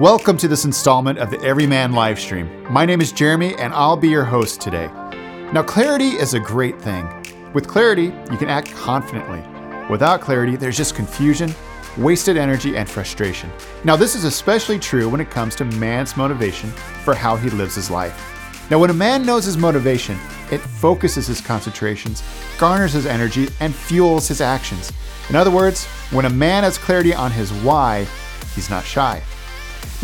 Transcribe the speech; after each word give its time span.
Welcome 0.00 0.36
to 0.38 0.48
this 0.48 0.64
installment 0.64 1.20
of 1.20 1.30
the 1.30 1.40
Everyman 1.42 1.92
Livestream. 1.92 2.68
My 2.68 2.84
name 2.84 3.00
is 3.00 3.12
Jeremy, 3.12 3.54
and 3.54 3.72
I'll 3.72 3.96
be 3.96 4.08
your 4.08 4.24
host 4.24 4.60
today. 4.60 4.88
Now, 5.52 5.62
clarity 5.62 6.08
is 6.08 6.34
a 6.34 6.40
great 6.40 6.82
thing. 6.82 7.06
With 7.52 7.68
clarity, 7.68 8.12
you 8.28 8.36
can 8.36 8.48
act 8.48 8.72
confidently. 8.72 9.40
Without 9.88 10.20
clarity, 10.20 10.56
there's 10.56 10.76
just 10.76 10.96
confusion, 10.96 11.54
wasted 11.96 12.36
energy, 12.36 12.76
and 12.76 12.90
frustration. 12.90 13.52
Now, 13.84 13.94
this 13.94 14.16
is 14.16 14.24
especially 14.24 14.80
true 14.80 15.08
when 15.08 15.20
it 15.20 15.30
comes 15.30 15.54
to 15.56 15.64
man's 15.64 16.16
motivation 16.16 16.70
for 17.04 17.14
how 17.14 17.36
he 17.36 17.48
lives 17.50 17.76
his 17.76 17.88
life. 17.88 18.68
Now, 18.72 18.80
when 18.80 18.90
a 18.90 18.94
man 18.94 19.24
knows 19.24 19.44
his 19.44 19.56
motivation, 19.56 20.18
it 20.50 20.58
focuses 20.58 21.28
his 21.28 21.40
concentrations, 21.40 22.24
garners 22.58 22.94
his 22.94 23.06
energy, 23.06 23.46
and 23.60 23.72
fuels 23.72 24.26
his 24.26 24.40
actions. 24.40 24.90
In 25.28 25.36
other 25.36 25.52
words, 25.52 25.84
when 26.10 26.24
a 26.24 26.30
man 26.30 26.64
has 26.64 26.78
clarity 26.78 27.14
on 27.14 27.30
his 27.30 27.52
why, 27.52 28.08
he's 28.56 28.70
not 28.70 28.84
shy. 28.84 29.22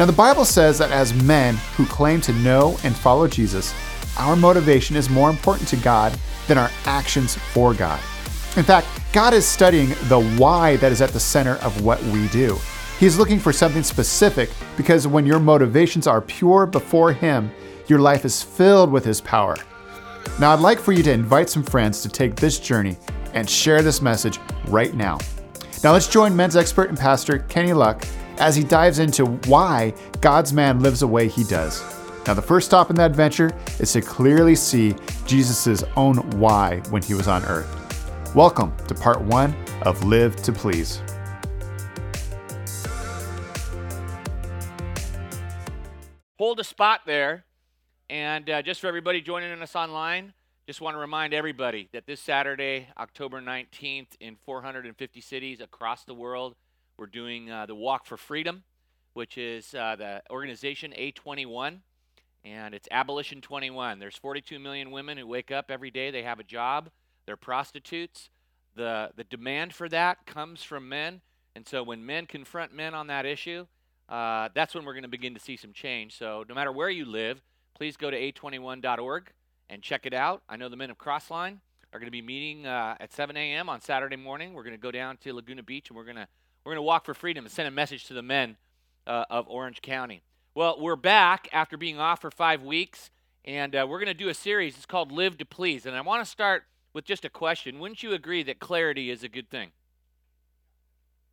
Now, 0.01 0.07
the 0.07 0.13
Bible 0.13 0.47
says 0.47 0.79
that 0.79 0.93
as 0.93 1.13
men 1.13 1.57
who 1.77 1.85
claim 1.85 2.23
to 2.23 2.33
know 2.33 2.79
and 2.85 2.97
follow 2.97 3.29
Jesus, 3.29 3.75
our 4.17 4.35
motivation 4.35 4.97
is 4.97 5.11
more 5.11 5.29
important 5.29 5.69
to 5.69 5.77
God 5.77 6.19
than 6.49 6.57
our 6.57 6.71
actions 6.87 7.35
for 7.35 7.75
God. 7.75 8.01
In 8.57 8.63
fact, 8.63 8.87
God 9.13 9.35
is 9.35 9.45
studying 9.45 9.91
the 10.05 10.23
why 10.39 10.77
that 10.77 10.91
is 10.91 11.03
at 11.03 11.11
the 11.11 11.21
center 11.21 11.57
of 11.57 11.85
what 11.85 12.03
we 12.05 12.29
do. 12.29 12.57
He's 12.99 13.19
looking 13.19 13.39
for 13.39 13.53
something 13.53 13.83
specific 13.83 14.49
because 14.75 15.07
when 15.07 15.27
your 15.27 15.39
motivations 15.39 16.07
are 16.07 16.23
pure 16.23 16.65
before 16.65 17.13
Him, 17.13 17.51
your 17.87 17.99
life 17.99 18.25
is 18.25 18.43
filled 18.43 18.91
with 18.91 19.05
His 19.05 19.21
power. 19.21 19.59
Now, 20.39 20.55
I'd 20.55 20.61
like 20.61 20.81
for 20.81 20.93
you 20.93 21.03
to 21.03 21.13
invite 21.13 21.51
some 21.51 21.63
friends 21.63 22.01
to 22.01 22.09
take 22.09 22.37
this 22.37 22.59
journey 22.59 22.97
and 23.35 23.51
share 23.51 23.83
this 23.83 24.01
message 24.01 24.39
right 24.69 24.95
now. 24.95 25.19
Now, 25.85 25.93
let's 25.93 26.09
join 26.09 26.35
men's 26.35 26.57
expert 26.57 26.89
and 26.89 26.97
pastor 26.97 27.41
Kenny 27.51 27.75
Luck 27.75 28.03
as 28.41 28.57
he 28.57 28.65
dives 28.65 28.99
into 28.99 29.27
why 29.47 29.93
God's 30.23 30.51
man 30.51 30.81
lives 30.81 31.01
the 31.01 31.07
way 31.07 31.29
he 31.29 31.45
does. 31.45 31.85
Now, 32.27 32.33
the 32.33 32.41
first 32.41 32.67
stop 32.67 32.89
in 32.89 32.97
that 32.97 33.11
adventure 33.11 33.55
is 33.79 33.93
to 33.93 34.01
clearly 34.01 34.57
see 34.57 34.97
Jesus' 35.27 35.85
own 35.95 36.17
why 36.41 36.79
when 36.89 37.03
he 37.03 37.13
was 37.13 37.29
on 37.29 37.45
earth. 37.45 37.69
Welcome 38.35 38.75
to 38.89 38.95
part 38.95 39.21
one 39.21 39.55
of 39.83 40.03
Live 40.05 40.37
to 40.37 40.53
Please. 40.53 41.03
Hold 46.39 46.61
a 46.61 46.65
spot 46.65 47.03
there. 47.05 47.45
And 48.09 48.49
uh, 48.49 48.63
just 48.63 48.81
for 48.81 48.87
everybody 48.87 49.21
joining 49.21 49.61
us 49.61 49.77
online, 49.77 50.33
just 50.67 50.81
want 50.81 50.95
to 50.95 50.99
remind 50.99 51.35
everybody 51.35 51.91
that 51.93 52.07
this 52.07 52.21
Saturday, 52.21 52.89
October 52.97 53.43
19th, 53.43 54.09
in 54.19 54.37
450 54.37 55.21
cities 55.21 55.61
across 55.61 56.05
the 56.05 56.15
world, 56.15 56.57
we're 57.01 57.07
doing 57.07 57.51
uh, 57.51 57.65
the 57.65 57.75
Walk 57.75 58.05
for 58.05 58.19
Freedom, 58.19 58.63
which 59.15 59.39
is 59.39 59.75
uh, 59.75 59.97
the 59.97 60.23
organization 60.31 60.93
A21, 60.93 61.79
and 62.45 62.75
it's 62.75 62.87
Abolition 62.91 63.41
21. 63.41 63.99
There's 63.99 64.17
42 64.17 64.59
million 64.59 64.91
women 64.91 65.17
who 65.17 65.27
wake 65.27 65.51
up 65.51 65.71
every 65.71 65.91
day, 65.91 66.11
they 66.11 66.23
have 66.25 66.39
a 66.39 66.45
job, 66.45 66.91
they're 67.25 67.39
prostitutes. 67.39 68.29
The, 68.77 69.13
the 69.17 69.25
demand 69.25 69.73
for 69.73 69.89
that 69.89 70.27
comes 70.27 70.63
from 70.63 70.91
men, 70.91 71.23
and 71.57 71.67
so 71.67 71.83
when 71.83 72.05
men 72.05 72.27
confront 72.27 72.75
men 72.75 72.93
on 72.93 73.07
that 73.07 73.25
issue, 73.25 73.67
uh, 74.11 74.51
that's 74.55 74.75
when 74.75 74.85
we're 74.85 74.93
going 74.93 75.03
to 75.03 75.09
begin 75.09 75.33
to 75.33 75.41
see 75.41 75.57
some 75.57 75.73
change. 75.73 76.19
So 76.19 76.45
no 76.51 76.55
matter 76.55 76.71
where 76.71 76.91
you 76.91 77.07
live, 77.07 77.41
please 77.75 77.97
go 77.97 78.11
to 78.11 78.33
a21.org 78.33 79.33
and 79.71 79.83
check 79.83 80.05
it 80.05 80.13
out. 80.13 80.43
I 80.51 80.59
know 80.59 80.69
the 80.69 80.77
men 80.77 80.91
of 80.91 80.99
Crossline 80.99 81.61
are 81.95 81.99
going 81.99 82.09
to 82.09 82.11
be 82.11 82.21
meeting 82.21 82.67
uh, 82.67 82.97
at 83.01 83.11
7 83.11 83.39
a.m. 83.39 83.71
on 83.71 83.81
Saturday 83.81 84.17
morning. 84.17 84.53
We're 84.53 84.65
going 84.65 84.77
to 84.77 84.81
go 84.81 84.91
down 84.91 85.17
to 85.19 85.33
Laguna 85.33 85.63
Beach 85.63 85.89
and 85.89 85.97
we're 85.97 86.05
going 86.05 86.17
to 86.17 86.29
we're 86.65 86.73
going 86.73 86.79
to 86.79 86.83
walk 86.83 87.05
for 87.05 87.15
freedom 87.15 87.45
and 87.45 87.53
send 87.53 87.69
a 87.69 87.71
message 87.71 88.05
to 88.07 88.15
the 88.15 88.23
men 88.23 88.57
uh, 89.07 89.25
of 89.31 89.49
Orange 89.49 89.81
County. 89.81 90.23
Well, 90.55 90.77
we're 90.79 90.97
back 90.97 91.49
after 91.53 91.77
being 91.77 91.99
off 91.99 92.21
for 92.21 92.31
five 92.31 92.63
weeks, 92.63 93.11
and 93.45 93.75
uh, 93.75 93.87
we're 93.89 93.99
going 93.99 94.09
to 94.09 94.15
do 94.15 94.29
a 94.29 94.35
series. 94.35 94.77
It's 94.77 94.87
called 94.87 95.11
Live 95.11 95.39
to 95.39 95.47
Please. 95.47 95.87
And 95.87 95.97
I 95.97 96.01
want 96.03 96.23
to 96.25 96.31
start 96.31 96.65
with 96.93 97.05
just 97.05 97.25
a 97.25 97.31
question. 97.31 97.79
Wouldn't 97.79 98.03
you 98.03 98.13
agree 98.13 98.43
that 98.43 98.59
clarity 98.59 99.11
is 99.11 99.23
a 99.23 99.29
good 99.29 99.49
thing? 99.49 99.71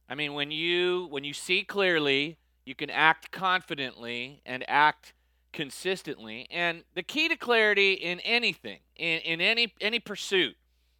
I 0.09 0.15
mean, 0.15 0.33
when 0.33 0.51
you 0.51 1.07
when 1.09 1.25
you 1.25 1.33
see 1.33 1.63
clearly, 1.63 2.37
you 2.65 2.75
can 2.75 2.89
act 2.89 3.31
confidently 3.31 4.41
and 4.45 4.63
act 4.69 5.13
consistently. 5.51 6.47
And 6.49 6.83
the 6.93 7.03
key 7.03 7.27
to 7.27 7.35
clarity 7.35 7.93
in 7.93 8.21
anything, 8.21 8.79
in, 8.95 9.19
in 9.19 9.41
any 9.41 9.73
any 9.81 9.99
pursuit, 9.99 10.55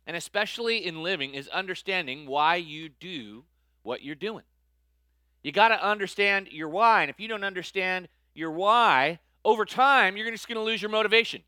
and 0.06 0.18
especially 0.18 0.86
in 0.86 1.02
living, 1.02 1.34
is 1.34 1.48
understanding 1.48 2.28
why 2.28 2.58
you 2.58 2.90
do 2.90 3.46
what 3.88 4.04
you're 4.04 4.16
doing. 4.16 4.44
You 5.44 5.54
got 5.54 5.70
to 5.70 5.82
understand 5.82 6.50
your 6.52 6.68
why. 6.68 7.04
And 7.04 7.10
if 7.10 7.22
you 7.22 7.30
don't 7.30 7.46
understand 7.46 8.10
your 8.36 8.52
why, 8.52 9.20
over 9.46 9.64
time, 9.64 10.18
you're 10.18 10.30
just 10.30 10.48
going 10.48 10.58
to 10.58 10.62
lose 10.62 10.82
your 10.82 10.92
motivation. 10.92 11.42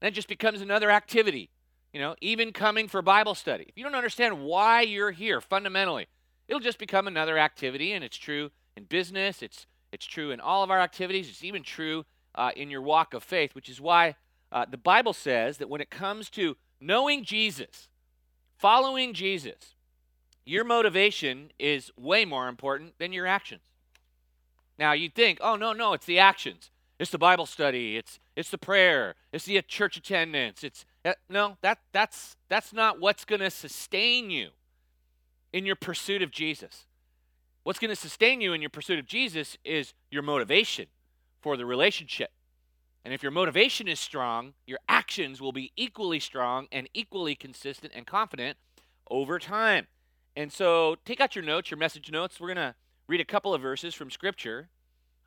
That 0.00 0.14
just 0.14 0.28
becomes 0.28 0.62
another 0.62 0.90
activity. 0.90 1.50
You 1.92 2.00
know, 2.00 2.16
even 2.22 2.52
coming 2.52 2.88
for 2.88 3.02
Bible 3.02 3.34
study. 3.34 3.66
If 3.68 3.76
you 3.76 3.84
don't 3.84 3.94
understand 3.94 4.40
why 4.40 4.80
you're 4.80 5.10
here 5.10 5.42
fundamentally, 5.42 6.06
it'll 6.48 6.58
just 6.58 6.78
become 6.78 7.06
another 7.06 7.36
activity. 7.36 7.92
And 7.92 8.02
it's 8.02 8.16
true 8.16 8.50
in 8.74 8.84
business, 8.84 9.42
it's, 9.42 9.66
it's 9.92 10.06
true 10.06 10.30
in 10.30 10.40
all 10.40 10.62
of 10.62 10.70
our 10.70 10.80
activities, 10.80 11.28
it's 11.28 11.44
even 11.44 11.62
true 11.62 12.04
uh, 12.34 12.52
in 12.56 12.70
your 12.70 12.82
walk 12.82 13.12
of 13.12 13.22
faith, 13.22 13.54
which 13.54 13.68
is 13.68 13.80
why 13.80 14.14
uh, 14.52 14.64
the 14.70 14.76
Bible 14.78 15.12
says 15.12 15.58
that 15.58 15.68
when 15.68 15.80
it 15.82 15.90
comes 15.90 16.30
to 16.30 16.56
knowing 16.80 17.24
Jesus, 17.24 17.88
following 18.58 19.12
Jesus, 19.12 19.75
your 20.46 20.64
motivation 20.64 21.50
is 21.58 21.90
way 21.98 22.24
more 22.24 22.48
important 22.48 22.94
than 22.98 23.12
your 23.12 23.26
actions. 23.26 23.62
Now, 24.78 24.92
you'd 24.92 25.14
think, 25.14 25.38
oh, 25.42 25.56
no, 25.56 25.72
no, 25.72 25.92
it's 25.92 26.06
the 26.06 26.20
actions. 26.20 26.70
It's 26.98 27.10
the 27.10 27.18
Bible 27.18 27.46
study. 27.46 27.96
It's, 27.96 28.20
it's 28.36 28.50
the 28.50 28.58
prayer. 28.58 29.16
It's 29.32 29.44
the 29.44 29.60
church 29.62 29.96
attendance. 29.96 30.62
It's, 30.62 30.84
uh, 31.04 31.14
no, 31.28 31.56
that, 31.62 31.78
that's, 31.92 32.36
that's 32.48 32.72
not 32.72 33.00
what's 33.00 33.24
going 33.24 33.40
to 33.40 33.50
sustain 33.50 34.30
you 34.30 34.50
in 35.52 35.66
your 35.66 35.76
pursuit 35.76 36.22
of 36.22 36.30
Jesus. 36.30 36.86
What's 37.64 37.80
going 37.80 37.90
to 37.90 37.96
sustain 37.96 38.40
you 38.40 38.52
in 38.52 38.62
your 38.62 38.70
pursuit 38.70 39.00
of 39.00 39.06
Jesus 39.06 39.58
is 39.64 39.94
your 40.10 40.22
motivation 40.22 40.86
for 41.40 41.56
the 41.56 41.66
relationship. 41.66 42.30
And 43.04 43.12
if 43.12 43.22
your 43.22 43.32
motivation 43.32 43.88
is 43.88 43.98
strong, 43.98 44.54
your 44.66 44.78
actions 44.88 45.40
will 45.40 45.52
be 45.52 45.72
equally 45.76 46.20
strong 46.20 46.68
and 46.70 46.88
equally 46.94 47.34
consistent 47.34 47.92
and 47.94 48.06
confident 48.06 48.56
over 49.10 49.38
time. 49.38 49.88
And 50.36 50.52
so 50.52 50.96
take 51.06 51.20
out 51.20 51.34
your 51.34 51.44
notes, 51.44 51.70
your 51.70 51.78
message 51.78 52.12
notes. 52.12 52.38
We're 52.38 52.48
going 52.54 52.56
to 52.56 52.74
read 53.08 53.20
a 53.20 53.24
couple 53.24 53.54
of 53.54 53.62
verses 53.62 53.94
from 53.94 54.10
Scripture 54.10 54.68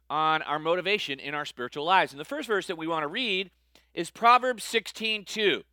on 0.07 0.43
our 0.43 0.59
motivation 0.59 1.19
in 1.19 1.33
our 1.33 1.45
spiritual 1.45 1.83
lives. 1.83 2.13
And 2.13 2.19
the 2.19 2.25
first 2.25 2.47
verse 2.47 2.67
that 2.67 2.77
we 2.77 2.87
want 2.87 3.03
to 3.03 3.07
read 3.07 3.49
is 3.95 4.11
Proverbs 4.11 4.63
16 4.63 5.25
2. 5.25 5.63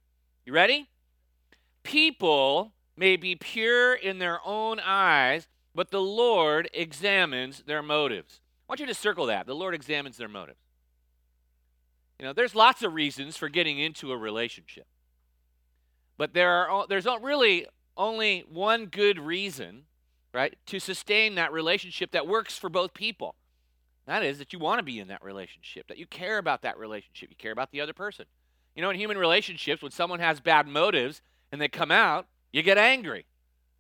You 0.46 0.52
ready? 0.52 0.88
People 1.82 2.72
may 2.96 3.16
be 3.16 3.36
pure 3.36 3.94
in 3.94 4.18
their 4.18 4.40
own 4.44 4.80
eyes, 4.80 5.48
but 5.74 5.90
the 5.90 6.00
Lord 6.00 6.70
examines 6.72 7.62
their 7.66 7.82
motives. 7.82 8.40
I 8.66 8.72
want 8.72 8.80
you 8.80 8.86
to 8.86 8.94
circle 8.94 9.26
that. 9.26 9.46
The 9.46 9.54
Lord 9.54 9.74
examines 9.74 10.16
their 10.16 10.28
motives. 10.28 10.58
You 12.18 12.24
know, 12.24 12.32
there's 12.32 12.54
lots 12.54 12.82
of 12.82 12.94
reasons 12.94 13.36
for 13.36 13.50
getting 13.50 13.78
into 13.78 14.12
a 14.12 14.16
relationship. 14.16 14.86
But 16.16 16.32
there 16.32 16.68
are 16.68 16.86
there's 16.88 17.04
not 17.04 17.22
really 17.22 17.66
only 17.96 18.44
one 18.48 18.86
good 18.86 19.18
reason, 19.18 19.82
right, 20.32 20.56
to 20.66 20.78
sustain 20.78 21.34
that 21.34 21.52
relationship 21.52 22.12
that 22.12 22.26
works 22.26 22.58
for 22.58 22.68
both 22.68 22.94
people. 22.94 23.34
That 24.06 24.22
is 24.22 24.38
that 24.38 24.52
you 24.52 24.58
want 24.58 24.78
to 24.78 24.84
be 24.84 25.00
in 25.00 25.08
that 25.08 25.24
relationship, 25.24 25.88
that 25.88 25.98
you 25.98 26.06
care 26.06 26.38
about 26.38 26.62
that 26.62 26.78
relationship, 26.78 27.30
you 27.30 27.36
care 27.36 27.52
about 27.52 27.72
the 27.72 27.80
other 27.80 27.92
person. 27.92 28.26
You 28.74 28.82
know, 28.82 28.90
in 28.90 28.96
human 28.96 29.18
relationships, 29.18 29.82
when 29.82 29.90
someone 29.90 30.20
has 30.20 30.38
bad 30.40 30.68
motives 30.68 31.22
and 31.50 31.60
they 31.60 31.68
come 31.68 31.90
out, 31.90 32.26
you 32.52 32.62
get 32.62 32.78
angry, 32.78 33.26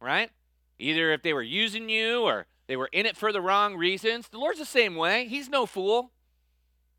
right? 0.00 0.30
Either 0.78 1.12
if 1.12 1.22
they 1.22 1.32
were 1.32 1.42
using 1.42 1.88
you 1.88 2.22
or 2.22 2.46
they 2.66 2.76
were 2.76 2.88
in 2.92 3.06
it 3.06 3.16
for 3.16 3.32
the 3.32 3.40
wrong 3.40 3.76
reasons. 3.76 4.28
The 4.28 4.38
Lord's 4.38 4.58
the 4.58 4.64
same 4.64 4.96
way. 4.96 5.28
He's 5.28 5.48
no 5.48 5.66
fool. 5.66 6.10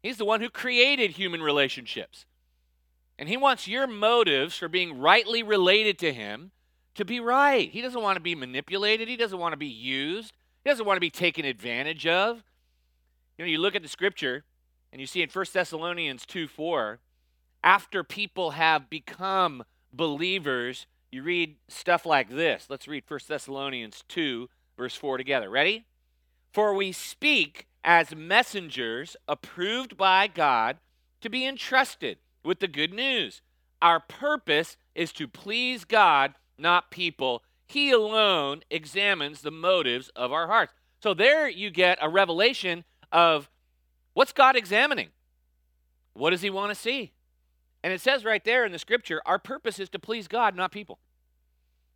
He's 0.02 0.18
the 0.18 0.26
one 0.26 0.42
who 0.42 0.50
created 0.50 1.12
human 1.12 1.42
relationships. 1.42 2.26
And 3.20 3.28
He 3.28 3.36
wants 3.36 3.68
your 3.68 3.88
motives 3.88 4.56
for 4.56 4.70
being 4.70 5.00
rightly 5.00 5.44
related 5.44 6.00
to 6.00 6.14
Him 6.14 6.52
to 6.98 7.06
be 7.06 7.20
right. 7.20 7.70
He 7.70 7.82
doesn't 7.82 8.02
want 8.02 8.18
to 8.18 8.22
be 8.22 8.36
manipulated. 8.36 9.08
He 9.08 9.18
doesn't 9.18 9.40
want 9.40 9.54
to 9.54 9.58
be 9.58 9.68
used. 9.68 10.34
He 10.64 10.70
doesn't 10.70 10.86
want 10.86 10.98
to 10.98 11.02
be 11.02 11.10
taken 11.10 11.46
advantage 11.46 12.06
of. 12.06 12.44
You 13.38 13.46
know, 13.46 13.50
you 13.50 13.60
look 13.60 13.76
at 13.76 13.84
the 13.84 13.88
scripture 13.88 14.44
and 14.92 15.00
you 15.00 15.08
see 15.08 15.22
in 15.22 15.30
1 15.30 15.46
Thessalonians 15.54 16.26
2 16.26 16.48
4, 16.48 17.00
after 17.64 18.04
people 18.04 18.52
have 18.52 18.90
become 18.90 19.64
believers, 19.94 20.88
you 21.12 21.24
read 21.24 21.56
stuff 21.68 22.06
like 22.06 22.30
this. 22.30 22.66
Let's 22.70 22.88
read 22.88 23.04
1 23.08 23.20
Thessalonians 23.28 24.04
2, 24.08 24.50
verse 24.76 24.96
4 24.96 25.18
together. 25.18 25.50
Ready? 25.50 25.86
For 26.52 26.74
we 26.74 26.92
speak 26.92 27.68
as 27.84 28.16
messengers 28.16 29.16
approved 29.28 29.98
by 29.98 30.28
God 30.28 30.78
to 31.22 31.30
be 31.30 31.46
entrusted 31.46 32.18
with 32.44 32.60
the 32.60 32.68
good 32.68 32.94
news. 32.94 33.42
Our 33.82 34.00
purpose 34.00 34.78
is 34.96 35.12
to 35.14 35.28
please 35.28 35.86
God 35.86 36.34
not 36.58 36.92
people. 36.92 37.44
He 37.66 37.92
alone 37.92 38.62
examines 38.70 39.42
the 39.42 39.52
motives 39.52 40.10
of 40.16 40.32
our 40.32 40.48
hearts. 40.48 40.74
So 41.02 41.14
there 41.14 41.48
you 41.48 41.70
get 41.70 41.98
a 42.02 42.10
revelation 42.10 42.84
of 43.12 43.50
what's 44.14 44.34
God 44.34 44.56
examining? 44.56 45.10
What 46.14 46.32
does 46.32 46.42
he 46.42 46.50
want 46.50 46.72
to 46.72 46.76
see? 46.76 47.12
And 47.84 47.94
it 47.94 48.02
says 48.02 48.26
right 48.26 48.44
there 48.44 48.66
in 48.66 48.72
the 48.72 48.80
scripture, 48.80 49.22
our 49.26 49.40
purpose 49.40 49.80
is 49.80 49.90
to 49.90 50.00
please 50.00 50.28
God, 50.28 50.56
not 50.56 50.72
people. 50.72 51.00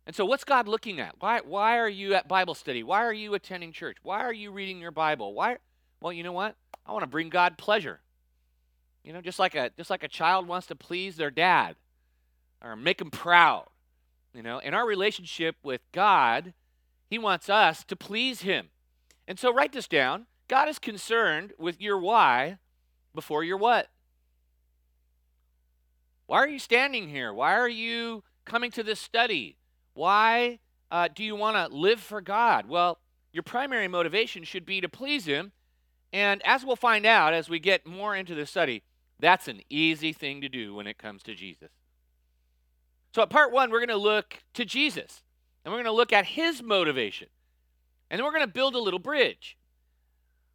And 0.06 0.16
so, 0.16 0.24
what's 0.24 0.44
God 0.44 0.66
looking 0.66 0.98
at? 0.98 1.14
Why, 1.20 1.40
why 1.44 1.78
are 1.78 1.88
you 1.88 2.14
at 2.14 2.26
Bible 2.26 2.54
study? 2.54 2.82
Why 2.82 3.04
are 3.04 3.12
you 3.12 3.34
attending 3.34 3.72
church? 3.72 3.98
Why 4.02 4.20
are 4.20 4.32
you 4.32 4.50
reading 4.50 4.80
your 4.80 4.90
Bible? 4.90 5.32
Why? 5.32 5.58
Well, 6.00 6.12
you 6.12 6.24
know 6.24 6.32
what? 6.32 6.56
I 6.84 6.92
want 6.92 7.04
to 7.04 7.08
bring 7.08 7.28
God 7.28 7.56
pleasure. 7.56 8.00
You 9.04 9.12
know, 9.12 9.20
just 9.20 9.38
like 9.38 9.54
a 9.54 9.70
just 9.76 9.90
like 9.90 10.02
a 10.02 10.08
child 10.08 10.48
wants 10.48 10.66
to 10.68 10.76
please 10.76 11.16
their 11.16 11.30
dad 11.30 11.76
or 12.62 12.76
make 12.76 13.00
him 13.00 13.10
proud. 13.10 13.66
You 14.34 14.42
know, 14.42 14.58
in 14.58 14.74
our 14.74 14.86
relationship 14.86 15.56
with 15.62 15.82
God, 15.92 16.54
He 17.10 17.18
wants 17.18 17.50
us 17.50 17.84
to 17.84 17.96
please 17.96 18.42
Him. 18.42 18.68
And 19.28 19.38
so, 19.38 19.52
write 19.52 19.72
this 19.72 19.88
down. 19.88 20.26
God 20.48 20.68
is 20.68 20.78
concerned 20.78 21.52
with 21.58 21.80
your 21.80 21.98
why 21.98 22.58
before 23.14 23.44
your 23.44 23.56
what. 23.56 23.88
Why 26.26 26.38
are 26.38 26.48
you 26.48 26.58
standing 26.58 27.08
here? 27.08 27.32
Why 27.32 27.54
are 27.54 27.68
you 27.68 28.22
coming 28.44 28.70
to 28.72 28.82
this 28.82 29.00
study? 29.00 29.56
Why 29.94 30.60
uh, 30.90 31.08
do 31.14 31.22
you 31.24 31.36
want 31.36 31.56
to 31.56 31.76
live 31.76 32.00
for 32.00 32.20
God? 32.20 32.68
Well, 32.68 32.98
your 33.32 33.42
primary 33.42 33.88
motivation 33.88 34.44
should 34.44 34.64
be 34.64 34.80
to 34.80 34.88
please 34.88 35.26
Him. 35.26 35.52
And 36.12 36.42
as 36.44 36.64
we'll 36.64 36.76
find 36.76 37.06
out 37.06 37.32
as 37.34 37.48
we 37.48 37.58
get 37.58 37.86
more 37.86 38.14
into 38.14 38.34
the 38.34 38.46
study, 38.46 38.82
that's 39.18 39.48
an 39.48 39.60
easy 39.70 40.12
thing 40.12 40.40
to 40.40 40.48
do 40.48 40.74
when 40.74 40.86
it 40.86 40.98
comes 40.98 41.22
to 41.24 41.34
Jesus. 41.34 41.70
So, 43.14 43.22
at 43.22 43.30
part 43.30 43.52
one, 43.52 43.70
we're 43.70 43.80
going 43.80 43.88
to 43.88 43.96
look 43.96 44.38
to 44.54 44.64
Jesus 44.64 45.22
and 45.64 45.72
we're 45.72 45.78
going 45.78 45.92
to 45.92 45.96
look 45.96 46.12
at 46.12 46.24
his 46.24 46.62
motivation. 46.62 47.28
And 48.10 48.18
then 48.18 48.24
we're 48.24 48.32
going 48.32 48.46
to 48.46 48.52
build 48.52 48.74
a 48.74 48.78
little 48.80 48.98
bridge. 48.98 49.56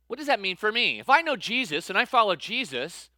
What 0.07 0.17
does 0.17 0.27
that 0.27 0.39
mean 0.39 0.55
for 0.55 0.71
me? 0.71 0.99
If 0.99 1.09
I 1.09 1.21
know 1.21 1.35
Jesus 1.35 1.89
and 1.89 1.97
I 1.97 2.05
follow 2.05 2.35
Jesus, 2.35 3.09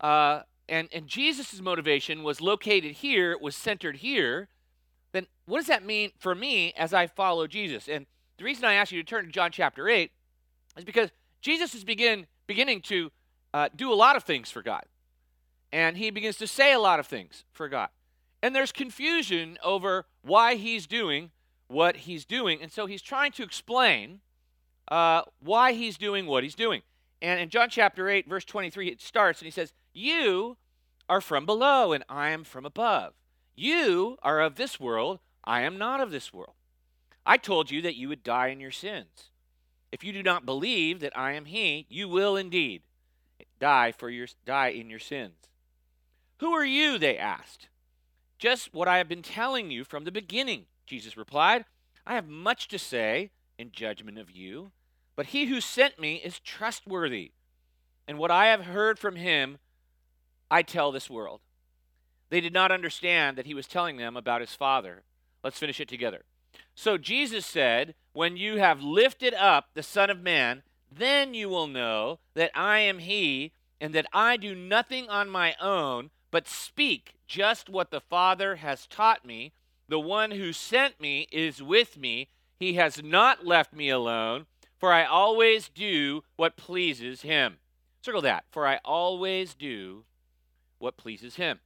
uh, 0.00 0.42
and, 0.68 0.88
and 0.92 1.06
Jesus' 1.06 1.60
motivation 1.60 2.22
was 2.22 2.40
located 2.40 2.96
here, 2.96 3.36
was 3.38 3.56
centered 3.56 3.96
here, 3.96 4.48
then 5.12 5.26
what 5.46 5.58
does 5.58 5.66
that 5.68 5.84
mean 5.84 6.12
for 6.18 6.34
me 6.34 6.72
as 6.76 6.92
I 6.92 7.06
follow 7.06 7.46
Jesus? 7.46 7.88
And 7.88 8.06
the 8.38 8.44
reason 8.44 8.64
I 8.64 8.74
ask 8.74 8.92
you 8.92 9.02
to 9.02 9.08
turn 9.08 9.24
to 9.24 9.30
John 9.30 9.50
chapter 9.50 9.88
8 9.88 10.10
is 10.76 10.84
because 10.84 11.10
Jesus 11.40 11.74
is 11.74 11.84
begin, 11.84 12.26
beginning 12.46 12.82
to 12.82 13.10
uh, 13.54 13.68
do 13.74 13.92
a 13.92 13.94
lot 13.94 14.16
of 14.16 14.24
things 14.24 14.50
for 14.50 14.62
God. 14.62 14.84
And 15.72 15.96
he 15.96 16.10
begins 16.10 16.36
to 16.38 16.46
say 16.46 16.72
a 16.72 16.78
lot 16.78 17.00
of 17.00 17.06
things 17.06 17.44
for 17.52 17.68
God. 17.68 17.88
And 18.46 18.54
there's 18.54 18.70
confusion 18.70 19.58
over 19.64 20.06
why 20.22 20.54
he's 20.54 20.86
doing 20.86 21.32
what 21.66 21.96
he's 21.96 22.24
doing. 22.24 22.62
And 22.62 22.70
so 22.70 22.86
he's 22.86 23.02
trying 23.02 23.32
to 23.32 23.42
explain 23.42 24.20
uh, 24.86 25.22
why 25.40 25.72
he's 25.72 25.98
doing 25.98 26.26
what 26.26 26.44
he's 26.44 26.54
doing. 26.54 26.82
And 27.20 27.40
in 27.40 27.48
John 27.48 27.70
chapter 27.70 28.08
8, 28.08 28.28
verse 28.28 28.44
23, 28.44 28.86
it 28.86 29.00
starts 29.02 29.40
and 29.40 29.46
he 29.46 29.50
says, 29.50 29.72
You 29.92 30.58
are 31.08 31.20
from 31.20 31.44
below, 31.44 31.92
and 31.92 32.04
I 32.08 32.28
am 32.28 32.44
from 32.44 32.64
above. 32.64 33.14
You 33.56 34.16
are 34.22 34.40
of 34.40 34.54
this 34.54 34.78
world, 34.78 35.18
I 35.42 35.62
am 35.62 35.76
not 35.76 35.98
of 35.98 36.12
this 36.12 36.32
world. 36.32 36.54
I 37.26 37.38
told 37.38 37.72
you 37.72 37.82
that 37.82 37.96
you 37.96 38.08
would 38.10 38.22
die 38.22 38.50
in 38.50 38.60
your 38.60 38.70
sins. 38.70 39.32
If 39.90 40.04
you 40.04 40.12
do 40.12 40.22
not 40.22 40.46
believe 40.46 41.00
that 41.00 41.18
I 41.18 41.32
am 41.32 41.46
he, 41.46 41.84
you 41.88 42.08
will 42.08 42.36
indeed 42.36 42.82
die 43.58 43.90
for 43.90 44.08
your 44.08 44.28
die 44.44 44.68
in 44.68 44.88
your 44.88 45.00
sins. 45.00 45.34
Who 46.38 46.52
are 46.52 46.64
you? 46.64 46.96
they 46.96 47.18
asked. 47.18 47.70
Just 48.38 48.74
what 48.74 48.88
I 48.88 48.98
have 48.98 49.08
been 49.08 49.22
telling 49.22 49.70
you 49.70 49.84
from 49.84 50.04
the 50.04 50.12
beginning, 50.12 50.66
Jesus 50.86 51.16
replied. 51.16 51.64
I 52.06 52.14
have 52.14 52.28
much 52.28 52.68
to 52.68 52.78
say 52.78 53.30
in 53.58 53.72
judgment 53.72 54.18
of 54.18 54.30
you, 54.30 54.72
but 55.16 55.26
he 55.26 55.46
who 55.46 55.60
sent 55.60 55.98
me 55.98 56.16
is 56.16 56.38
trustworthy. 56.38 57.32
And 58.06 58.18
what 58.18 58.30
I 58.30 58.46
have 58.46 58.66
heard 58.66 58.98
from 58.98 59.16
him, 59.16 59.58
I 60.50 60.62
tell 60.62 60.92
this 60.92 61.10
world. 61.10 61.40
They 62.28 62.40
did 62.40 62.52
not 62.52 62.70
understand 62.70 63.36
that 63.36 63.46
he 63.46 63.54
was 63.54 63.66
telling 63.66 63.96
them 63.96 64.16
about 64.16 64.40
his 64.40 64.54
Father. 64.54 65.02
Let's 65.42 65.58
finish 65.58 65.80
it 65.80 65.88
together. 65.88 66.24
So 66.74 66.98
Jesus 66.98 67.46
said, 67.46 67.94
When 68.12 68.36
you 68.36 68.58
have 68.58 68.82
lifted 68.82 69.34
up 69.34 69.68
the 69.74 69.82
Son 69.82 70.10
of 70.10 70.20
Man, 70.20 70.62
then 70.90 71.34
you 71.34 71.48
will 71.48 71.66
know 71.66 72.18
that 72.34 72.50
I 72.54 72.80
am 72.80 72.98
he, 72.98 73.52
and 73.80 73.94
that 73.94 74.06
I 74.12 74.36
do 74.36 74.54
nothing 74.54 75.08
on 75.08 75.28
my 75.28 75.54
own, 75.60 76.10
but 76.30 76.48
speak 76.48 77.14
just 77.26 77.68
what 77.68 77.90
the 77.90 78.00
Father 78.00 78.56
has 78.56 78.86
taught 78.86 79.24
me. 79.24 79.52
The 79.88 80.00
one 80.00 80.32
who 80.32 80.52
sent 80.52 81.00
me 81.00 81.28
is 81.32 81.62
with 81.62 81.98
me. 81.98 82.28
He 82.58 82.74
has 82.74 83.02
not 83.02 83.46
left 83.46 83.72
me 83.72 83.88
alone, 83.88 84.46
for 84.78 84.92
I 84.92 85.04
always 85.04 85.68
do 85.68 86.24
what 86.36 86.56
pleases 86.56 87.22
him. 87.22 87.58
Circle 88.02 88.22
that. 88.22 88.44
For 88.50 88.66
I 88.66 88.78
always 88.84 89.54
do 89.54 90.04
what 90.78 90.96
pleases 90.96 91.36
him. 91.36 91.60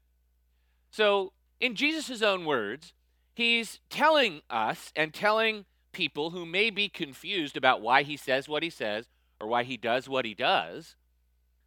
So, 0.90 1.32
in 1.60 1.74
Jesus' 1.74 2.22
own 2.22 2.44
words, 2.44 2.92
he's 3.34 3.80
telling 3.90 4.40
us 4.50 4.92
and 4.96 5.14
telling 5.14 5.66
people 5.92 6.30
who 6.30 6.46
may 6.46 6.70
be 6.70 6.88
confused 6.88 7.56
about 7.56 7.80
why 7.80 8.02
he 8.02 8.16
says 8.16 8.48
what 8.48 8.62
he 8.62 8.70
says 8.70 9.08
or 9.40 9.46
why 9.46 9.62
he 9.62 9.76
does 9.76 10.08
what 10.08 10.24
he 10.24 10.34
does 10.34 10.96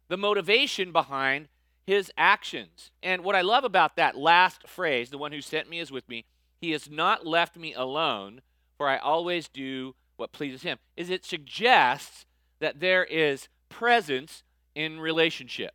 the 0.08 0.16
motivation 0.16 0.92
behind 0.92 1.48
his 1.86 2.10
actions. 2.16 2.90
And 3.02 3.22
what 3.22 3.36
I 3.36 3.42
love 3.42 3.64
about 3.64 3.96
that 3.96 4.16
last 4.16 4.66
phrase, 4.68 5.10
the 5.10 5.18
one 5.18 5.32
who 5.32 5.40
sent 5.40 5.68
me 5.68 5.80
is 5.80 5.92
with 5.92 6.08
me, 6.08 6.24
he 6.60 6.70
has 6.70 6.90
not 6.90 7.26
left 7.26 7.56
me 7.56 7.74
alone, 7.74 8.40
for 8.76 8.88
I 8.88 8.96
always 8.96 9.48
do 9.48 9.94
what 10.16 10.32
pleases 10.32 10.62
him, 10.62 10.78
is 10.96 11.10
it 11.10 11.24
suggests 11.24 12.24
that 12.60 12.80
there 12.80 13.04
is 13.04 13.48
presence 13.68 14.42
in 14.74 15.00
relationship. 15.00 15.74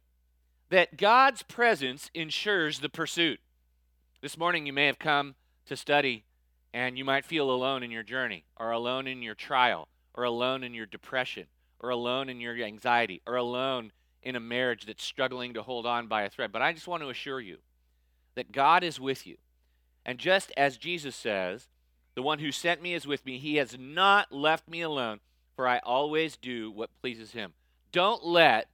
That 0.69 0.97
God's 0.97 1.43
presence 1.43 2.09
ensures 2.13 2.79
the 2.79 2.89
pursuit. 2.89 3.39
This 4.21 4.37
morning 4.37 4.65
you 4.65 4.73
may 4.73 4.85
have 4.87 4.99
come 4.99 5.35
to 5.65 5.75
study 5.75 6.23
and 6.73 6.97
you 6.97 7.05
might 7.05 7.25
feel 7.25 7.49
alone 7.49 7.83
in 7.83 7.91
your 7.91 8.03
journey, 8.03 8.45
or 8.57 8.71
alone 8.71 9.07
in 9.07 9.21
your 9.23 9.33
trial, 9.33 9.87
or 10.13 10.23
alone 10.23 10.63
in 10.63 10.73
your 10.73 10.85
depression, 10.85 11.47
or 11.79 11.89
alone 11.89 12.29
in 12.29 12.39
your 12.39 12.55
anxiety, 12.55 13.21
or 13.25 13.35
alone 13.35 13.91
in 14.23 14.35
a 14.35 14.39
marriage 14.39 14.85
that's 14.85 15.03
struggling 15.03 15.53
to 15.53 15.63
hold 15.63 15.85
on 15.85 16.07
by 16.07 16.23
a 16.23 16.29
thread. 16.29 16.51
But 16.51 16.61
I 16.61 16.73
just 16.73 16.87
want 16.87 17.03
to 17.03 17.09
assure 17.09 17.39
you 17.39 17.57
that 18.35 18.51
God 18.51 18.83
is 18.83 18.99
with 18.99 19.25
you. 19.25 19.37
And 20.05 20.17
just 20.17 20.51
as 20.57 20.77
Jesus 20.77 21.15
says, 21.15 21.67
the 22.15 22.21
one 22.21 22.39
who 22.39 22.51
sent 22.51 22.81
me 22.81 22.93
is 22.93 23.07
with 23.07 23.25
me, 23.25 23.37
he 23.37 23.55
has 23.55 23.77
not 23.79 24.31
left 24.31 24.67
me 24.67 24.81
alone, 24.81 25.19
for 25.55 25.67
I 25.67 25.79
always 25.79 26.37
do 26.37 26.71
what 26.71 26.89
pleases 27.01 27.31
him. 27.31 27.53
Don't 27.91 28.25
let 28.25 28.67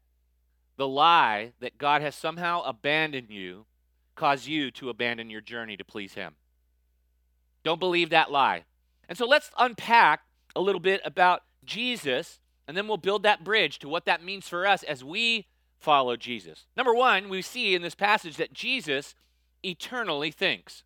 the 0.77 0.87
lie 0.87 1.53
that 1.59 1.77
God 1.77 2.01
has 2.01 2.15
somehow 2.15 2.61
abandoned 2.63 3.29
you 3.29 3.65
cause 4.15 4.47
you 4.47 4.71
to 4.71 4.89
abandon 4.89 5.29
your 5.29 5.41
journey 5.41 5.77
to 5.77 5.83
please 5.83 6.13
him. 6.13 6.35
Don't 7.63 7.79
believe 7.79 8.09
that 8.11 8.31
lie. 8.31 8.63
And 9.07 9.17
so 9.17 9.27
let's 9.27 9.51
unpack 9.57 10.21
a 10.55 10.61
little 10.61 10.79
bit 10.81 11.01
about 11.03 11.43
Jesus 11.65 12.39
and 12.67 12.75
then 12.75 12.87
we'll 12.87 12.97
build 12.97 13.23
that 13.23 13.43
bridge 13.43 13.79
to 13.79 13.89
what 13.89 14.05
that 14.05 14.23
means 14.23 14.47
for 14.47 14.65
us 14.65 14.83
as 14.83 15.03
we 15.03 15.47
follow 15.77 16.15
Jesus. 16.15 16.65
Number 16.75 16.93
one, 16.93 17.29
we 17.29 17.41
see 17.41 17.75
in 17.75 17.81
this 17.81 17.95
passage 17.95 18.37
that 18.37 18.53
Jesus 18.53 19.13
eternally 19.63 20.31
thinks. 20.31 20.83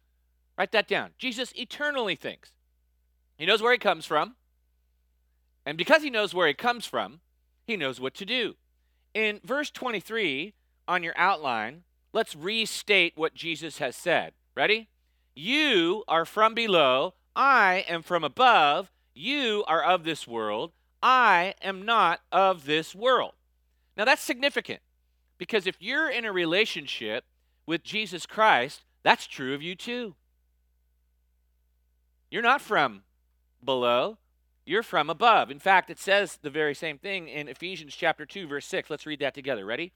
Write 0.58 0.72
that 0.74 0.88
down. 0.88 1.12
Jesus 1.18 1.54
eternally 1.56 2.16
thinks. 2.16 2.52
He 3.38 3.46
knows 3.46 3.62
where 3.62 3.72
he 3.72 3.78
comes 3.78 4.06
from. 4.06 4.36
And 5.66 5.78
because 5.78 6.04
he 6.04 6.10
knows 6.10 6.34
where 6.34 6.48
he 6.48 6.54
comes 6.54 6.86
from, 6.86 7.22
he 7.66 7.78
knows 7.78 8.00
what 8.00 8.14
to 8.16 8.26
do. 8.26 8.56
In 9.14 9.40
verse 9.44 9.72
23 9.72 10.54
on 10.88 11.04
your 11.04 11.14
outline, 11.16 11.84
let's 12.12 12.36
restate 12.36 13.14
what 13.16 13.36
Jesus 13.36 13.78
has 13.78 13.96
said. 13.96 14.34
Ready? 14.56 14.90
You 15.36 16.04
are 16.08 16.26
from 16.26 16.54
below, 16.54 17.14
I 17.36 17.86
am 17.88 18.02
from 18.02 18.24
above. 18.24 18.92
You 19.14 19.64
are 19.68 19.84
of 19.84 20.04
this 20.04 20.28
world, 20.28 20.74
I 21.02 21.54
am 21.62 21.86
not 21.86 22.22
of 22.32 22.66
this 22.66 22.94
world. 22.94 23.34
Now 23.98 24.06
that's 24.06 24.22
significant 24.22 24.82
because 25.38 25.68
if 25.68 25.76
you're 25.80 26.10
in 26.10 26.26
a 26.26 26.32
relationship 26.32 27.26
with 27.66 27.84
Jesus 27.84 28.26
Christ, 28.26 28.84
that's 29.04 29.28
true 29.28 29.54
of 29.54 29.62
you 29.62 29.76
too. 29.76 30.16
You're 32.30 32.44
not 32.44 32.62
from 32.62 33.04
below, 33.64 34.18
you're 34.66 34.84
from 34.84 35.10
above. 35.10 35.50
In 35.50 35.60
fact, 35.60 35.90
it 35.90 35.98
says 35.98 36.38
the 36.42 36.50
very 36.50 36.76
same 36.76 36.98
thing 36.98 37.28
in 37.28 37.48
Ephesians 37.48 37.96
chapter 37.96 38.26
2 38.26 38.48
verse 38.48 38.66
6. 38.68 38.90
Let's 38.90 39.06
read 39.06 39.20
that 39.20 39.34
together. 39.34 39.66
Ready? 39.66 39.94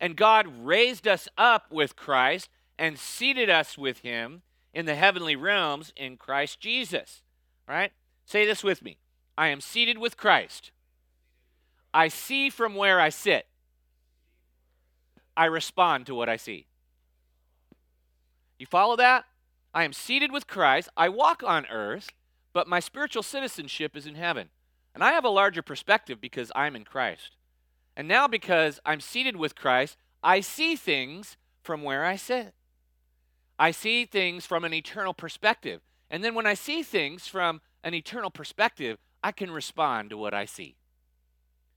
And 0.00 0.16
God 0.16 0.46
raised 0.62 1.06
us 1.06 1.28
up 1.38 1.70
with 1.70 1.96
Christ 1.96 2.48
and 2.78 2.98
seated 2.98 3.48
us 3.48 3.78
with 3.78 4.00
him 4.00 4.42
in 4.74 4.86
the 4.86 4.94
heavenly 4.94 5.36
realms 5.36 5.92
in 5.96 6.16
Christ 6.16 6.60
Jesus. 6.60 7.22
All 7.68 7.74
right? 7.74 7.92
Say 8.24 8.44
this 8.44 8.62
with 8.64 8.82
me. 8.82 8.98
I 9.38 9.48
am 9.48 9.60
seated 9.60 9.98
with 9.98 10.16
Christ. 10.16 10.70
I 11.92 12.08
see 12.08 12.50
from 12.50 12.74
where 12.74 13.00
I 13.00 13.08
sit. 13.08 13.46
I 15.36 15.46
respond 15.46 16.06
to 16.06 16.14
what 16.14 16.28
I 16.28 16.36
see. 16.36 16.66
You 18.58 18.66
follow 18.66 18.96
that? 18.96 19.24
I 19.74 19.84
am 19.84 19.92
seated 19.92 20.32
with 20.32 20.46
Christ. 20.46 20.88
I 20.96 21.10
walk 21.10 21.42
on 21.42 21.66
earth, 21.66 22.08
but 22.54 22.66
my 22.66 22.80
spiritual 22.80 23.22
citizenship 23.22 23.94
is 23.96 24.06
in 24.06 24.14
heaven. 24.14 24.48
And 24.94 25.04
I 25.04 25.12
have 25.12 25.24
a 25.24 25.28
larger 25.28 25.60
perspective 25.60 26.20
because 26.20 26.50
I'm 26.54 26.74
in 26.74 26.84
Christ. 26.84 27.36
And 27.94 28.08
now, 28.08 28.26
because 28.26 28.80
I'm 28.86 29.00
seated 29.00 29.36
with 29.36 29.54
Christ, 29.54 29.98
I 30.22 30.40
see 30.40 30.76
things 30.76 31.36
from 31.62 31.82
where 31.82 32.04
I 32.04 32.16
sit. 32.16 32.54
I 33.58 33.70
see 33.70 34.04
things 34.06 34.46
from 34.46 34.64
an 34.64 34.72
eternal 34.72 35.14
perspective. 35.14 35.80
And 36.10 36.24
then 36.24 36.34
when 36.34 36.46
I 36.46 36.54
see 36.54 36.82
things 36.82 37.26
from 37.26 37.60
an 37.84 37.94
eternal 37.94 38.30
perspective, 38.30 38.98
I 39.22 39.32
can 39.32 39.50
respond 39.50 40.10
to 40.10 40.16
what 40.16 40.34
I 40.34 40.44
see. 40.44 40.76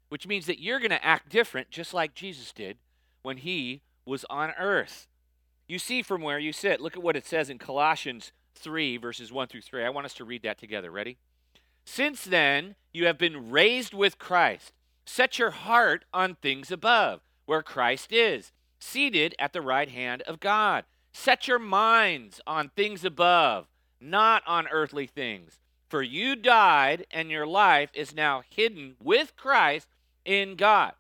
Which 0.10 0.28
means 0.28 0.46
that 0.48 0.62
you're 0.62 0.80
going 0.80 0.90
to 0.90 1.06
act 1.06 1.30
different, 1.30 1.70
just 1.70 1.94
like 1.94 2.14
Jesus 2.14 2.52
did 2.52 2.78
when 3.22 3.38
he 3.38 3.82
was 4.06 4.26
on 4.30 4.52
earth. 4.60 5.08
You 5.68 5.78
see 5.78 6.02
from 6.02 6.22
where 6.22 6.40
you 6.40 6.52
sit. 6.52 6.82
Look 6.82 6.98
at 6.98 7.04
what 7.04 7.16
it 7.16 7.28
says 7.28 7.50
in 7.50 7.60
Colossians 7.60 8.32
3, 8.56 8.98
verses 8.98 9.32
1 9.32 9.48
through 9.48 9.62
3. 9.62 9.86
I 9.86 9.90
want 9.90 10.06
us 10.06 10.16
to 10.16 10.26
read 10.26 10.44
that 10.44 10.58
together. 10.58 10.90
Ready? 10.90 11.18
Since 11.86 12.24
then, 12.24 12.76
you 12.92 13.06
have 13.06 13.18
been 13.18 13.52
raised 13.52 13.94
with 13.94 14.20
Christ. 14.20 14.74
Set 15.06 15.40
your 15.40 15.52
heart 15.52 16.06
on 16.14 16.36
things 16.36 16.72
above, 16.72 17.22
where 17.46 17.64
Christ 17.64 18.12
is, 18.12 18.52
seated 18.80 19.36
at 19.40 19.54
the 19.54 19.62
right 19.62 19.90
hand 19.90 20.22
of 20.24 20.40
God. 20.40 20.86
Set 21.14 21.48
your 21.48 21.60
minds 21.60 22.40
on 22.46 22.70
things 22.70 23.04
above, 23.04 23.68
not 24.00 24.44
on 24.46 24.68
earthly 24.68 25.08
things. 25.08 25.60
For 25.90 26.04
you 26.04 26.36
died, 26.36 27.08
and 27.10 27.32
your 27.32 27.48
life 27.48 27.90
is 27.94 28.14
now 28.14 28.44
hidden 28.48 28.96
with 29.02 29.36
Christ 29.36 29.88
in 30.24 30.56
God. 30.56 30.94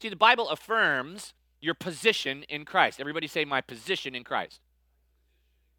See, 0.00 0.08
the 0.08 0.16
Bible 0.16 0.48
affirms 0.48 1.34
your 1.60 1.74
position 1.74 2.42
in 2.44 2.64
Christ. 2.64 2.98
Everybody 2.98 3.26
say, 3.26 3.44
My 3.44 3.60
position 3.60 4.14
in 4.14 4.24
Christ. 4.24 4.60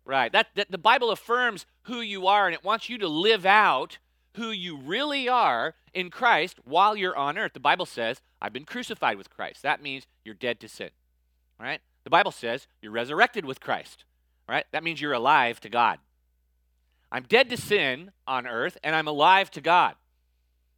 Right. 0.06 0.32
That, 0.32 0.48
that 0.56 0.72
the 0.72 0.78
Bible 0.78 1.12
affirms 1.12 1.66
who 1.84 2.00
you 2.00 2.28
are, 2.28 2.46
and 2.46 2.54
it 2.54 2.64
wants 2.64 2.90
you 2.90 2.98
to 3.00 3.08
live 3.08 3.46
out 3.46 3.98
who 4.36 4.52
you 4.52 4.78
really 4.78 5.28
are 5.28 5.74
in 5.94 6.10
Christ 6.10 6.60
while 6.64 6.96
you're 6.96 7.18
on 7.18 7.38
earth. 7.38 7.54
The 7.54 7.60
Bible 7.60 7.88
says, 7.88 8.22
I've 8.42 8.54
been 8.54 8.66
crucified 8.66 9.18
with 9.18 9.32
Christ. 9.32 9.64
That 9.64 9.82
means 9.82 10.06
you're 10.24 10.36
dead 10.36 10.60
to 10.60 10.70
sin. 10.70 10.92
Right? 11.60 11.82
The 12.04 12.12
Bible 12.12 12.32
says 12.32 12.68
you're 12.82 12.92
resurrected 12.92 13.46
with 13.46 13.60
Christ. 13.60 14.06
Right? 14.48 14.66
That 14.72 14.84
means 14.84 15.02
you're 15.02 15.14
alive 15.14 15.60
to 15.62 15.70
God. 15.70 16.00
I'm 17.12 17.24
dead 17.24 17.50
to 17.50 17.58
sin 17.58 18.12
on 18.28 18.48
earth, 18.48 18.78
and 18.84 18.96
I'm 18.96 19.08
alive 19.08 19.50
to 19.52 19.62
God. 19.62 19.96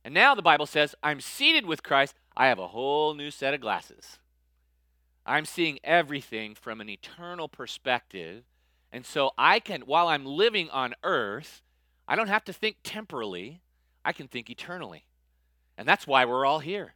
And 0.04 0.14
now 0.14 0.36
the 0.36 0.42
Bible 0.42 0.66
says, 0.66 0.96
I'm 1.04 1.22
seated 1.22 1.66
with 1.66 1.84
Christ. 1.84 2.16
I 2.38 2.48
have 2.48 2.60
a 2.60 2.68
whole 2.68 3.14
new 3.14 3.32
set 3.32 3.54
of 3.54 3.62
glasses. 3.62 4.20
I'm 5.26 5.46
seeing 5.46 5.80
everything 5.84 6.56
from 6.56 6.82
an 6.82 6.90
eternal 6.90 7.48
perspective. 7.48 8.44
And 8.92 9.06
so 9.06 9.32
I 9.38 9.60
can, 9.60 9.82
while 9.82 10.08
I'm 10.08 10.26
living 10.26 10.70
on 10.70 10.96
earth, 11.04 11.62
I 12.08 12.16
don't 12.16 12.30
have 12.30 12.46
to 12.46 12.54
think 12.54 12.78
temporally, 12.84 13.62
I 14.04 14.14
can 14.14 14.28
think 14.28 14.50
eternally. 14.50 15.06
And 15.78 15.88
that's 15.88 16.08
why 16.08 16.26
we're 16.26 16.46
all 16.46 16.60
here. 16.60 16.94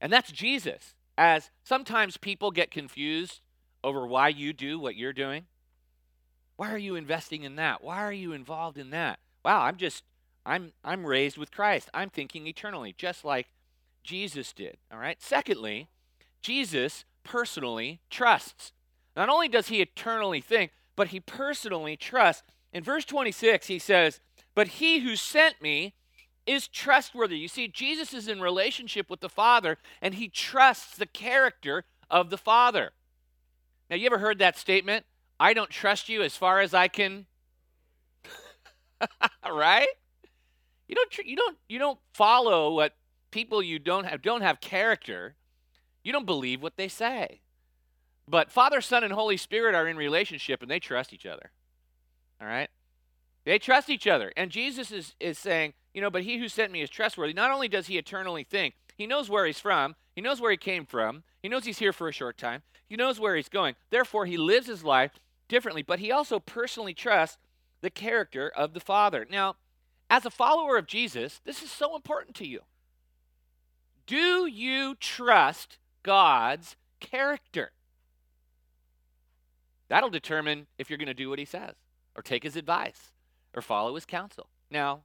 And 0.00 0.12
that's 0.12 0.30
Jesus. 0.30 0.94
As 1.16 1.50
sometimes 1.62 2.16
people 2.16 2.50
get 2.50 2.70
confused 2.70 3.40
over 3.82 4.06
why 4.06 4.28
you 4.28 4.52
do 4.52 4.78
what 4.78 4.96
you're 4.96 5.12
doing. 5.12 5.46
Why 6.56 6.70
are 6.70 6.78
you 6.78 6.94
investing 6.94 7.42
in 7.42 7.56
that? 7.56 7.82
Why 7.82 7.98
are 7.98 8.12
you 8.12 8.32
involved 8.32 8.78
in 8.78 8.90
that? 8.90 9.18
Wow, 9.44 9.62
I'm 9.62 9.76
just 9.76 10.04
I'm 10.46 10.72
I'm 10.84 11.06
raised 11.06 11.36
with 11.36 11.50
Christ. 11.50 11.88
I'm 11.94 12.10
thinking 12.10 12.46
eternally, 12.46 12.94
just 12.96 13.24
like 13.24 13.48
Jesus 14.02 14.52
did. 14.52 14.76
All 14.92 14.98
right? 14.98 15.20
Secondly, 15.20 15.88
Jesus 16.40 17.04
personally 17.24 18.00
trusts. 18.10 18.72
Not 19.16 19.28
only 19.28 19.48
does 19.48 19.68
he 19.68 19.80
eternally 19.80 20.40
think, 20.40 20.72
but 20.96 21.08
he 21.08 21.20
personally 21.20 21.96
trusts. 21.96 22.42
In 22.72 22.84
verse 22.84 23.04
26, 23.04 23.66
he 23.66 23.78
says, 23.78 24.20
But 24.54 24.68
he 24.68 25.00
who 25.00 25.16
sent 25.16 25.62
me 25.62 25.94
is 26.46 26.68
trustworthy. 26.68 27.38
You 27.38 27.48
see, 27.48 27.68
Jesus 27.68 28.12
is 28.12 28.28
in 28.28 28.40
relationship 28.40 29.08
with 29.08 29.20
the 29.20 29.28
Father, 29.28 29.78
and 30.02 30.14
he 30.14 30.28
trusts 30.28 30.96
the 30.96 31.06
character 31.06 31.84
of 32.10 32.30
the 32.30 32.36
Father. 32.36 32.92
Now, 33.88 33.96
you 33.96 34.06
ever 34.06 34.18
heard 34.18 34.38
that 34.38 34.58
statement? 34.58 35.06
I 35.38 35.54
don't 35.54 35.70
trust 35.70 36.08
you 36.08 36.22
as 36.22 36.36
far 36.36 36.60
as 36.60 36.74
I 36.74 36.88
can. 36.88 37.26
right? 39.50 39.88
You 40.88 40.94
don't. 40.94 41.18
You 41.26 41.36
don't. 41.36 41.56
You 41.68 41.78
don't 41.78 41.98
follow 42.12 42.74
what 42.74 42.94
people 43.30 43.62
you 43.62 43.78
don't 43.78 44.04
have 44.04 44.22
don't 44.22 44.42
have 44.42 44.60
character. 44.60 45.34
You 46.02 46.12
don't 46.12 46.26
believe 46.26 46.62
what 46.62 46.76
they 46.76 46.88
say. 46.88 47.40
But 48.28 48.50
Father, 48.50 48.80
Son, 48.80 49.04
and 49.04 49.12
Holy 49.12 49.36
Spirit 49.36 49.74
are 49.74 49.88
in 49.88 49.96
relationship, 49.96 50.62
and 50.62 50.70
they 50.70 50.80
trust 50.80 51.12
each 51.12 51.26
other. 51.26 51.50
All 52.40 52.46
right. 52.46 52.70
They 53.44 53.58
trust 53.58 53.90
each 53.90 54.06
other, 54.06 54.32
and 54.36 54.50
Jesus 54.50 54.90
is 54.90 55.14
is 55.20 55.38
saying, 55.38 55.74
you 55.92 56.00
know, 56.00 56.10
but 56.10 56.22
he 56.22 56.38
who 56.38 56.48
sent 56.48 56.72
me 56.72 56.80
is 56.80 56.90
trustworthy. 56.90 57.34
Not 57.34 57.50
only 57.50 57.68
does 57.68 57.86
he 57.86 57.98
eternally 57.98 58.44
think, 58.44 58.74
he 58.96 59.06
knows 59.06 59.28
where 59.28 59.46
he's 59.46 59.60
from, 59.60 59.96
he 60.14 60.22
knows 60.22 60.40
where 60.40 60.50
he 60.50 60.56
came 60.56 60.86
from, 60.86 61.24
he 61.42 61.48
knows 61.48 61.64
he's 61.64 61.78
here 61.78 61.92
for 61.92 62.08
a 62.08 62.12
short 62.12 62.38
time, 62.38 62.62
he 62.88 62.96
knows 62.96 63.20
where 63.20 63.36
he's 63.36 63.48
going. 63.48 63.74
Therefore, 63.90 64.26
he 64.26 64.36
lives 64.36 64.66
his 64.66 64.84
life 64.84 65.12
differently, 65.48 65.82
but 65.82 65.98
he 65.98 66.10
also 66.10 66.38
personally 66.38 66.94
trusts 66.94 67.38
the 67.80 67.90
character 67.90 68.48
of 68.48 68.72
the 68.72 68.80
Father. 68.80 69.26
Now, 69.28 69.56
as 70.08 70.24
a 70.24 70.30
follower 70.30 70.76
of 70.76 70.86
Jesus, 70.86 71.40
this 71.44 71.62
is 71.62 71.70
so 71.70 71.96
important 71.96 72.36
to 72.36 72.46
you. 72.46 72.60
Do 74.06 74.46
you 74.46 74.94
trust 74.94 75.78
God's 76.02 76.76
character? 77.00 77.72
That'll 79.88 80.10
determine 80.10 80.66
if 80.78 80.88
you're 80.88 80.98
going 80.98 81.06
to 81.06 81.14
do 81.14 81.28
what 81.28 81.38
he 81.38 81.44
says, 81.44 81.74
or 82.16 82.22
take 82.22 82.42
his 82.42 82.56
advice, 82.56 83.12
or 83.54 83.62
follow 83.62 83.94
his 83.94 84.06
counsel. 84.06 84.48
Now, 84.70 85.02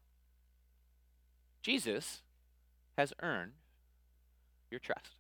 Jesus 1.62 2.22
has 2.98 3.14
earned 3.22 3.54
your 4.72 4.80
trust. 4.80 5.16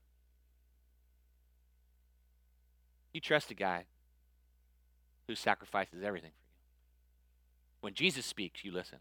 You 3.14 3.22
trust 3.22 3.52
a 3.52 3.56
guy 3.56 3.86
who 5.30 5.36
sacrifices 5.36 6.04
everything 6.04 6.32
for 6.32 6.44
you. 6.44 6.58
When 7.82 7.94
Jesus 7.94 8.26
speaks, 8.26 8.66
you 8.66 8.72
listen. 8.72 8.98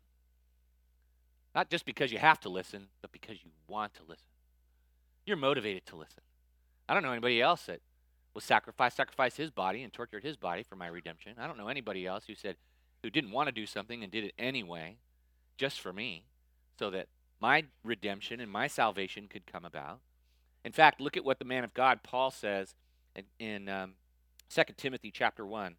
Not 1.54 1.70
just 1.70 1.86
because 1.86 2.12
you 2.12 2.18
have 2.18 2.38
to 2.40 2.48
listen, 2.48 2.88
but 3.00 3.10
because 3.10 3.42
you 3.42 3.50
want 3.66 3.94
to 3.94 4.02
listen. 4.06 4.26
You're 5.26 5.38
motivated 5.38 5.86
to 5.86 5.96
listen. 5.96 6.22
I 6.88 6.94
don't 6.94 7.02
know 7.02 7.12
anybody 7.12 7.40
else 7.40 7.64
that 7.64 7.80
will 8.34 8.42
sacrifice 8.42 8.94
sacrifice 8.94 9.36
his 9.36 9.50
body 9.50 9.82
and 9.82 9.92
tortured 9.92 10.22
his 10.22 10.36
body 10.36 10.62
for 10.62 10.76
my 10.76 10.86
redemption. 10.86 11.32
I 11.38 11.46
don't 11.46 11.58
know 11.58 11.68
anybody 11.68 12.06
else 12.06 12.24
who 12.26 12.34
said 12.34 12.56
who 13.02 13.10
didn't 13.10 13.30
want 13.30 13.48
to 13.48 13.52
do 13.52 13.66
something 13.66 14.02
and 14.02 14.12
did 14.12 14.24
it 14.24 14.34
anyway 14.38 14.96
just 15.56 15.80
for 15.80 15.92
me 15.92 16.24
so 16.78 16.90
that 16.90 17.08
my 17.40 17.64
redemption 17.84 18.40
and 18.40 18.50
my 18.50 18.66
salvation 18.66 19.28
could 19.28 19.46
come 19.46 19.64
about. 19.64 20.00
In 20.64 20.72
fact, 20.72 21.00
look 21.00 21.16
at 21.16 21.24
what 21.24 21.38
the 21.38 21.44
man 21.44 21.64
of 21.64 21.72
God 21.72 22.02
Paul 22.02 22.30
says 22.30 22.74
in, 23.16 23.24
in 23.38 23.68
um, 23.68 23.94
2 24.50 24.62
Timothy 24.76 25.10
chapter 25.10 25.46
1. 25.46 25.76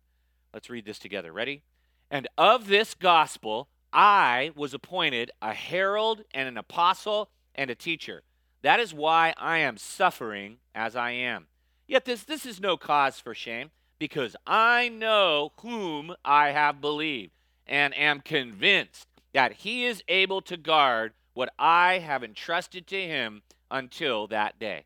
Let's 0.53 0.69
read 0.69 0.85
this 0.85 0.99
together. 0.99 1.31
Ready? 1.31 1.63
And 2.11 2.27
of 2.37 2.67
this 2.67 2.93
gospel 2.93 3.69
I 3.91 4.51
was 4.55 4.73
appointed 4.73 5.31
a 5.41 5.53
herald 5.53 6.21
and 6.33 6.47
an 6.47 6.57
apostle 6.57 7.29
and 7.55 7.69
a 7.69 7.75
teacher. 7.75 8.23
That 8.61 8.79
is 8.79 8.93
why 8.93 9.33
I 9.37 9.59
am 9.59 9.77
suffering 9.77 10.57
as 10.75 10.95
I 10.95 11.11
am. 11.11 11.47
Yet 11.87 12.05
this, 12.05 12.23
this 12.23 12.45
is 12.45 12.61
no 12.61 12.77
cause 12.77 13.19
for 13.19 13.33
shame, 13.33 13.71
because 13.97 14.35
I 14.45 14.89
know 14.89 15.53
whom 15.61 16.13
I 16.23 16.49
have 16.49 16.81
believed, 16.81 17.31
and 17.65 17.97
am 17.97 18.21
convinced 18.21 19.07
that 19.33 19.53
he 19.53 19.85
is 19.85 20.03
able 20.07 20.41
to 20.41 20.57
guard 20.57 21.13
what 21.33 21.53
I 21.57 21.99
have 21.99 22.23
entrusted 22.23 22.85
to 22.87 23.01
him 23.01 23.41
until 23.71 24.27
that 24.27 24.59
day. 24.59 24.85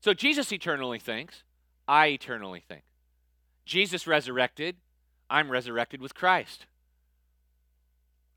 So 0.00 0.12
Jesus 0.14 0.52
eternally 0.52 0.98
thinks, 0.98 1.42
I 1.88 2.08
eternally 2.08 2.62
think. 2.66 2.82
Jesus 3.66 4.06
resurrected, 4.06 4.76
I'm 5.28 5.50
resurrected 5.50 6.00
with 6.00 6.14
Christ. 6.14 6.66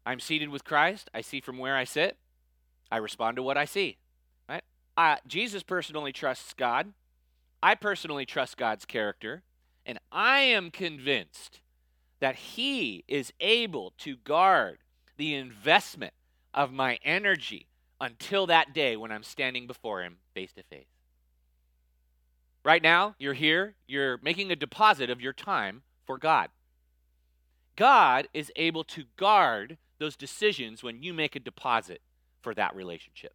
I'm 0.06 0.20
seated 0.20 0.50
with 0.50 0.66
Christ. 0.66 1.10
I 1.14 1.22
see 1.22 1.40
from 1.40 1.60
where 1.60 1.78
I 1.78 1.84
sit. 1.84 2.18
I 2.92 2.98
respond 2.98 3.36
to 3.38 3.44
what 3.44 3.58
I 3.58 3.66
see. 3.66 3.98
Right? 4.50 4.64
Uh, 4.98 5.18
Jesus 5.28 5.62
personally 5.62 6.12
trusts 6.12 6.54
God. 6.54 6.94
I 7.62 7.76
personally 7.76 8.26
trust 8.26 8.58
God's 8.58 8.86
character. 8.86 9.44
And 9.86 10.00
I 10.12 10.40
am 10.40 10.72
convinced 10.72 11.62
that 12.20 12.36
He 12.36 13.04
is 13.08 13.32
able 13.40 13.94
to 14.00 14.18
guard 14.18 14.80
the 15.18 15.36
investment 15.36 16.14
of 16.54 16.74
my 16.74 16.98
energy 17.04 17.68
until 18.02 18.48
that 18.48 18.74
day 18.74 18.98
when 18.98 19.12
I'm 19.12 19.24
standing 19.24 19.68
before 19.68 20.02
Him 20.02 20.18
face 20.34 20.54
to 20.54 20.64
face. 20.64 20.88
Right 22.64 22.84
now, 22.84 23.16
you're 23.18 23.34
here, 23.34 23.76
you're 23.88 24.20
making 24.22 24.52
a 24.52 24.56
deposit 24.56 25.10
of 25.10 25.22
your 25.22 25.34
time 25.34 25.82
for 26.06 26.18
God. 26.18 26.50
God 27.76 28.28
is 28.34 28.52
able 28.56 28.84
to 28.86 29.06
guard 29.16 29.78
those 30.00 30.16
decisions 30.16 30.84
when 30.84 31.02
you 31.02 31.14
make 31.14 31.36
a 31.36 31.40
deposit 31.40 32.02
for 32.42 32.54
that 32.54 32.76
relationship. 32.76 33.34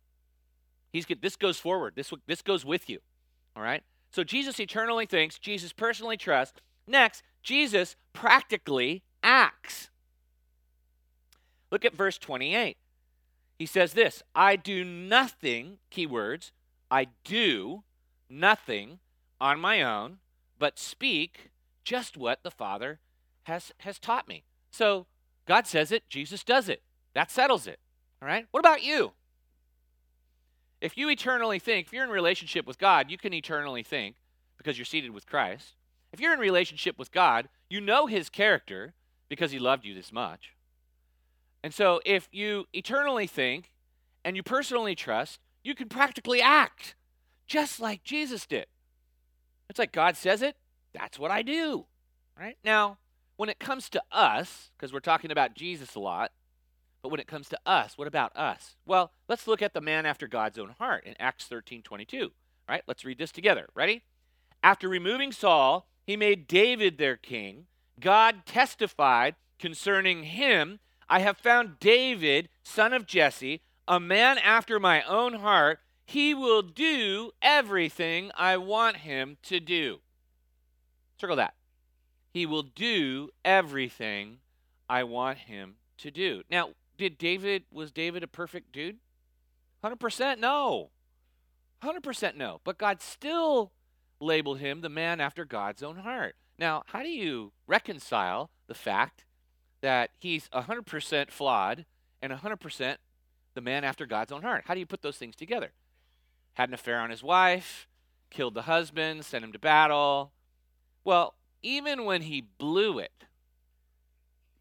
He's 0.93 1.07
good. 1.07 1.23
this 1.23 1.37
goes 1.37 1.59
forward. 1.59 1.95
This 1.97 2.13
this 2.27 2.43
goes 2.43 2.65
with 2.65 2.89
you. 2.89 3.01
All 3.57 3.63
right? 3.63 3.83
So 4.11 4.23
Jesus 4.23 4.61
eternally 4.61 5.07
thinks, 5.07 5.39
Jesus 5.39 5.73
personally 5.73 6.17
trusts. 6.17 6.61
Next, 6.87 7.23
Jesus 7.43 7.97
practically 8.13 9.03
acts. 9.23 9.91
Look 11.71 11.85
at 11.85 11.95
verse 11.95 12.19
28. 12.19 12.77
He 13.59 13.67
says 13.67 13.95
this, 13.95 14.23
I 14.35 14.57
do 14.57 14.85
nothing, 14.85 15.79
keywords, 15.91 16.51
I 16.91 17.09
do 17.25 17.83
nothing 18.29 18.99
on 19.41 19.61
my 19.61 19.83
own, 19.83 20.19
but 20.59 20.79
speak 20.79 21.51
just 21.85 22.17
what 22.17 22.43
the 22.43 22.51
Father 22.51 22.99
has, 23.45 23.73
has 23.79 23.99
taught 23.99 24.29
me. 24.29 24.45
So 24.71 25.07
God 25.47 25.67
says 25.67 25.93
it, 25.93 26.09
Jesus 26.09 26.43
does 26.43 26.69
it. 26.69 26.83
That 27.15 27.31
settles 27.31 27.67
it. 27.67 27.79
All 28.21 28.29
right? 28.29 28.47
What 28.51 28.61
about 28.61 28.83
you? 28.83 29.13
If 30.81 30.97
you 30.97 31.09
eternally 31.11 31.59
think, 31.59 31.87
if 31.87 31.93
you're 31.93 32.05
in 32.05 32.11
relationship 32.11 32.67
with 32.67 32.79
God, 32.79 33.11
you 33.11 33.17
can 33.17 33.33
eternally 33.33 33.83
think 33.83 34.17
because 34.59 34.79
you're 34.79 34.85
seated 34.85 35.13
with 35.13 35.27
Christ. 35.27 35.75
If 36.13 36.21
you're 36.21 36.35
in 36.35 36.39
relationship 36.41 36.99
with 36.99 37.11
God, 37.11 37.49
you 37.69 37.81
know 37.81 38.07
his 38.07 38.29
character 38.29 38.95
because 39.29 39.51
he 39.51 39.59
loved 39.59 39.85
you 39.85 39.95
this 39.95 40.13
much. 40.13 40.55
And 41.63 41.73
so 41.73 42.01
if 42.05 42.29
you 42.31 42.67
eternally 42.73 43.27
think 43.27 43.73
and 44.25 44.37
you 44.37 44.43
personally 44.43 44.95
trust, 44.95 45.41
you 45.63 45.75
can 45.75 45.89
practically 45.89 46.43
act 46.43 46.95
just 47.47 47.81
like 47.81 48.05
Jesus 48.05 48.47
did. 48.47 48.67
It's 49.75 49.79
like 49.81 49.91
God 49.91 50.17
says 50.17 50.41
it, 50.41 50.55
that's 50.93 51.19
what 51.19 51.33
I 51.33 51.43
do. 51.43 51.87
Right? 52.39 52.57
Now, 52.63 52.99
when 53.37 53.49
it 53.49 53.59
comes 53.59 53.89
to 53.89 54.03
us, 54.13 54.71
because 54.77 54.93
we're 54.93 55.01
talking 55.01 55.33
about 55.33 55.55
Jesus 55.55 55.97
a 55.97 55.99
lot, 55.99 56.31
but 57.03 57.09
when 57.09 57.19
it 57.19 57.27
comes 57.27 57.49
to 57.49 57.59
us, 57.67 57.99
what 57.99 58.07
about 58.07 58.37
us? 58.37 58.77
Well, 58.87 59.11
let's 59.29 59.49
look 59.49 59.63
at 59.63 59.75
the 59.75 59.81
man 59.81 60.07
after 60.07 60.29
God's 60.29 60.61
own 60.61 60.77
heart 60.79 61.03
in 61.05 61.17
Acts 61.19 61.47
13 61.47 61.83
22. 61.83 62.31
Right? 62.69 62.85
Let's 62.87 63.05
read 63.05 63.19
this 63.19 63.33
together. 63.33 63.67
Ready? 63.75 64.03
After 64.63 64.89
removing 64.89 65.33
Saul, 65.33 65.89
he 66.07 66.17
made 66.17 66.47
David 66.47 66.97
their 66.97 67.17
king. 67.17 67.67
God 67.99 68.47
testified 68.47 69.35
concerning 69.59 70.23
him 70.23 70.79
I 71.09 71.19
have 71.19 71.37
found 71.37 71.81
David, 71.81 72.49
son 72.63 72.93
of 72.93 73.07
Jesse, 73.09 73.63
a 73.89 73.99
man 73.99 74.39
after 74.39 74.79
my 74.79 75.03
own 75.03 75.35
heart. 75.35 75.81
He 76.05 76.35
will 76.35 76.63
do 76.63 77.33
everything 77.41 78.31
I 78.37 78.57
want 78.57 78.99
him 78.99 79.39
to 79.45 79.61
do. 79.61 80.01
Circle 81.19 81.37
that. 81.37 81.55
He 82.33 82.47
will 82.47 82.63
do 82.63 83.31
everything 83.45 84.39
I 84.89 85.05
want 85.05 85.39
him 85.39 85.77
to 85.99 86.11
do. 86.11 86.43
Now, 86.51 86.71
did 86.99 87.17
David 87.17 87.65
was 87.73 87.91
David 87.91 88.23
a 88.23 88.29
perfect 88.29 88.73
dude? 88.73 88.99
100% 89.83 90.39
no. 90.39 90.91
100% 91.83 92.37
no. 92.37 92.61
But 92.65 92.79
God 92.79 93.01
still 93.01 93.73
labeled 94.21 94.59
him 94.59 94.81
the 94.81 94.89
man 94.89 95.21
after 95.21 95.45
God's 95.45 95.83
own 95.83 95.97
heart. 95.97 96.37
Now, 96.59 96.83
how 96.87 97.03
do 97.03 97.09
you 97.09 97.53
reconcile 97.67 98.51
the 98.67 98.75
fact 98.75 99.25
that 99.81 100.11
he's 100.19 100.49
100% 100.49 101.31
flawed 101.31 101.85
and 102.23 102.33
100% 102.33 102.97
the 103.55 103.61
man 103.61 103.85
after 103.85 104.07
God's 104.07 104.33
own 104.33 104.43
heart? 104.43 104.65
How 104.67 104.75
do 104.75 104.81
you 104.81 104.87
put 104.87 105.03
those 105.03 105.17
things 105.19 105.37
together? 105.37 105.73
Had 106.55 106.69
an 106.71 106.75
affair 106.75 107.01
on 107.01 107.11
his 107.11 107.23
wife, 107.23 107.87
killed 108.31 108.55
the 108.55 108.63
husband, 108.63 109.25
sent 109.25 109.45
him 109.45 109.53
to 109.53 109.59
battle. 109.59 110.33
Well, 111.05 111.35
even 111.63 112.05
when 112.05 112.23
he 112.23 112.41
blew 112.59 112.99
it, 112.99 113.25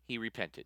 he 0.07 0.17
repented 0.17 0.65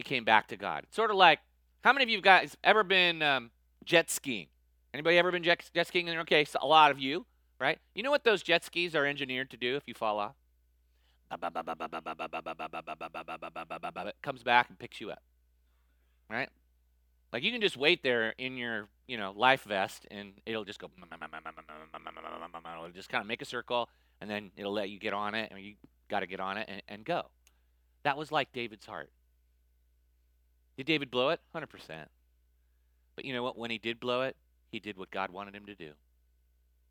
he 0.00 0.02
came 0.02 0.24
back 0.24 0.48
to 0.48 0.56
God. 0.56 0.84
It's 0.84 0.96
sort 0.96 1.10
of 1.10 1.16
like, 1.16 1.40
how 1.82 1.92
many 1.92 2.02
of 2.04 2.08
you 2.08 2.22
guys 2.22 2.56
ever 2.64 2.82
been 2.82 3.22
um, 3.22 3.50
jet 3.84 4.10
skiing? 4.10 4.46
Anybody 4.94 5.18
ever 5.18 5.30
been 5.30 5.42
jet, 5.42 5.68
jet 5.74 5.86
skiing? 5.86 6.08
Okay, 6.08 6.44
so 6.44 6.58
a 6.62 6.66
lot 6.66 6.90
of 6.90 6.98
you, 6.98 7.26
right? 7.60 7.78
You 7.94 8.02
know 8.02 8.10
what 8.10 8.24
those 8.24 8.42
jet 8.42 8.64
skis 8.64 8.94
are 8.94 9.04
engineered 9.04 9.50
to 9.50 9.58
do 9.58 9.76
if 9.76 9.82
you 9.86 9.92
fall 9.92 10.18
off? 10.18 10.34
It 14.08 14.16
comes 14.22 14.42
back 14.42 14.70
and 14.70 14.78
picks 14.78 15.00
you 15.00 15.10
up, 15.10 15.22
right? 16.30 16.48
Like 17.32 17.42
you 17.42 17.52
can 17.52 17.60
just 17.60 17.76
wait 17.76 18.02
there 18.02 18.34
in 18.38 18.56
your, 18.56 18.88
you 19.06 19.16
know, 19.16 19.32
life 19.36 19.62
vest, 19.62 20.06
and 20.10 20.32
it'll 20.46 20.64
just 20.64 20.78
go. 20.78 20.90
It'll 22.76 22.90
just 22.92 23.08
kind 23.08 23.22
of 23.22 23.28
make 23.28 23.42
a 23.42 23.44
circle, 23.44 23.88
and 24.20 24.28
then 24.28 24.50
it'll 24.56 24.72
let 24.72 24.90
you 24.90 24.98
get 24.98 25.12
on 25.12 25.34
it, 25.34 25.50
and 25.50 25.60
you 25.60 25.74
got 26.08 26.20
to 26.20 26.26
get 26.26 26.40
on 26.40 26.58
it 26.58 26.68
and, 26.68 26.82
and 26.88 27.04
go. 27.04 27.26
That 28.02 28.16
was 28.16 28.32
like 28.32 28.52
David's 28.52 28.86
heart. 28.86 29.10
Did 30.76 30.86
David 30.86 31.10
blow 31.10 31.28
it? 31.28 31.40
100%. 31.54 31.66
But 33.14 33.24
you 33.24 33.34
know 33.34 33.42
what? 33.42 33.58
When 33.58 33.70
he 33.70 33.78
did 33.78 34.00
blow 34.00 34.22
it, 34.22 34.36
he 34.72 34.80
did 34.80 34.96
what 34.96 35.10
God 35.10 35.30
wanted 35.30 35.54
him 35.54 35.66
to 35.66 35.74
do, 35.74 35.92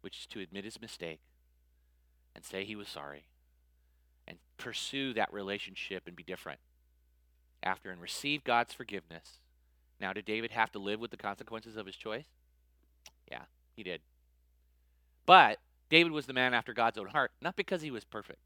which 0.02 0.20
is 0.20 0.26
to 0.28 0.40
admit 0.40 0.64
his 0.64 0.80
mistake 0.80 1.20
and 2.36 2.46
say 2.46 2.64
he 2.64 2.76
was 2.76 2.88
sorry 2.88 3.26
and 4.28 4.38
pursue 4.58 5.14
that 5.14 5.34
relationship 5.34 6.04
and 6.06 6.16
be 6.16 6.24
different 6.24 6.60
after 7.64 7.90
and 7.90 8.00
receive 8.00 8.44
God's 8.44 8.74
forgiveness. 8.74 9.40
Now, 10.00 10.14
did 10.14 10.26
David 10.26 10.52
have 10.52 10.72
to 10.72 10.80
live 10.80 11.00
with 11.00 11.12
the 11.12 11.18
consequences 11.18 11.78
of 11.78 11.86
his 11.86 11.96
choice? 11.96 12.26
Yeah, 13.30 13.44
he 13.76 13.84
did. 13.84 14.02
But 15.26 15.60
David 15.90 16.12
was 16.12 16.26
the 16.26 16.34
man 16.34 16.54
after 16.54 16.74
God's 16.74 16.98
own 16.98 17.08
heart, 17.08 17.32
not 17.42 17.56
because 17.56 17.82
he 17.82 17.92
was 17.92 18.06
perfect, 18.06 18.40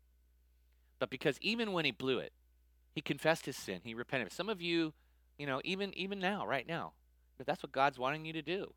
but 1.00 1.10
because 1.10 1.38
even 1.42 1.72
when 1.74 1.86
he 1.86 1.92
blew 1.92 2.20
it, 2.20 2.32
he 2.94 3.02
confessed 3.02 3.46
his 3.46 3.58
sin, 3.58 3.82
he 3.84 3.94
repented. 3.94 4.32
Some 4.32 4.50
of 4.50 4.62
you 4.62 4.94
you 5.38 5.48
know, 5.48 5.62
even 5.64 5.98
even 5.98 6.20
now, 6.20 6.46
right 6.46 6.68
now. 6.68 6.94
That's 7.46 7.64
what 7.64 7.72
God's 7.72 8.00
wanting 8.00 8.26
you 8.26 8.34
to 8.34 8.42
do. 8.42 8.74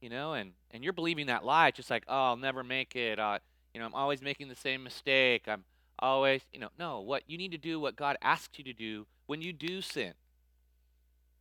You 0.00 0.10
know, 0.10 0.34
and 0.34 0.52
and 0.70 0.84
you're 0.84 0.92
believing 0.92 1.26
that 1.26 1.44
lie, 1.44 1.70
just 1.70 1.90
like, 1.90 2.04
oh, 2.08 2.24
I'll 2.24 2.36
never 2.36 2.62
make 2.62 2.96
it. 2.96 3.18
Uh, 3.18 3.38
you 3.72 3.80
know, 3.80 3.86
I'm 3.86 3.94
always 3.94 4.20
making 4.20 4.48
the 4.48 4.56
same 4.56 4.82
mistake. 4.82 5.44
I'm 5.48 5.64
always, 5.98 6.42
you 6.52 6.60
know, 6.60 6.68
no. 6.78 7.00
What 7.00 7.22
you 7.26 7.38
need 7.38 7.52
to 7.52 7.58
do, 7.58 7.80
what 7.80 7.96
God 7.96 8.16
asks 8.20 8.58
you 8.58 8.64
to 8.64 8.72
do 8.72 9.06
when 9.26 9.40
you 9.40 9.52
do 9.52 9.80
sin, 9.80 10.12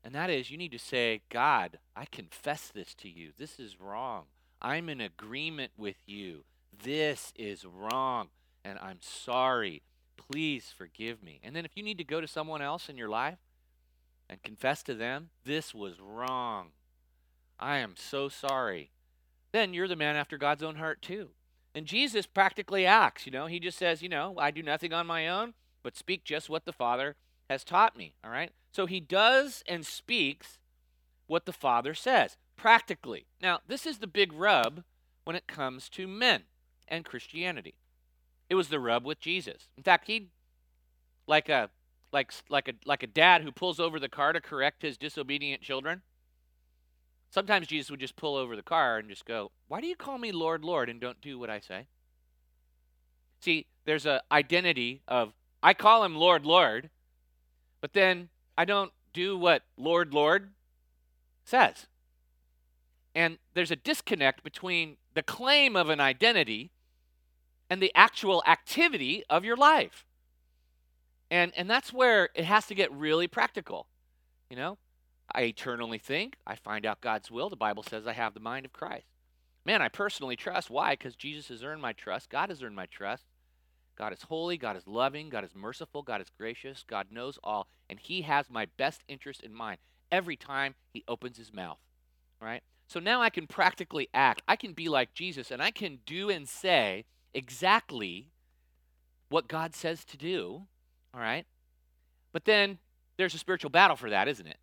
and 0.03 0.13
that 0.13 0.29
is, 0.29 0.51
you 0.51 0.57
need 0.57 0.71
to 0.73 0.79
say, 0.79 1.21
God, 1.29 1.79
I 1.95 2.05
confess 2.05 2.69
this 2.73 2.93
to 2.95 3.09
you. 3.09 3.31
This 3.37 3.59
is 3.59 3.79
wrong. 3.79 4.23
I'm 4.61 4.89
in 4.89 4.99
agreement 4.99 5.71
with 5.77 5.97
you. 6.05 6.43
This 6.83 7.31
is 7.35 7.65
wrong, 7.65 8.29
and 8.65 8.77
I'm 8.79 8.99
sorry. 9.01 9.81
Please 10.17 10.73
forgive 10.77 11.23
me. 11.23 11.39
And 11.43 11.55
then 11.55 11.65
if 11.65 11.71
you 11.75 11.83
need 11.83 11.97
to 11.99 12.03
go 12.03 12.19
to 12.19 12.27
someone 12.27 12.61
else 12.61 12.89
in 12.89 12.97
your 12.97 13.09
life 13.09 13.37
and 14.29 14.41
confess 14.43 14.83
to 14.83 14.93
them, 14.93 15.29
this 15.45 15.73
was 15.73 15.99
wrong. 15.99 16.69
I 17.59 17.77
am 17.77 17.93
so 17.95 18.29
sorry. 18.29 18.91
Then 19.51 19.73
you're 19.73 19.87
the 19.87 19.95
man 19.95 20.15
after 20.15 20.37
God's 20.37 20.63
own 20.63 20.75
heart, 20.75 21.01
too. 21.01 21.29
And 21.75 21.85
Jesus 21.85 22.25
practically 22.25 22.85
acts, 22.85 23.25
you 23.25 23.31
know, 23.31 23.47
he 23.47 23.59
just 23.59 23.77
says, 23.77 24.01
you 24.01 24.09
know, 24.09 24.35
I 24.37 24.51
do 24.51 24.61
nothing 24.61 24.93
on 24.93 25.07
my 25.07 25.27
own, 25.27 25.53
but 25.81 25.97
speak 25.97 26.23
just 26.23 26.49
what 26.49 26.65
the 26.65 26.73
Father 26.73 27.15
has 27.49 27.63
taught 27.63 27.97
me, 27.97 28.13
all 28.23 28.31
right? 28.31 28.51
So 28.71 28.85
he 28.85 28.99
does 28.99 29.63
and 29.67 29.85
speaks 29.85 30.57
what 31.27 31.45
the 31.45 31.53
Father 31.53 31.93
says, 31.93 32.37
practically. 32.55 33.25
Now, 33.41 33.59
this 33.67 33.85
is 33.85 33.99
the 33.99 34.07
big 34.07 34.33
rub 34.33 34.83
when 35.23 35.35
it 35.35 35.47
comes 35.47 35.89
to 35.89 36.07
men 36.07 36.43
and 36.87 37.05
Christianity. 37.05 37.75
It 38.49 38.55
was 38.55 38.69
the 38.69 38.79
rub 38.79 39.05
with 39.05 39.19
Jesus. 39.19 39.69
In 39.77 39.83
fact, 39.83 40.07
he, 40.07 40.29
like 41.27 41.49
a 41.49 41.69
like 42.11 42.31
like 42.49 42.67
a 42.67 42.73
like 42.85 43.03
a 43.03 43.07
dad 43.07 43.41
who 43.41 43.51
pulls 43.51 43.79
over 43.79 43.99
the 43.99 44.09
car 44.09 44.33
to 44.33 44.41
correct 44.41 44.83
his 44.83 44.97
disobedient 44.97 45.61
children. 45.61 46.01
Sometimes 47.31 47.67
Jesus 47.67 47.89
would 47.89 47.99
just 47.99 48.15
pull 48.15 48.35
over 48.35 48.55
the 48.55 48.61
car 48.61 48.97
and 48.97 49.09
just 49.09 49.25
go, 49.25 49.51
"Why 49.67 49.81
do 49.81 49.87
you 49.87 49.95
call 49.95 50.19
me 50.19 50.31
Lord, 50.31 50.63
Lord, 50.63 50.89
and 50.89 51.01
don't 51.01 51.21
do 51.21 51.39
what 51.39 51.49
I 51.49 51.59
say?" 51.59 51.87
See, 53.39 53.65
there's 53.85 54.05
a 54.05 54.21
identity 54.31 55.01
of 55.07 55.33
I 55.63 55.73
call 55.73 56.03
him 56.03 56.15
Lord, 56.15 56.45
Lord, 56.45 56.89
but 57.83 57.91
then 57.91 58.29
I 58.57 58.63
don't 58.63 58.93
do 59.11 59.37
what 59.37 59.63
Lord, 59.75 60.13
Lord 60.13 60.51
says. 61.43 61.87
And 63.13 63.39
there's 63.55 63.71
a 63.71 63.75
disconnect 63.75 64.41
between 64.41 64.95
the 65.15 65.21
claim 65.21 65.75
of 65.75 65.89
an 65.89 65.99
identity 65.99 66.71
and 67.69 67.81
the 67.81 67.91
actual 67.93 68.41
activity 68.47 69.25
of 69.29 69.43
your 69.43 69.57
life. 69.57 70.05
And 71.29 71.51
and 71.57 71.69
that's 71.69 71.91
where 71.91 72.29
it 72.35 72.45
has 72.45 72.67
to 72.67 72.73
get 72.73 72.89
really 72.93 73.27
practical. 73.27 73.87
You 74.49 74.55
know, 74.55 74.77
I 75.35 75.41
eternally 75.41 75.97
think, 75.97 76.37
I 76.47 76.55
find 76.55 76.85
out 76.85 77.01
God's 77.01 77.29
will. 77.29 77.49
The 77.49 77.57
Bible 77.57 77.83
says 77.83 78.07
I 78.07 78.13
have 78.13 78.33
the 78.33 78.39
mind 78.39 78.65
of 78.65 78.71
Christ. 78.71 79.07
Man, 79.65 79.81
I 79.81 79.89
personally 79.89 80.37
trust. 80.37 80.69
Why? 80.69 80.93
Because 80.93 81.17
Jesus 81.17 81.49
has 81.49 81.65
earned 81.65 81.81
my 81.81 81.91
trust. 81.91 82.29
God 82.29 82.47
has 82.47 82.63
earned 82.63 82.77
my 82.77 82.85
trust. 82.85 83.25
God 83.97 84.13
is 84.13 84.23
holy, 84.23 84.57
God 84.57 84.75
is 84.75 84.87
loving, 84.87 85.29
God 85.29 85.43
is 85.43 85.55
merciful, 85.55 86.01
God 86.01 86.21
is 86.21 86.27
gracious, 86.37 86.83
God 86.87 87.07
knows 87.11 87.37
all, 87.43 87.67
and 87.89 87.99
He 87.99 88.23
has 88.23 88.49
my 88.49 88.67
best 88.77 89.03
interest 89.07 89.41
in 89.41 89.53
mind 89.53 89.77
every 90.11 90.35
time 90.35 90.75
He 90.93 91.03
opens 91.07 91.37
His 91.37 91.53
mouth. 91.53 91.79
Right? 92.41 92.63
So 92.87 92.99
now 92.99 93.21
I 93.21 93.29
can 93.29 93.47
practically 93.47 94.09
act. 94.13 94.41
I 94.47 94.55
can 94.55 94.73
be 94.73 94.89
like 94.89 95.13
Jesus, 95.13 95.51
and 95.51 95.61
I 95.61 95.71
can 95.71 95.99
do 96.05 96.29
and 96.29 96.47
say 96.47 97.05
exactly 97.33 98.29
what 99.29 99.47
God 99.47 99.73
says 99.73 100.03
to 100.05 100.17
do 100.17 100.67
all 101.13 101.21
right? 101.21 101.45
But 102.31 102.45
then 102.45 102.79
there's 103.17 103.35
a 103.35 103.37
spiritual 103.37 103.69
battle 103.69 103.95
for 103.95 104.09
that, 104.09 104.27
isn't 104.27 104.47
it? 104.47 104.57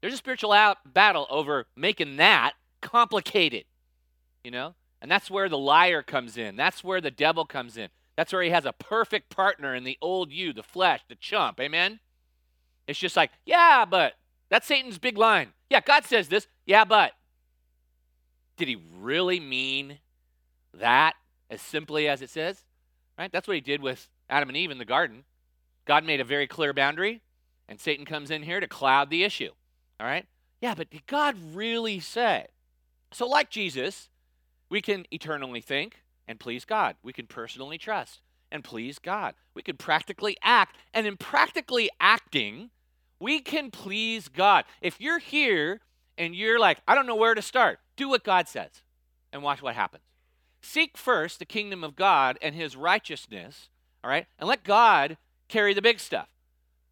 There's 0.00 0.14
a 0.14 0.18
spiritual 0.18 0.52
out 0.52 0.78
battle 0.92 1.26
over 1.30 1.66
making 1.74 2.16
that 2.16 2.52
complicated, 2.82 3.64
you 4.42 4.50
know? 4.50 4.74
And 5.00 5.10
that's 5.10 5.30
where 5.30 5.48
the 5.48 5.58
liar 5.58 6.02
comes 6.02 6.36
in. 6.36 6.56
That's 6.56 6.84
where 6.84 7.00
the 7.00 7.10
devil 7.10 7.44
comes 7.44 7.76
in. 7.76 7.88
That's 8.16 8.32
where 8.32 8.42
he 8.42 8.50
has 8.50 8.64
a 8.64 8.72
perfect 8.72 9.30
partner 9.30 9.74
in 9.74 9.84
the 9.84 9.98
old 10.00 10.30
you, 10.30 10.52
the 10.52 10.62
flesh, 10.62 11.00
the 11.08 11.16
chump. 11.16 11.60
Amen? 11.60 12.00
It's 12.86 12.98
just 12.98 13.16
like, 13.16 13.30
yeah, 13.44 13.84
but 13.84 14.14
that's 14.50 14.66
Satan's 14.66 14.98
big 14.98 15.18
line. 15.18 15.52
Yeah, 15.70 15.80
God 15.80 16.04
says 16.04 16.28
this. 16.28 16.46
Yeah, 16.66 16.84
but. 16.84 17.12
Did 18.56 18.68
he 18.68 18.78
really 19.00 19.40
mean 19.40 19.98
that 20.74 21.14
as 21.50 21.60
simply 21.60 22.06
as 22.08 22.22
it 22.22 22.30
says? 22.30 22.64
Right? 23.18 23.32
That's 23.32 23.48
what 23.48 23.56
he 23.56 23.60
did 23.60 23.82
with 23.82 24.08
Adam 24.30 24.48
and 24.48 24.56
Eve 24.56 24.70
in 24.70 24.78
the 24.78 24.84
garden. 24.84 25.24
God 25.86 26.04
made 26.04 26.20
a 26.20 26.24
very 26.24 26.46
clear 26.46 26.72
boundary, 26.72 27.20
and 27.68 27.80
Satan 27.80 28.04
comes 28.04 28.30
in 28.30 28.42
here 28.42 28.60
to 28.60 28.68
cloud 28.68 29.10
the 29.10 29.24
issue. 29.24 29.50
All 29.98 30.06
right? 30.06 30.26
Yeah, 30.60 30.74
but 30.74 30.90
did 30.90 31.06
God 31.06 31.36
really 31.52 32.00
say? 32.00 32.46
So, 33.12 33.26
like 33.26 33.50
Jesus, 33.50 34.08
we 34.70 34.80
can 34.80 35.04
eternally 35.10 35.60
think 35.60 36.00
and 36.26 36.40
please 36.40 36.64
God. 36.64 36.96
We 37.02 37.12
can 37.12 37.26
personally 37.26 37.78
trust 37.78 38.20
and 38.50 38.62
please 38.62 38.98
God. 38.98 39.34
We 39.54 39.62
can 39.62 39.76
practically 39.76 40.36
act. 40.42 40.76
And 40.92 41.06
in 41.06 41.16
practically 41.16 41.90
acting, 42.00 42.70
we 43.20 43.40
can 43.40 43.70
please 43.70 44.28
God. 44.28 44.64
If 44.80 45.00
you're 45.00 45.18
here 45.18 45.80
and 46.16 46.34
you're 46.34 46.58
like, 46.58 46.78
I 46.86 46.94
don't 46.94 47.06
know 47.06 47.16
where 47.16 47.34
to 47.34 47.42
start, 47.42 47.80
do 47.96 48.08
what 48.08 48.24
God 48.24 48.48
says 48.48 48.82
and 49.32 49.42
watch 49.42 49.62
what 49.62 49.74
happens. 49.74 50.04
Seek 50.60 50.96
first 50.96 51.38
the 51.38 51.44
kingdom 51.44 51.84
of 51.84 51.96
God 51.96 52.38
and 52.40 52.54
his 52.54 52.76
righteousness, 52.76 53.68
all 54.02 54.10
right? 54.10 54.26
And 54.38 54.48
let 54.48 54.64
God 54.64 55.18
carry 55.48 55.74
the 55.74 55.82
big 55.82 56.00
stuff. 56.00 56.28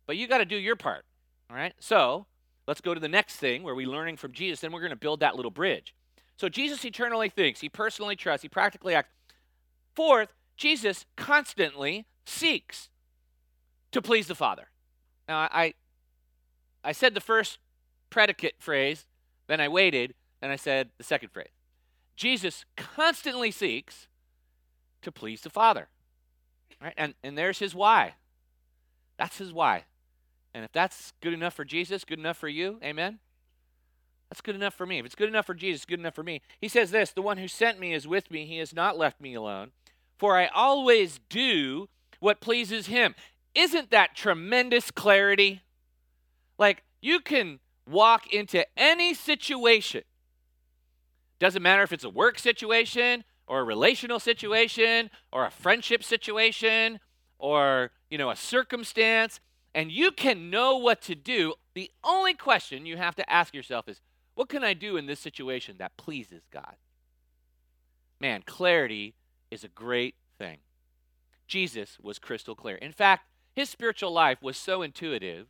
But 0.06 0.16
you 0.16 0.26
got 0.26 0.38
to 0.38 0.44
do 0.44 0.56
your 0.56 0.76
part, 0.76 1.04
all 1.48 1.56
right? 1.56 1.72
So 1.78 2.26
let's 2.66 2.80
go 2.80 2.92
to 2.92 3.00
the 3.00 3.08
next 3.08 3.36
thing 3.36 3.62
where 3.62 3.74
we're 3.74 3.88
learning 3.88 4.16
from 4.16 4.32
Jesus, 4.32 4.60
then 4.60 4.72
we're 4.72 4.80
going 4.80 4.90
to 4.90 4.96
build 4.96 5.20
that 5.20 5.36
little 5.36 5.50
bridge. 5.50 5.94
So 6.36 6.48
Jesus 6.48 6.84
eternally 6.84 7.28
thinks, 7.28 7.60
he 7.60 7.68
personally 7.68 8.16
trusts, 8.16 8.42
he 8.42 8.48
practically 8.48 8.94
acts. 8.94 9.10
Fourth, 9.94 10.32
Jesus 10.56 11.06
constantly 11.16 12.06
seeks 12.24 12.88
to 13.90 14.00
please 14.00 14.26
the 14.26 14.34
Father. 14.34 14.68
Now, 15.28 15.48
I, 15.50 15.74
I 16.84 16.92
said 16.92 17.14
the 17.14 17.20
first 17.20 17.58
predicate 18.10 18.56
phrase, 18.58 19.06
then 19.46 19.60
I 19.60 19.68
waited, 19.68 20.14
then 20.40 20.50
I 20.50 20.56
said 20.56 20.90
the 20.98 21.04
second 21.04 21.30
phrase. 21.30 21.48
Jesus 22.16 22.64
constantly 22.76 23.50
seeks 23.50 24.08
to 25.02 25.12
please 25.12 25.42
the 25.42 25.50
Father. 25.50 25.88
Right? 26.80 26.94
And, 26.96 27.14
and 27.22 27.36
there's 27.36 27.58
his 27.58 27.74
why. 27.74 28.14
That's 29.18 29.38
his 29.38 29.52
why. 29.52 29.84
And 30.54 30.64
if 30.64 30.72
that's 30.72 31.12
good 31.20 31.32
enough 31.32 31.54
for 31.54 31.64
Jesus, 31.64 32.04
good 32.04 32.18
enough 32.18 32.36
for 32.36 32.48
you, 32.48 32.78
amen? 32.82 33.18
That's 34.28 34.40
good 34.40 34.54
enough 34.54 34.74
for 34.74 34.86
me. 34.86 34.98
If 34.98 35.06
it's 35.06 35.14
good 35.14 35.28
enough 35.28 35.46
for 35.46 35.54
Jesus, 35.54 35.84
good 35.84 36.00
enough 36.00 36.14
for 36.14 36.22
me. 36.22 36.40
He 36.60 36.68
says 36.68 36.90
this 36.90 37.10
The 37.12 37.22
one 37.22 37.38
who 37.38 37.48
sent 37.48 37.78
me 37.78 37.92
is 37.92 38.08
with 38.08 38.30
me. 38.30 38.46
He 38.46 38.58
has 38.58 38.74
not 38.74 38.96
left 38.96 39.20
me 39.20 39.34
alone, 39.34 39.72
for 40.22 40.38
I 40.38 40.46
always 40.54 41.18
do 41.28 41.88
what 42.20 42.40
pleases 42.40 42.86
him. 42.86 43.16
Isn't 43.56 43.90
that 43.90 44.14
tremendous 44.14 44.92
clarity? 44.92 45.62
Like, 46.58 46.84
you 47.00 47.18
can 47.18 47.58
walk 47.90 48.32
into 48.32 48.64
any 48.78 49.14
situation. 49.14 50.02
Doesn't 51.40 51.60
matter 51.60 51.82
if 51.82 51.92
it's 51.92 52.04
a 52.04 52.08
work 52.08 52.38
situation 52.38 53.24
or 53.48 53.58
a 53.58 53.64
relational 53.64 54.20
situation 54.20 55.10
or 55.32 55.44
a 55.44 55.50
friendship 55.50 56.04
situation 56.04 57.00
or, 57.40 57.90
you 58.08 58.16
know, 58.16 58.30
a 58.30 58.36
circumstance 58.36 59.40
and 59.74 59.90
you 59.90 60.12
can 60.12 60.50
know 60.50 60.76
what 60.76 61.02
to 61.02 61.16
do. 61.16 61.54
The 61.74 61.90
only 62.04 62.34
question 62.34 62.86
you 62.86 62.96
have 62.96 63.16
to 63.16 63.28
ask 63.28 63.52
yourself 63.54 63.88
is, 63.88 64.00
what 64.36 64.48
can 64.48 64.62
I 64.62 64.74
do 64.74 64.96
in 64.96 65.06
this 65.06 65.18
situation 65.18 65.78
that 65.78 65.96
pleases 65.96 66.42
God? 66.52 66.76
Man, 68.20 68.42
clarity 68.46 69.14
is 69.52 69.64
a 69.64 69.68
great 69.68 70.14
thing. 70.38 70.58
Jesus 71.46 71.98
was 72.00 72.18
crystal 72.18 72.54
clear. 72.54 72.76
In 72.76 72.92
fact, 72.92 73.26
his 73.54 73.68
spiritual 73.68 74.12
life 74.12 74.42
was 74.42 74.56
so 74.56 74.82
intuitive 74.82 75.46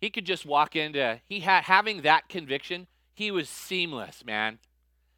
he 0.00 0.10
could 0.10 0.24
just 0.24 0.46
walk 0.46 0.74
into 0.74 1.20
he 1.26 1.40
had 1.40 1.64
having 1.64 2.02
that 2.02 2.28
conviction, 2.28 2.86
he 3.12 3.30
was 3.30 3.48
seamless, 3.48 4.24
man. 4.24 4.58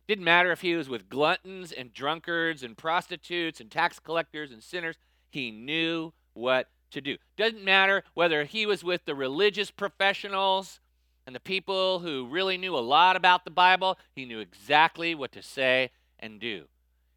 Didn't 0.09 0.25
matter 0.25 0.51
if 0.51 0.63
he 0.63 0.75
was 0.75 0.89
with 0.89 1.09
gluttons 1.09 1.71
and 1.71 1.95
drunkards 1.95 2.65
and 2.65 2.77
prostitutes 2.77 3.61
and 3.61 3.71
tax 3.71 4.01
collectors 4.01 4.51
and 4.51 4.63
sinners, 4.63 4.97
he 5.31 5.53
knew 5.53 6.13
what 6.35 6.69
to 6.91 7.01
do. 7.01 7.17
Doesn't 7.37 7.65
matter 7.65 8.03
whether 8.15 8.45
he 8.45 8.67
was 8.67 8.83
with 8.83 9.05
the 9.05 9.15
religious 9.15 9.71
professionals 9.71 10.81
and 11.27 11.37
the 11.37 11.41
people 11.41 12.01
who 12.01 12.27
really 12.27 12.59
knew 12.59 12.77
a 12.77 12.81
lot 12.81 13.15
about 13.15 13.45
the 13.45 13.51
Bible, 13.51 13.97
he 14.17 14.25
knew 14.25 14.41
exactly 14.41 15.15
what 15.15 15.31
to 15.33 15.43
say 15.43 15.91
and 16.19 16.41
do. 16.41 16.65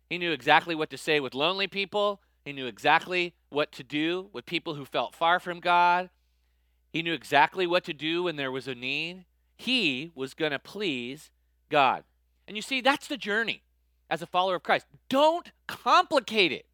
He 0.10 0.18
knew 0.18 0.32
exactly 0.32 0.76
what 0.76 0.90
to 0.92 0.98
say 0.98 1.20
with 1.20 1.34
lonely 1.34 1.68
people. 1.68 2.22
He 2.44 2.54
knew 2.54 2.68
exactly 2.68 3.34
what 3.50 3.72
to 3.74 3.84
do 3.84 4.30
with 4.34 4.46
people 4.46 4.76
who 4.76 4.86
felt 4.86 5.16
far 5.16 5.40
from 5.40 5.60
God. 5.60 6.10
He 6.94 7.02
knew 7.02 7.14
exactly 7.14 7.66
what 7.66 7.84
to 7.86 7.94
do 7.94 8.24
when 8.24 8.36
there 8.36 8.52
was 8.52 8.68
a 8.68 8.76
need. 8.76 9.26
He 9.58 10.12
was 10.16 10.34
going 10.34 10.52
to 10.52 10.60
please 10.60 11.32
God. 11.70 12.04
And 12.48 12.56
you 12.56 12.62
see, 12.62 12.82
that's 12.82 13.08
the 13.08 13.18
journey 13.18 13.64
as 14.10 14.22
a 14.22 14.28
follower 14.28 14.56
of 14.56 14.64
Christ. 14.64 14.86
Don't 15.10 15.52
complicate 15.68 16.52
it. 16.52 16.68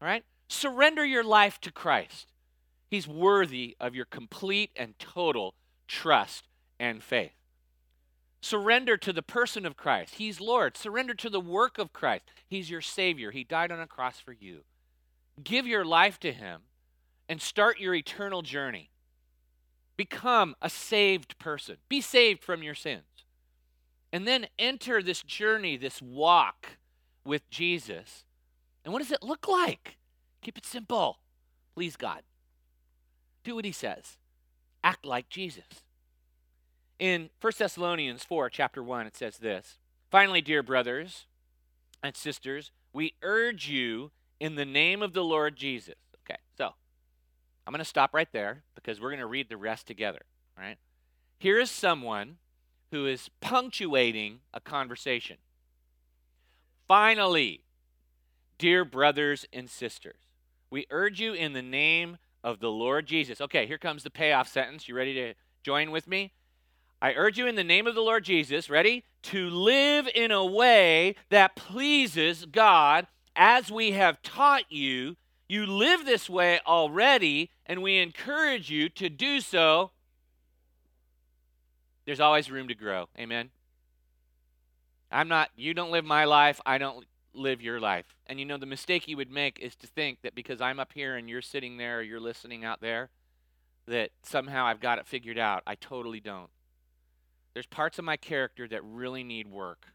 All 0.00 0.06
right? 0.06 0.24
Surrender 0.48 1.04
your 1.04 1.24
life 1.24 1.60
to 1.62 1.72
Christ. 1.72 2.32
He's 2.90 3.08
worthy 3.08 3.76
of 3.80 3.94
your 3.94 4.04
complete 4.04 4.70
and 4.76 4.98
total 4.98 5.54
trust 5.88 6.46
and 6.78 7.02
faith. 7.02 7.32
Surrender 8.44 8.98
to 8.98 9.10
the 9.10 9.22
person 9.22 9.64
of 9.64 9.74
Christ. 9.74 10.16
He's 10.16 10.38
Lord. 10.38 10.76
Surrender 10.76 11.14
to 11.14 11.30
the 11.30 11.40
work 11.40 11.78
of 11.78 11.94
Christ. 11.94 12.24
He's 12.46 12.68
your 12.68 12.82
Savior. 12.82 13.30
He 13.30 13.42
died 13.42 13.72
on 13.72 13.80
a 13.80 13.86
cross 13.86 14.20
for 14.20 14.34
you. 14.34 14.64
Give 15.42 15.66
your 15.66 15.82
life 15.82 16.20
to 16.20 16.30
Him 16.30 16.60
and 17.26 17.40
start 17.40 17.80
your 17.80 17.94
eternal 17.94 18.42
journey. 18.42 18.90
Become 19.96 20.56
a 20.60 20.68
saved 20.68 21.38
person. 21.38 21.78
Be 21.88 22.02
saved 22.02 22.44
from 22.44 22.62
your 22.62 22.74
sins. 22.74 23.24
And 24.12 24.28
then 24.28 24.48
enter 24.58 25.02
this 25.02 25.22
journey, 25.22 25.78
this 25.78 26.02
walk 26.02 26.76
with 27.24 27.48
Jesus. 27.48 28.26
And 28.84 28.92
what 28.92 29.00
does 29.00 29.10
it 29.10 29.22
look 29.22 29.48
like? 29.48 29.96
Keep 30.42 30.58
it 30.58 30.66
simple. 30.66 31.18
Please 31.74 31.96
God. 31.96 32.20
Do 33.42 33.54
what 33.54 33.64
he 33.64 33.72
says. 33.72 34.18
Act 34.84 35.06
like 35.06 35.30
Jesus. 35.30 35.83
In 37.04 37.28
1 37.42 37.52
Thessalonians 37.58 38.24
4, 38.24 38.48
chapter 38.48 38.82
1, 38.82 39.06
it 39.06 39.14
says 39.14 39.36
this 39.36 39.76
Finally, 40.10 40.40
dear 40.40 40.62
brothers 40.62 41.26
and 42.02 42.16
sisters, 42.16 42.70
we 42.94 43.12
urge 43.20 43.68
you 43.68 44.10
in 44.40 44.54
the 44.54 44.64
name 44.64 45.02
of 45.02 45.12
the 45.12 45.22
Lord 45.22 45.54
Jesus. 45.54 45.96
Okay, 46.24 46.40
so 46.56 46.70
I'm 47.66 47.72
going 47.72 47.80
to 47.80 47.84
stop 47.84 48.14
right 48.14 48.32
there 48.32 48.62
because 48.74 49.02
we're 49.02 49.10
going 49.10 49.20
to 49.20 49.26
read 49.26 49.50
the 49.50 49.58
rest 49.58 49.86
together, 49.86 50.22
right? 50.56 50.78
Here 51.38 51.60
is 51.60 51.70
someone 51.70 52.38
who 52.90 53.04
is 53.04 53.28
punctuating 53.42 54.40
a 54.54 54.60
conversation. 54.60 55.36
Finally, 56.88 57.64
dear 58.56 58.82
brothers 58.82 59.44
and 59.52 59.68
sisters, 59.68 60.22
we 60.70 60.86
urge 60.88 61.20
you 61.20 61.34
in 61.34 61.52
the 61.52 61.60
name 61.60 62.16
of 62.42 62.60
the 62.60 62.70
Lord 62.70 63.04
Jesus. 63.04 63.42
Okay, 63.42 63.66
here 63.66 63.76
comes 63.76 64.04
the 64.04 64.10
payoff 64.10 64.48
sentence. 64.48 64.88
You 64.88 64.94
ready 64.94 65.12
to 65.12 65.34
join 65.62 65.90
with 65.90 66.08
me? 66.08 66.32
I 67.04 67.12
urge 67.12 67.36
you 67.36 67.46
in 67.46 67.54
the 67.54 67.62
name 67.62 67.86
of 67.86 67.94
the 67.94 68.00
Lord 68.00 68.24
Jesus, 68.24 68.70
ready? 68.70 69.04
To 69.24 69.50
live 69.50 70.08
in 70.14 70.30
a 70.30 70.42
way 70.42 71.16
that 71.28 71.54
pleases 71.54 72.46
God 72.46 73.06
as 73.36 73.70
we 73.70 73.90
have 73.90 74.22
taught 74.22 74.72
you 74.72 75.16
you 75.46 75.66
live 75.66 76.06
this 76.06 76.30
way 76.30 76.60
already, 76.66 77.50
and 77.66 77.82
we 77.82 77.98
encourage 77.98 78.70
you 78.70 78.88
to 78.88 79.10
do 79.10 79.42
so. 79.42 79.90
There's 82.06 82.20
always 82.20 82.50
room 82.50 82.68
to 82.68 82.74
grow. 82.74 83.10
Amen. 83.18 83.50
I'm 85.12 85.28
not, 85.28 85.50
you 85.54 85.74
don't 85.74 85.90
live 85.90 86.06
my 86.06 86.24
life, 86.24 86.58
I 86.64 86.78
don't 86.78 87.04
live 87.34 87.60
your 87.60 87.80
life. 87.80 88.16
And 88.26 88.40
you 88.40 88.46
know, 88.46 88.56
the 88.56 88.64
mistake 88.64 89.06
you 89.06 89.18
would 89.18 89.30
make 89.30 89.58
is 89.58 89.76
to 89.76 89.86
think 89.86 90.22
that 90.22 90.34
because 90.34 90.62
I'm 90.62 90.80
up 90.80 90.92
here 90.94 91.16
and 91.16 91.28
you're 91.28 91.42
sitting 91.42 91.76
there 91.76 91.98
or 91.98 92.02
you're 92.02 92.18
listening 92.18 92.64
out 92.64 92.80
there, 92.80 93.10
that 93.86 94.10
somehow 94.22 94.64
I've 94.64 94.80
got 94.80 94.98
it 94.98 95.06
figured 95.06 95.38
out. 95.38 95.62
I 95.66 95.74
totally 95.74 96.20
don't. 96.20 96.48
There's 97.54 97.66
parts 97.66 97.98
of 97.98 98.04
my 98.04 98.16
character 98.16 98.68
that 98.68 98.84
really 98.84 99.22
need 99.24 99.46
work. 99.46 99.86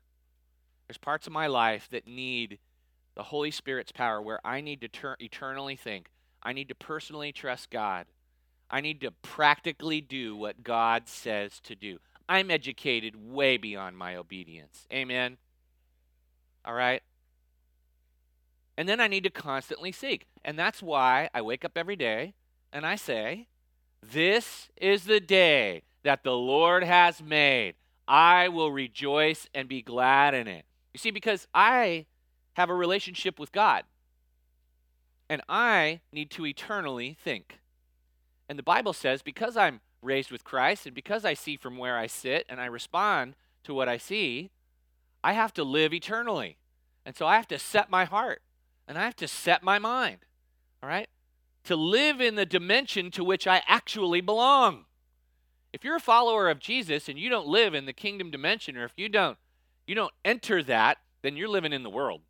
There's 0.87 0.97
parts 0.97 1.27
of 1.27 1.33
my 1.33 1.47
life 1.47 1.87
that 1.91 2.07
need 2.07 2.57
the 3.15 3.23
Holy 3.23 3.51
Spirit's 3.51 3.91
power 3.91 4.21
where 4.21 4.39
I 4.45 4.61
need 4.61 4.81
to 4.81 4.87
ter- 4.87 5.17
eternally 5.19 5.75
think. 5.75 6.09
I 6.41 6.53
need 6.53 6.69
to 6.69 6.75
personally 6.75 7.33
trust 7.33 7.69
God. 7.69 8.05
I 8.71 8.81
need 8.81 9.01
to 9.01 9.11
practically 9.11 9.99
do 9.99 10.35
what 10.35 10.63
God 10.63 11.07
says 11.07 11.59
to 11.61 11.75
do. 11.75 11.99
I'm 12.29 12.49
educated 12.49 13.15
way 13.15 13.57
beyond 13.57 13.97
my 13.97 14.15
obedience. 14.15 14.87
Amen. 14.93 15.37
All 16.63 16.73
right? 16.73 17.01
And 18.77 18.87
then 18.87 19.01
I 19.01 19.07
need 19.07 19.25
to 19.25 19.29
constantly 19.29 19.91
seek. 19.91 20.27
And 20.45 20.57
that's 20.57 20.81
why 20.81 21.29
I 21.33 21.41
wake 21.41 21.65
up 21.65 21.73
every 21.75 21.97
day 21.97 22.35
and 22.71 22.85
I 22.85 22.95
say, 22.95 23.47
This 24.01 24.69
is 24.77 25.03
the 25.03 25.19
day 25.19 25.83
that 26.09 26.23
the 26.23 26.35
Lord 26.35 26.83
has 26.83 27.21
made. 27.21 27.75
I 28.07 28.47
will 28.47 28.71
rejoice 28.71 29.47
and 29.53 29.69
be 29.69 29.83
glad 29.83 30.33
in 30.33 30.47
it. 30.47 30.65
You 30.91 30.97
see, 30.97 31.11
because 31.11 31.45
I 31.53 32.07
have 32.53 32.71
a 32.71 32.73
relationship 32.73 33.37
with 33.37 33.51
God. 33.51 33.83
And 35.29 35.43
I 35.47 35.99
need 36.11 36.31
to 36.31 36.47
eternally 36.47 37.15
think. 37.23 37.59
And 38.49 38.57
the 38.57 38.63
Bible 38.63 38.91
says 38.91 39.21
because 39.21 39.55
I'm 39.55 39.81
raised 40.01 40.31
with 40.31 40.43
Christ 40.43 40.87
and 40.87 40.95
because 40.95 41.25
I 41.25 41.35
see 41.35 41.57
from 41.57 41.77
where 41.77 41.95
I 41.95 42.07
sit 42.07 42.47
and 42.49 42.59
I 42.59 42.65
respond 42.65 43.35
to 43.65 43.75
what 43.75 43.87
I 43.87 43.97
see, 43.97 44.49
I 45.23 45.33
have 45.33 45.53
to 45.53 45.63
live 45.63 45.93
eternally. 45.93 46.57
And 47.05 47.15
so 47.15 47.27
I 47.27 47.35
have 47.35 47.47
to 47.49 47.59
set 47.59 47.91
my 47.91 48.05
heart 48.05 48.41
and 48.87 48.97
I 48.97 49.03
have 49.03 49.15
to 49.17 49.27
set 49.27 49.61
my 49.61 49.77
mind, 49.77 50.25
all 50.81 50.89
right, 50.89 51.07
to 51.65 51.75
live 51.75 52.19
in 52.19 52.33
the 52.33 52.47
dimension 52.47 53.11
to 53.11 53.23
which 53.23 53.45
I 53.45 53.61
actually 53.67 54.21
belong. 54.21 54.85
If 55.71 55.83
you're 55.83 55.95
a 55.95 56.01
follower 56.01 56.49
of 56.49 56.59
Jesus 56.59 57.09
and 57.09 57.19
you 57.19 57.29
don't 57.29 57.47
live 57.47 57.73
in 57.73 57.85
the 57.85 57.93
kingdom 57.93 58.31
dimension 58.31 58.77
or 58.77 58.85
if 58.85 58.93
you 58.97 59.09
don't 59.09 59.37
you 59.85 59.95
don't 59.95 60.13
enter 60.23 60.61
that, 60.63 60.99
then 61.23 61.35
you're 61.35 61.49
living 61.49 61.73
in 61.73 61.81
the 61.81 61.89
world. 61.89 62.21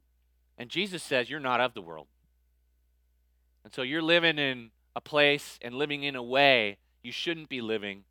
And 0.58 0.69
Jesus 0.69 1.04
says 1.04 1.30
you're 1.30 1.39
not 1.41 1.60
of 1.60 1.73
the 1.73 1.82
world. 1.82 2.08
And 3.65 3.73
so 3.73 3.82
you're 3.82 4.02
living 4.02 4.39
in 4.39 4.71
a 4.95 5.02
place 5.02 5.60
and 5.62 5.75
living 5.75 6.04
in 6.04 6.15
a 6.15 6.23
way 6.23 6.78
you 7.04 7.12
shouldn't 7.12 7.49
be 7.49 7.62
living. 7.62 8.04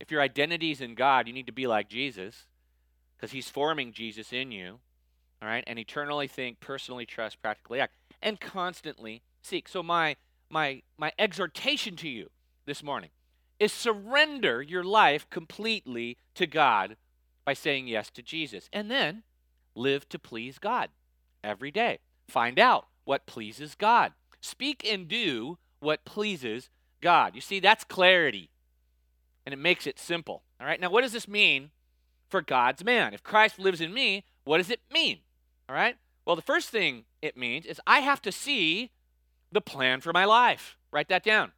If 0.00 0.10
your 0.10 0.20
identity 0.20 0.70
is 0.70 0.80
in 0.80 0.94
God, 0.94 1.26
you 1.26 1.32
need 1.32 1.46
to 1.46 1.52
be 1.52 1.66
like 1.66 1.88
Jesus 1.88 2.46
because 3.16 3.32
he's 3.32 3.48
forming 3.48 3.92
Jesus 3.92 4.32
in 4.32 4.52
you. 4.52 4.78
All 5.40 5.48
right? 5.48 5.64
And 5.66 5.78
eternally 5.78 6.28
think, 6.28 6.60
personally 6.60 7.06
trust, 7.06 7.42
practically 7.42 7.80
act, 7.80 7.94
and 8.20 8.40
constantly 8.40 9.22
seek. 9.42 9.68
So 9.68 9.82
my 9.82 10.16
my 10.48 10.82
my 10.96 11.12
exhortation 11.18 11.96
to 11.96 12.08
you 12.08 12.30
this 12.66 12.82
morning 12.82 13.10
is 13.58 13.72
surrender 13.72 14.62
your 14.62 14.84
life 14.84 15.28
completely 15.30 16.16
to 16.34 16.46
God 16.46 16.96
by 17.44 17.54
saying 17.54 17.88
yes 17.88 18.10
to 18.10 18.22
Jesus. 18.22 18.68
And 18.72 18.90
then 18.90 19.22
live 19.74 20.08
to 20.10 20.18
please 20.18 20.58
God 20.58 20.90
every 21.42 21.70
day. 21.70 21.98
Find 22.28 22.58
out 22.58 22.86
what 23.04 23.26
pleases 23.26 23.74
God. 23.74 24.12
Speak 24.40 24.86
and 24.88 25.08
do 25.08 25.58
what 25.80 26.04
pleases 26.04 26.70
God. 27.00 27.34
You 27.34 27.40
see, 27.40 27.60
that's 27.60 27.84
clarity. 27.84 28.50
And 29.44 29.52
it 29.52 29.58
makes 29.58 29.86
it 29.86 29.98
simple. 29.98 30.42
All 30.60 30.66
right. 30.66 30.80
Now, 30.80 30.90
what 30.90 31.02
does 31.02 31.12
this 31.12 31.28
mean 31.28 31.70
for 32.28 32.40
God's 32.40 32.84
man? 32.84 33.14
If 33.14 33.22
Christ 33.22 33.58
lives 33.58 33.80
in 33.80 33.92
me, 33.92 34.24
what 34.44 34.58
does 34.58 34.70
it 34.70 34.80
mean? 34.92 35.18
All 35.68 35.74
right. 35.74 35.96
Well, 36.24 36.36
the 36.36 36.42
first 36.42 36.70
thing 36.70 37.04
it 37.20 37.36
means 37.36 37.66
is 37.66 37.80
I 37.86 38.00
have 38.00 38.22
to 38.22 38.32
see 38.32 38.90
the 39.50 39.60
plan 39.60 40.00
for 40.00 40.12
my 40.12 40.24
life. 40.24 40.76
Write 40.92 41.08
that 41.08 41.24
down. 41.24 41.52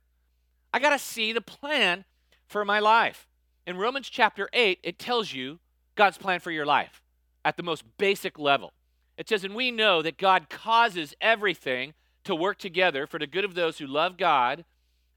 I 0.75 0.81
got 0.81 0.91
to 0.91 0.99
see 0.99 1.33
the 1.33 1.41
plan 1.41 2.05
for 2.49 2.65
my 2.65 2.81
life. 2.81 3.29
In 3.65 3.77
Romans 3.77 4.11
chapter 4.11 4.49
8, 4.53 4.81
it 4.83 4.99
tells 4.99 5.33
you 5.33 5.61
God's 5.95 6.19
plan 6.19 6.41
for 6.41 6.51
your 6.51 6.67
life 6.67 7.01
at 7.45 7.57
the 7.57 7.63
most 7.63 7.85
basic 7.97 8.41
level. 8.41 8.73
It 9.17 9.29
says, 9.29 9.45
And 9.45 9.55
we 9.55 9.71
know 9.71 10.03
that 10.03 10.19
God 10.19 10.51
causes 10.51 11.15
everything 11.21 11.95
to 12.25 12.35
work 12.35 12.59
together 12.59 13.07
for 13.07 13.21
the 13.21 13.29
good 13.29 13.45
of 13.45 13.55
those 13.55 13.79
who 13.79 13.87
love 13.87 14.17
God 14.17 14.65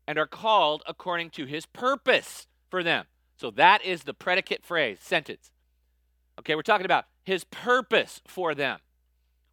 and 0.06 0.20
are 0.20 0.28
called 0.28 0.84
according 0.86 1.32
to 1.32 1.46
his 1.46 1.66
purpose 1.66 2.46
for 2.70 2.84
them. 2.84 3.06
So 3.36 3.50
that 3.50 3.84
is 3.84 4.04
the 4.04 4.14
predicate 4.14 4.64
phrase, 4.64 5.00
sentence. 5.02 5.50
Okay, 6.38 6.54
we're 6.54 6.62
talking 6.62 6.86
about 6.86 7.06
his 7.24 7.46
purpose 7.46 8.22
for 8.28 8.54
them. 8.54 8.78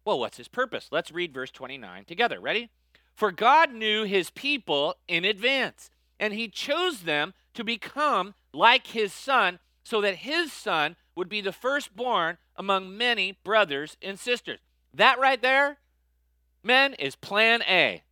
Well, 0.05 0.19
what's 0.19 0.37
his 0.37 0.49
purpose? 0.49 0.89
Let's 0.91 1.11
read 1.11 1.33
verse 1.33 1.49
29 1.49 2.05
together. 2.05 2.39
Ready? 2.39 2.69
For 3.15 3.31
God 3.31 3.73
knew 3.73 4.03
his 4.03 4.29
people 4.29 4.97
in 5.07 5.25
advance, 5.25 5.89
and 6.19 6.33
he 6.33 6.47
chose 6.47 7.01
them 7.01 7.33
to 7.53 7.63
become 7.63 8.33
like 8.53 8.87
his 8.87 9.13
son, 9.13 9.59
so 9.83 10.01
that 10.01 10.17
his 10.17 10.51
son 10.51 10.95
would 11.15 11.29
be 11.29 11.41
the 11.41 11.51
firstborn 11.51 12.37
among 12.55 12.97
many 12.97 13.37
brothers 13.43 13.97
and 14.01 14.19
sisters. 14.19 14.59
That 14.93 15.19
right 15.19 15.41
there, 15.41 15.77
men, 16.63 16.93
is 16.95 17.15
plan 17.15 17.61
A. 17.63 18.03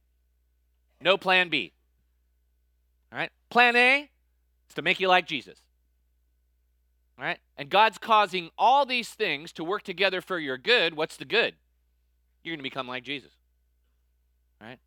No 1.02 1.18
plan 1.18 1.50
B. 1.50 1.74
All 3.12 3.18
right? 3.18 3.32
Plan 3.50 3.76
A 3.76 4.10
is 4.70 4.76
to 4.76 4.82
make 4.82 5.00
you 5.00 5.08
like 5.08 5.28
Jesus. 5.28 5.60
All 7.18 7.26
right? 7.26 7.39
And 7.58 7.70
God's 7.70 7.98
causing 7.98 8.50
all 8.58 8.86
these 8.86 9.10
things 9.10 9.52
to 9.54 9.63
work 9.63 9.84
together 9.84 10.22
for 10.22 10.39
your 10.39 10.58
good. 10.58 10.96
What's 10.96 11.18
the 11.18 11.26
good? 11.26 11.56
You're 12.44 12.54
going 12.54 12.60
to 12.60 12.63
become 12.63 12.88
like 12.88 13.04
Jesus. 13.04 13.32
All 14.62 14.68
right? 14.68 14.80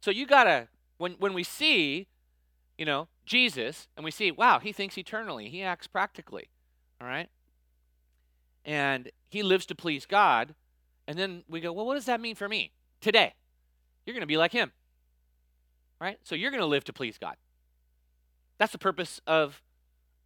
So 0.00 0.10
you 0.10 0.26
got 0.26 0.44
to 0.44 0.68
when 0.98 1.12
when 1.18 1.34
we 1.34 1.42
see, 1.42 2.06
you 2.78 2.84
know, 2.84 3.08
Jesus 3.24 3.88
and 3.96 4.04
we 4.04 4.10
see, 4.10 4.30
wow, 4.30 4.58
he 4.58 4.72
thinks 4.72 4.96
eternally. 4.98 5.48
He 5.48 5.62
acts 5.62 5.86
practically. 5.86 6.48
All 7.00 7.06
right? 7.06 7.28
And 8.64 9.10
he 9.28 9.42
lives 9.42 9.66
to 9.66 9.74
please 9.74 10.06
God. 10.06 10.54
And 11.06 11.18
then 11.18 11.44
we 11.48 11.60
go, 11.60 11.72
well, 11.72 11.86
what 11.86 11.94
does 11.94 12.06
that 12.06 12.20
mean 12.20 12.34
for 12.34 12.48
me 12.48 12.72
today? 13.00 13.34
You're 14.04 14.14
going 14.14 14.22
to 14.22 14.26
be 14.26 14.36
like 14.36 14.52
him. 14.52 14.72
Right? 16.00 16.18
So 16.22 16.34
you're 16.34 16.50
going 16.50 16.60
to 16.60 16.66
live 16.66 16.84
to 16.84 16.92
please 16.92 17.18
God. 17.18 17.36
That's 18.58 18.72
the 18.72 18.78
purpose 18.78 19.20
of, 19.26 19.62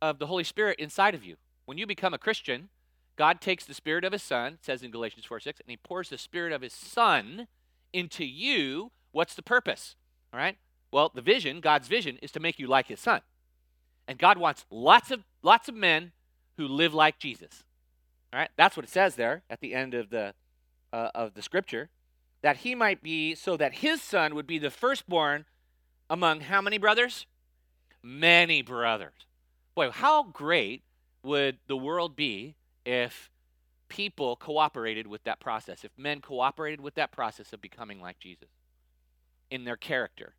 of 0.00 0.18
the 0.18 0.26
Holy 0.26 0.44
Spirit 0.44 0.78
inside 0.78 1.14
of 1.14 1.24
you. 1.24 1.36
When 1.66 1.78
you 1.78 1.86
become 1.86 2.14
a 2.14 2.18
Christian, 2.18 2.68
God 3.16 3.40
takes 3.40 3.64
the 3.64 3.74
Spirit 3.74 4.04
of 4.04 4.12
His 4.12 4.22
Son, 4.22 4.58
says 4.62 4.82
in 4.82 4.90
Galatians 4.90 5.24
4 5.24 5.40
6, 5.40 5.60
and 5.60 5.70
He 5.70 5.76
pours 5.76 6.08
the 6.08 6.18
Spirit 6.18 6.52
of 6.52 6.62
His 6.62 6.72
Son 6.72 7.46
into 7.92 8.24
you. 8.24 8.90
What's 9.12 9.34
the 9.34 9.42
purpose? 9.42 9.96
All 10.32 10.38
right? 10.38 10.56
Well, 10.92 11.10
the 11.14 11.22
vision, 11.22 11.60
God's 11.60 11.88
vision, 11.88 12.18
is 12.22 12.32
to 12.32 12.40
make 12.40 12.58
you 12.58 12.66
like 12.66 12.88
His 12.88 13.00
Son. 13.00 13.20
And 14.08 14.18
God 14.18 14.38
wants 14.38 14.64
lots 14.70 15.10
of 15.10 15.24
lots 15.42 15.68
of 15.68 15.74
men 15.74 16.12
who 16.56 16.66
live 16.66 16.92
like 16.92 17.18
Jesus. 17.18 17.64
All 18.32 18.40
right, 18.40 18.50
that's 18.56 18.76
what 18.76 18.84
it 18.84 18.90
says 18.90 19.14
there 19.14 19.42
at 19.48 19.60
the 19.60 19.74
end 19.74 19.94
of 19.94 20.10
the 20.10 20.34
uh, 20.92 21.10
of 21.14 21.34
the 21.34 21.42
scripture, 21.42 21.88
that 22.42 22.58
he 22.58 22.74
might 22.74 23.02
be 23.02 23.34
so 23.34 23.56
that 23.56 23.74
his 23.74 24.02
son 24.02 24.34
would 24.34 24.46
be 24.46 24.58
the 24.58 24.70
firstborn 24.70 25.44
among 26.08 26.40
how 26.40 26.60
many 26.60 26.78
brothers? 26.78 27.26
Many 28.02 28.62
brothers. 28.62 29.12
Boy, 29.74 29.90
how 29.90 30.24
great 30.24 30.82
would 31.22 31.58
the 31.66 31.76
world 31.76 32.16
be 32.16 32.56
if 32.84 33.30
people 33.88 34.36
cooperated 34.36 35.06
with 35.06 35.22
that 35.24 35.38
process, 35.40 35.84
if 35.84 35.90
men 35.96 36.20
cooperated 36.20 36.80
with 36.80 36.94
that 36.94 37.12
process 37.12 37.52
of 37.52 37.60
becoming 37.60 38.00
like 38.00 38.18
Jesus 38.18 38.48
in 39.50 39.64
their 39.64 39.76
character, 39.76 40.34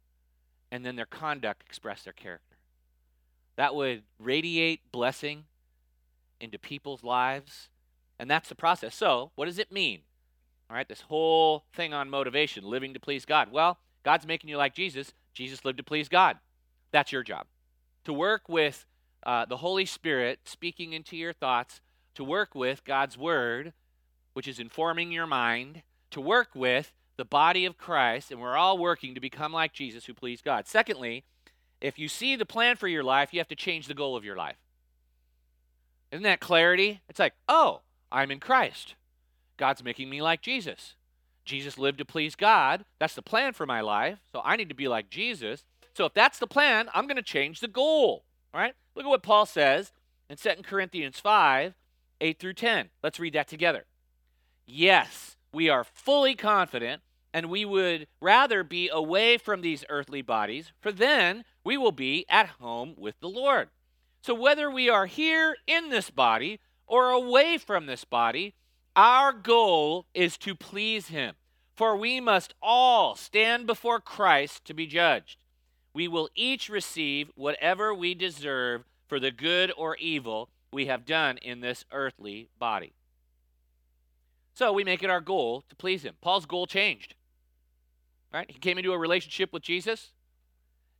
and 0.71 0.85
then 0.85 0.95
their 0.95 1.05
conduct 1.05 1.63
express 1.65 2.03
their 2.03 2.13
character. 2.13 2.57
That 3.57 3.75
would 3.75 4.03
radiate 4.17 4.91
blessing 4.91 5.43
into 6.39 6.57
people's 6.57 7.03
lives. 7.03 7.69
And 8.17 8.29
that's 8.29 8.49
the 8.49 8.55
process. 8.55 8.95
So, 8.95 9.31
what 9.35 9.45
does 9.45 9.59
it 9.59 9.71
mean? 9.71 10.01
All 10.69 10.75
right, 10.75 10.87
this 10.87 11.01
whole 11.01 11.65
thing 11.73 11.93
on 11.93 12.09
motivation, 12.09 12.63
living 12.63 12.93
to 12.93 12.99
please 12.99 13.25
God. 13.25 13.51
Well, 13.51 13.79
God's 14.03 14.25
making 14.25 14.49
you 14.49 14.57
like 14.57 14.73
Jesus. 14.73 15.13
Jesus 15.33 15.65
lived 15.65 15.77
to 15.77 15.83
please 15.83 16.07
God. 16.07 16.37
That's 16.91 17.11
your 17.11 17.23
job. 17.23 17.47
To 18.05 18.13
work 18.13 18.47
with 18.47 18.85
uh, 19.23 19.45
the 19.45 19.57
Holy 19.57 19.85
Spirit 19.85 20.39
speaking 20.45 20.93
into 20.93 21.17
your 21.17 21.33
thoughts, 21.33 21.81
to 22.15 22.23
work 22.23 22.55
with 22.55 22.83
God's 22.85 23.17
Word, 23.17 23.73
which 24.33 24.47
is 24.47 24.59
informing 24.59 25.11
your 25.11 25.27
mind, 25.27 25.83
to 26.11 26.21
work 26.21 26.49
with 26.55 26.93
the 27.21 27.25
body 27.25 27.65
of 27.65 27.77
Christ, 27.77 28.31
and 28.31 28.41
we're 28.41 28.57
all 28.57 28.79
working 28.79 29.13
to 29.13 29.21
become 29.21 29.53
like 29.53 29.73
Jesus 29.73 30.07
who 30.07 30.13
pleased 30.15 30.43
God. 30.43 30.67
Secondly, 30.67 31.23
if 31.79 31.99
you 31.99 32.07
see 32.07 32.35
the 32.35 32.47
plan 32.47 32.77
for 32.77 32.87
your 32.87 33.03
life, 33.03 33.31
you 33.31 33.39
have 33.39 33.47
to 33.49 33.55
change 33.55 33.85
the 33.85 33.93
goal 33.93 34.15
of 34.15 34.25
your 34.25 34.35
life. 34.35 34.55
Isn't 36.11 36.23
that 36.23 36.39
clarity? 36.39 37.01
It's 37.07 37.19
like, 37.19 37.35
oh, 37.47 37.81
I'm 38.11 38.31
in 38.31 38.39
Christ. 38.39 38.95
God's 39.57 39.83
making 39.83 40.09
me 40.09 40.19
like 40.19 40.41
Jesus. 40.41 40.95
Jesus 41.45 41.77
lived 41.77 41.99
to 41.99 42.05
please 42.05 42.33
God. 42.33 42.85
That's 42.97 43.13
the 43.13 43.21
plan 43.21 43.53
for 43.53 43.67
my 43.67 43.81
life. 43.81 44.17
So 44.31 44.41
I 44.43 44.55
need 44.55 44.69
to 44.69 44.75
be 44.75 44.87
like 44.87 45.11
Jesus. 45.11 45.63
So 45.93 46.05
if 46.05 46.15
that's 46.15 46.39
the 46.39 46.47
plan, 46.47 46.89
I'm 46.91 47.05
going 47.05 47.17
to 47.17 47.21
change 47.21 47.59
the 47.59 47.67
goal. 47.67 48.23
All 48.51 48.59
right? 48.59 48.73
Look 48.95 49.05
at 49.05 49.09
what 49.09 49.21
Paul 49.21 49.45
says 49.45 49.91
in 50.27 50.37
2 50.37 50.63
Corinthians 50.63 51.19
5 51.19 51.75
8 52.19 52.39
through 52.39 52.53
10. 52.53 52.89
Let's 53.03 53.19
read 53.19 53.33
that 53.33 53.47
together. 53.47 53.85
Yes, 54.65 55.37
we 55.53 55.69
are 55.69 55.83
fully 55.83 56.33
confident, 56.33 57.03
and 57.33 57.49
we 57.49 57.65
would 57.65 58.07
rather 58.19 58.63
be 58.63 58.89
away 58.89 59.37
from 59.37 59.61
these 59.61 59.85
earthly 59.89 60.21
bodies, 60.21 60.71
for 60.81 60.91
then 60.91 61.43
we 61.63 61.77
will 61.77 61.91
be 61.91 62.25
at 62.29 62.47
home 62.59 62.93
with 62.97 63.19
the 63.19 63.29
Lord. 63.29 63.69
So, 64.21 64.33
whether 64.33 64.69
we 64.69 64.89
are 64.89 65.07
here 65.07 65.55
in 65.65 65.89
this 65.89 66.09
body 66.09 66.59
or 66.85 67.09
away 67.09 67.57
from 67.57 67.85
this 67.85 68.03
body, 68.03 68.53
our 68.95 69.31
goal 69.31 70.05
is 70.13 70.37
to 70.39 70.53
please 70.53 71.07
Him. 71.07 71.35
For 71.75 71.95
we 71.95 72.19
must 72.19 72.53
all 72.61 73.15
stand 73.15 73.65
before 73.65 73.99
Christ 73.99 74.65
to 74.65 74.73
be 74.73 74.85
judged. 74.85 75.37
We 75.93 76.07
will 76.07 76.29
each 76.35 76.69
receive 76.69 77.31
whatever 77.35 77.93
we 77.93 78.13
deserve 78.13 78.83
for 79.07 79.19
the 79.19 79.31
good 79.31 79.71
or 79.75 79.95
evil 79.95 80.49
we 80.71 80.85
have 80.85 81.05
done 81.05 81.37
in 81.37 81.61
this 81.61 81.85
earthly 81.91 82.49
body. 82.59 82.93
So 84.53 84.71
we 84.71 84.83
make 84.83 85.01
it 85.01 85.09
our 85.09 85.21
goal 85.21 85.63
to 85.69 85.75
please 85.75 86.03
Him. 86.03 86.15
Paul's 86.21 86.45
goal 86.45 86.67
changed. 86.67 87.15
Right? 88.33 88.49
He 88.49 88.59
came 88.59 88.77
into 88.77 88.93
a 88.93 88.97
relationship 88.97 89.51
with 89.51 89.63
Jesus. 89.63 90.11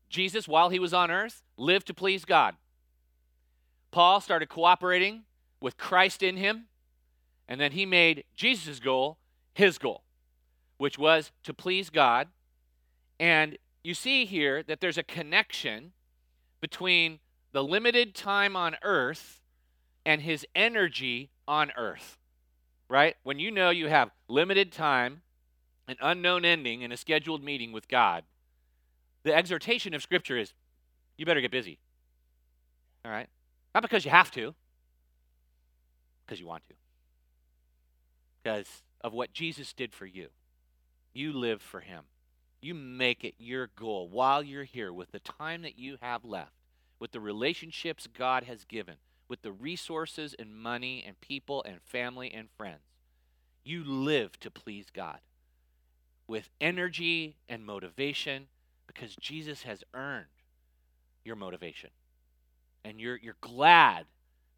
Jesus, 0.10 0.48
while 0.48 0.70
he 0.70 0.80
was 0.80 0.94
on 0.94 1.10
earth, 1.10 1.44
lived 1.58 1.88
to 1.88 1.94
please 1.94 2.26
God. 2.26 2.56
Paul 3.91 4.20
started 4.22 4.50
cooperating 4.50 5.24
with 5.62 5.78
Christ 5.78 6.24
in 6.24 6.38
him, 6.38 6.65
and 7.48 7.60
then 7.60 7.72
he 7.72 7.86
made 7.86 8.26
Jesus' 8.36 8.80
goal 8.80 9.17
his 9.54 9.78
goal, 9.78 10.04
which 10.78 10.98
was 10.98 11.32
to 11.44 11.54
please 11.54 11.89
God. 11.89 12.28
And 13.20 13.58
you 13.84 13.94
see 13.94 14.26
here 14.26 14.63
that 14.63 14.80
there's 14.80 14.98
a 14.98 15.04
connection 15.04 15.91
between 16.60 17.20
the 17.52 17.63
limited 17.63 18.15
time 18.15 18.56
on 18.56 18.76
earth 18.84 19.41
and 20.06 20.22
his 20.22 20.46
energy 20.56 21.30
on 21.48 21.72
earth. 21.78 22.17
right? 22.91 23.15
When 23.24 23.39
you 23.39 23.52
know 23.52 23.70
you 23.70 23.88
have 23.88 24.12
limited 24.28 24.72
time, 24.72 25.22
an 25.88 25.98
unknown 26.02 26.46
ending, 26.46 26.84
and 26.84 26.94
a 26.94 26.98
scheduled 26.98 27.44
meeting 27.44 27.72
with 27.72 27.88
God, 27.88 28.24
the 29.24 29.34
exhortation 29.34 29.94
of 29.94 30.02
Scripture 30.02 30.38
is 30.38 30.54
you 31.17 31.26
better 31.26 31.41
get 31.41 31.52
busy. 31.52 31.80
All 33.06 33.12
right? 33.12 33.28
Not 33.74 33.84
because 33.84 34.06
you 34.06 34.12
have 34.12 34.32
to, 34.32 34.54
because 36.26 36.39
you 36.39 36.48
want 36.48 36.63
to. 36.70 36.76
Because 38.41 38.67
of 39.02 39.13
what 39.13 39.34
Jesus 39.34 39.74
did 39.74 39.94
for 39.94 40.06
you. 40.06 40.28
You 41.13 41.34
live 41.34 41.62
for 41.62 41.82
Him. 41.82 42.04
You 42.62 42.74
make 42.74 43.24
it 43.24 43.36
your 43.38 43.70
goal 43.76 44.08
while 44.08 44.44
you're 44.44 44.63
here 44.63 44.94
with 44.94 45.12
the 45.12 45.20
time 45.20 45.63
that 45.63 45.78
you 45.78 45.98
have 46.02 46.24
left, 46.24 46.54
with 47.00 47.12
the 47.12 47.20
relationships 47.20 48.08
God 48.08 48.44
has 48.44 48.63
given, 48.65 48.96
with 49.28 49.41
the 49.41 49.52
resources 49.52 50.36
and 50.38 50.56
money 50.56 51.04
and 51.06 51.20
people 51.22 51.63
and 51.67 51.82
family 51.82 52.32
and 52.32 52.50
friends. 52.58 52.82
You 53.63 53.84
live 53.84 54.39
to 54.39 54.52
please 54.52 54.88
God 54.94 55.20
with 56.32 56.50
energy 56.62 57.36
and 57.50 57.65
motivation 57.65 58.48
because 58.88 59.17
Jesus 59.17 59.63
has 59.63 59.84
earned 59.94 60.28
your 61.26 61.36
motivation. 61.36 61.89
And 62.86 63.02
you're, 63.02 63.17
you're 63.17 63.36
glad 63.41 64.06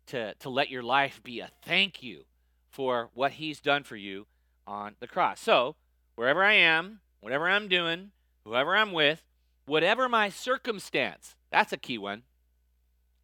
to, 0.05 0.35
to 0.35 0.49
let 0.51 0.69
your 0.69 0.83
life 0.83 1.19
be 1.23 1.39
a 1.39 1.49
thank 1.65 2.03
you 2.03 2.25
for 2.69 3.09
what 3.15 3.33
he's 3.33 3.59
done 3.59 3.83
for 3.83 3.95
you 3.95 4.27
on 4.67 4.95
the 4.99 5.07
cross. 5.07 5.39
So, 5.39 5.75
wherever 6.13 6.43
I 6.43 6.53
am, 6.53 6.99
whatever 7.21 7.49
I'm 7.49 7.67
doing, 7.67 8.11
whoever 8.43 8.75
I'm 8.75 8.91
with, 8.91 9.23
whatever 9.65 10.07
my 10.07 10.29
circumstance, 10.29 11.35
that's 11.51 11.73
a 11.73 11.77
key 11.77 11.97
one. 11.97 12.21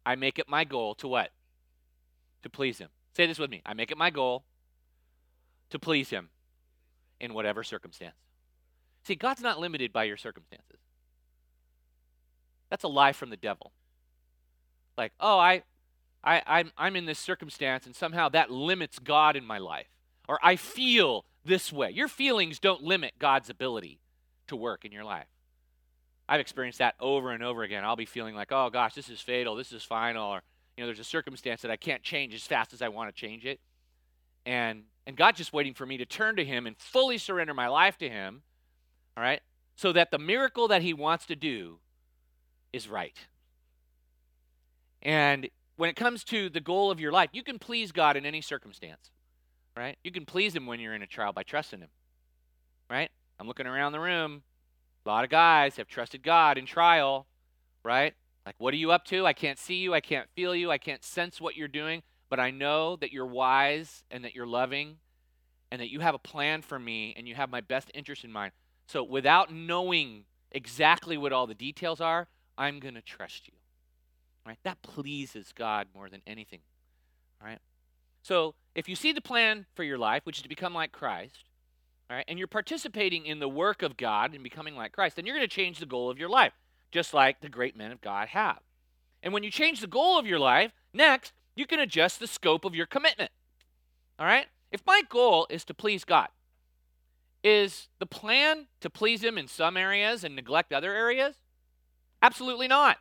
I 0.04 0.16
make 0.16 0.40
it 0.40 0.48
my 0.48 0.64
goal 0.64 0.96
to 0.96 1.06
what? 1.06 1.30
To 2.42 2.50
please 2.50 2.78
him. 2.78 2.88
Say 3.16 3.28
this 3.28 3.38
with 3.38 3.50
me. 3.50 3.62
I 3.64 3.74
make 3.74 3.92
it 3.92 3.96
my 3.96 4.10
goal 4.10 4.42
to 5.70 5.78
please 5.78 6.10
him 6.10 6.30
in 7.20 7.32
whatever 7.32 7.62
circumstance. 7.62 8.16
See, 9.04 9.14
God's 9.14 9.40
not 9.40 9.58
limited 9.58 9.92
by 9.92 10.04
your 10.04 10.16
circumstances. 10.16 10.78
That's 12.68 12.84
a 12.84 12.88
lie 12.88 13.12
from 13.12 13.30
the 13.30 13.36
devil. 13.36 13.72
Like, 14.96 15.12
oh, 15.18 15.38
I, 15.38 15.62
I, 16.22 16.42
I'm, 16.46 16.72
I'm 16.76 16.96
in 16.96 17.06
this 17.06 17.18
circumstance, 17.18 17.86
and 17.86 17.96
somehow 17.96 18.28
that 18.30 18.50
limits 18.50 18.98
God 18.98 19.36
in 19.36 19.44
my 19.44 19.58
life. 19.58 19.88
Or 20.28 20.38
I 20.42 20.56
feel 20.56 21.24
this 21.44 21.72
way. 21.72 21.90
Your 21.90 22.08
feelings 22.08 22.58
don't 22.58 22.82
limit 22.82 23.14
God's 23.18 23.50
ability 23.50 23.98
to 24.48 24.56
work 24.56 24.84
in 24.84 24.92
your 24.92 25.04
life. 25.04 25.26
I've 26.28 26.40
experienced 26.40 26.78
that 26.78 26.94
over 27.00 27.32
and 27.32 27.42
over 27.42 27.64
again. 27.64 27.84
I'll 27.84 27.96
be 27.96 28.04
feeling 28.04 28.36
like, 28.36 28.52
oh 28.52 28.70
gosh, 28.70 28.94
this 28.94 29.08
is 29.08 29.20
fatal, 29.20 29.56
this 29.56 29.72
is 29.72 29.82
final, 29.82 30.28
or 30.30 30.42
you 30.76 30.82
know, 30.82 30.86
there's 30.86 31.00
a 31.00 31.04
circumstance 31.04 31.62
that 31.62 31.70
I 31.70 31.76
can't 31.76 32.02
change 32.02 32.34
as 32.34 32.42
fast 32.42 32.72
as 32.72 32.82
I 32.82 32.88
want 32.88 33.14
to 33.14 33.20
change 33.20 33.44
it. 33.44 33.58
And 34.46 34.84
and 35.06 35.16
God's 35.16 35.38
just 35.38 35.52
waiting 35.52 35.74
for 35.74 35.86
me 35.86 35.96
to 35.96 36.06
turn 36.06 36.36
to 36.36 36.44
Him 36.44 36.66
and 36.66 36.76
fully 36.78 37.18
surrender 37.18 37.52
my 37.52 37.66
life 37.66 37.98
to 37.98 38.08
Him, 38.08 38.42
all 39.20 39.26
right, 39.26 39.42
so 39.76 39.92
that 39.92 40.10
the 40.10 40.18
miracle 40.18 40.68
that 40.68 40.80
He 40.80 40.94
wants 40.94 41.26
to 41.26 41.36
do 41.36 41.78
is 42.72 42.88
right. 42.88 43.18
And 45.02 45.50
when 45.76 45.90
it 45.90 45.96
comes 45.96 46.24
to 46.24 46.48
the 46.48 46.60
goal 46.60 46.90
of 46.90 47.00
your 47.00 47.12
life, 47.12 47.28
you 47.32 47.42
can 47.42 47.58
please 47.58 47.92
God 47.92 48.16
in 48.16 48.24
any 48.24 48.40
circumstance, 48.40 49.10
right? 49.76 49.98
You 50.02 50.10
can 50.10 50.24
please 50.24 50.56
Him 50.56 50.64
when 50.64 50.80
you're 50.80 50.94
in 50.94 51.02
a 51.02 51.06
trial 51.06 51.34
by 51.34 51.42
trusting 51.42 51.80
Him, 51.80 51.90
right? 52.88 53.10
I'm 53.38 53.46
looking 53.46 53.66
around 53.66 53.92
the 53.92 54.00
room. 54.00 54.42
A 55.04 55.08
lot 55.08 55.24
of 55.24 55.30
guys 55.30 55.76
have 55.76 55.86
trusted 55.86 56.22
God 56.22 56.56
in 56.56 56.64
trial, 56.64 57.26
right? 57.84 58.14
Like, 58.46 58.54
what 58.56 58.72
are 58.72 58.78
you 58.78 58.90
up 58.90 59.04
to? 59.06 59.26
I 59.26 59.34
can't 59.34 59.58
see 59.58 59.76
you. 59.76 59.92
I 59.92 60.00
can't 60.00 60.28
feel 60.34 60.54
you. 60.54 60.70
I 60.70 60.78
can't 60.78 61.04
sense 61.04 61.40
what 61.40 61.56
you're 61.56 61.68
doing 61.68 62.02
but 62.30 62.38
I 62.38 62.52
know 62.52 62.96
that 62.96 63.12
you're 63.12 63.26
wise 63.26 64.04
and 64.10 64.24
that 64.24 64.34
you're 64.34 64.46
loving 64.46 64.96
and 65.70 65.80
that 65.80 65.90
you 65.90 66.00
have 66.00 66.14
a 66.14 66.18
plan 66.18 66.62
for 66.62 66.78
me 66.78 67.12
and 67.16 67.28
you 67.28 67.34
have 67.34 67.50
my 67.50 67.60
best 67.60 67.90
interest 67.92 68.24
in 68.24 68.32
mind. 68.32 68.52
So 68.90 69.04
without 69.04 69.54
knowing 69.54 70.24
exactly 70.50 71.16
what 71.16 71.32
all 71.32 71.46
the 71.46 71.54
details 71.54 72.00
are, 72.00 72.26
I'm 72.58 72.80
going 72.80 72.94
to 72.94 73.00
trust 73.00 73.46
you. 73.46 73.54
Right? 74.44 74.58
That 74.64 74.82
pleases 74.82 75.52
God 75.56 75.86
more 75.94 76.08
than 76.08 76.22
anything. 76.26 76.58
All 77.40 77.46
right? 77.46 77.60
So 78.22 78.56
if 78.74 78.88
you 78.88 78.96
see 78.96 79.12
the 79.12 79.20
plan 79.20 79.66
for 79.76 79.84
your 79.84 79.96
life, 79.96 80.22
which 80.24 80.38
is 80.38 80.42
to 80.42 80.48
become 80.48 80.74
like 80.74 80.90
Christ, 80.90 81.44
all 82.10 82.16
right, 82.16 82.24
and 82.26 82.36
you're 82.36 82.48
participating 82.48 83.26
in 83.26 83.38
the 83.38 83.48
work 83.48 83.82
of 83.82 83.96
God 83.96 84.34
and 84.34 84.42
becoming 84.42 84.74
like 84.74 84.90
Christ, 84.90 85.14
then 85.14 85.24
you're 85.24 85.36
going 85.36 85.48
to 85.48 85.54
change 85.54 85.78
the 85.78 85.86
goal 85.86 86.10
of 86.10 86.18
your 86.18 86.28
life, 86.28 86.54
just 86.90 87.14
like 87.14 87.40
the 87.40 87.48
great 87.48 87.76
men 87.76 87.92
of 87.92 88.00
God 88.00 88.26
have. 88.28 88.58
And 89.22 89.32
when 89.32 89.44
you 89.44 89.52
change 89.52 89.80
the 89.80 89.86
goal 89.86 90.18
of 90.18 90.26
your 90.26 90.40
life, 90.40 90.72
next, 90.92 91.32
you 91.54 91.64
can 91.64 91.78
adjust 91.78 92.18
the 92.18 92.26
scope 92.26 92.64
of 92.64 92.74
your 92.74 92.86
commitment. 92.86 93.30
All 94.18 94.26
right? 94.26 94.46
If 94.72 94.84
my 94.84 95.02
goal 95.08 95.46
is 95.48 95.64
to 95.66 95.74
please 95.74 96.04
God, 96.04 96.26
is 97.42 97.88
the 97.98 98.06
plan 98.06 98.66
to 98.80 98.90
please 98.90 99.22
Him 99.22 99.38
in 99.38 99.48
some 99.48 99.76
areas 99.76 100.24
and 100.24 100.36
neglect 100.36 100.72
other 100.72 100.94
areas? 100.94 101.36
Absolutely 102.22 102.68
not. 102.68 102.98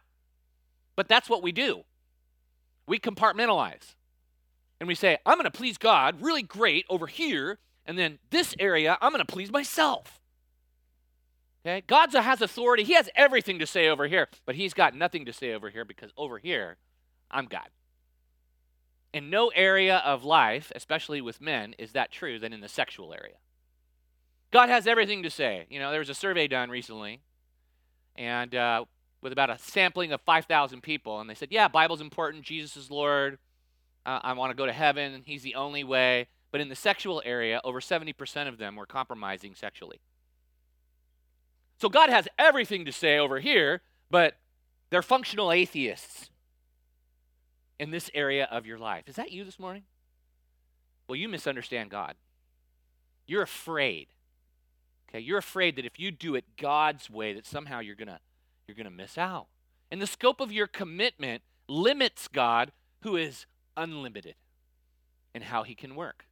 But 0.95 1.08
that's 1.08 1.30
what 1.30 1.43
we 1.43 1.52
do. 1.52 1.84
We 2.88 2.99
compartmentalize. 2.99 3.95
And 4.80 4.88
we 4.88 4.95
say, 4.95 5.17
I'm 5.25 5.36
going 5.36 5.43
to 5.45 5.52
please 5.52 5.78
God 5.78 6.21
really 6.21 6.41
great 6.41 6.86
over 6.89 7.08
here, 7.08 7.60
and 7.86 7.97
then 7.97 8.19
this 8.30 8.56
area, 8.60 8.97
I'm 9.02 9.12
going 9.12 9.25
to 9.25 9.32
please 9.32 9.52
myself. 9.52 10.21
Okay? 11.65 11.84
God 11.86 12.13
has 12.13 12.41
authority. 12.41 12.84
He 12.84 12.93
has 12.93 13.10
everything 13.15 13.60
to 13.60 13.67
say 13.67 13.89
over 13.89 14.08
here, 14.08 14.30
but 14.45 14.56
He's 14.56 14.73
got 14.73 14.95
nothing 14.95 15.25
to 15.25 15.34
say 15.34 15.54
over 15.54 15.69
here 15.69 15.84
because 15.84 16.12
over 16.15 16.38
here, 16.38 16.78
I'm 17.30 17.45
God. 17.45 17.67
In 19.12 19.30
no 19.30 19.49
area 19.49 19.97
of 19.97 20.23
life, 20.23 20.71
especially 20.75 21.19
with 21.19 21.41
men, 21.41 21.75
is 21.78 21.91
that 21.91 22.12
true 22.12 22.39
than 22.39 22.54
in 22.54 22.62
the 22.62 22.69
sexual 22.69 23.13
area. 23.13 23.36
God 24.51 24.69
has 24.69 24.88
everything 24.88 25.23
to 25.23 25.29
say. 25.29 25.65
You 25.69 25.79
know, 25.79 25.91
there 25.91 25.99
was 25.99 26.09
a 26.09 26.15
survey 26.15 26.47
done 26.47 26.69
recently, 26.69 27.21
and 28.15 28.53
uh, 28.55 28.85
with 29.21 29.31
about 29.31 29.49
a 29.49 29.57
sampling 29.59 30.12
of 30.12 30.21
5,000 30.21 30.81
people, 30.81 31.19
and 31.19 31.29
they 31.29 31.35
said, 31.35 31.49
yeah, 31.51 31.67
Bible's 31.67 32.01
important, 32.01 32.43
Jesus 32.43 32.75
is 32.75 32.89
Lord, 32.89 33.38
uh, 34.05 34.19
I 34.23 34.33
want 34.33 34.51
to 34.51 34.55
go 34.55 34.65
to 34.65 34.73
heaven, 34.73 35.23
He's 35.25 35.43
the 35.43 35.55
only 35.55 35.83
way. 35.83 36.27
But 36.51 36.62
in 36.62 36.69
the 36.69 36.75
sexual 36.75 37.21
area, 37.25 37.62
over 37.63 37.79
70% 37.79 38.47
of 38.47 38.57
them 38.57 38.75
were 38.75 38.88
compromising 38.88 39.53
sexually. 39.53 39.99
So 41.79 41.89
God 41.89 42.09
has 42.09 42.27
everything 42.38 42.85
to 42.85 42.91
say 42.91 43.19
over 43.19 43.39
here, 43.39 43.81
but 44.09 44.35
they're 44.89 45.03
functional 45.03 45.51
atheists 45.51 46.29
in 47.79 47.91
this 47.91 48.09
area 48.13 48.47
of 48.51 48.65
your 48.65 48.77
life. 48.77 49.03
Is 49.07 49.15
that 49.15 49.31
you 49.31 49.43
this 49.45 49.59
morning? 49.59 49.83
Well, 51.07 51.15
you 51.15 51.29
misunderstand 51.29 51.89
God. 51.89 52.15
You're 53.27 53.43
afraid. 53.43 54.07
Okay, 55.09 55.19
you're 55.19 55.39
afraid 55.39 55.75
that 55.75 55.85
if 55.85 55.99
you 55.99 56.11
do 56.11 56.35
it 56.35 56.45
God's 56.57 57.09
way 57.09 57.33
that 57.33 57.45
somehow 57.45 57.79
you're 57.79 57.95
going 57.95 58.07
to 58.07 58.19
you're 58.67 58.75
going 58.75 58.85
to 58.85 58.91
miss 58.91 59.17
out. 59.17 59.47
And 59.89 59.99
the 59.99 60.07
scope 60.07 60.39
of 60.39 60.51
your 60.51 60.67
commitment 60.67 61.41
limits 61.67 62.27
God 62.27 62.71
who 63.01 63.15
is 63.15 63.47
unlimited 63.75 64.35
in 65.33 65.41
how 65.41 65.63
he 65.63 65.73
can 65.73 65.95
work. 65.95 66.25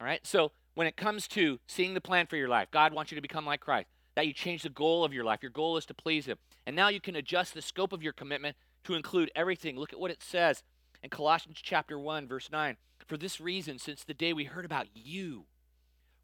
All 0.00 0.06
right? 0.06 0.26
So, 0.26 0.50
when 0.74 0.86
it 0.86 0.96
comes 0.96 1.28
to 1.28 1.60
seeing 1.66 1.94
the 1.94 2.00
plan 2.00 2.26
for 2.26 2.36
your 2.36 2.48
life, 2.48 2.68
God 2.70 2.92
wants 2.92 3.10
you 3.10 3.16
to 3.16 3.22
become 3.22 3.46
like 3.46 3.60
Christ. 3.60 3.88
That 4.14 4.26
you 4.26 4.32
change 4.32 4.62
the 4.62 4.68
goal 4.68 5.04
of 5.04 5.12
your 5.12 5.24
life. 5.24 5.42
Your 5.42 5.50
goal 5.50 5.76
is 5.76 5.86
to 5.86 5.94
please 5.94 6.26
him. 6.26 6.38
And 6.66 6.74
now 6.74 6.88
you 6.88 7.00
can 7.00 7.16
adjust 7.16 7.54
the 7.54 7.62
scope 7.62 7.92
of 7.92 8.02
your 8.02 8.12
commitment 8.12 8.56
to 8.84 8.94
include 8.94 9.30
everything. 9.34 9.78
Look 9.78 9.92
at 9.92 10.00
what 10.00 10.10
it 10.10 10.22
says 10.22 10.62
in 11.02 11.10
Colossians 11.10 11.58
chapter 11.62 11.98
1 11.98 12.26
verse 12.26 12.50
9, 12.50 12.76
for 13.06 13.16
this 13.16 13.40
reason 13.40 13.78
since 13.78 14.02
the 14.02 14.14
day 14.14 14.32
we 14.32 14.44
heard 14.44 14.64
about 14.64 14.86
you, 14.94 15.44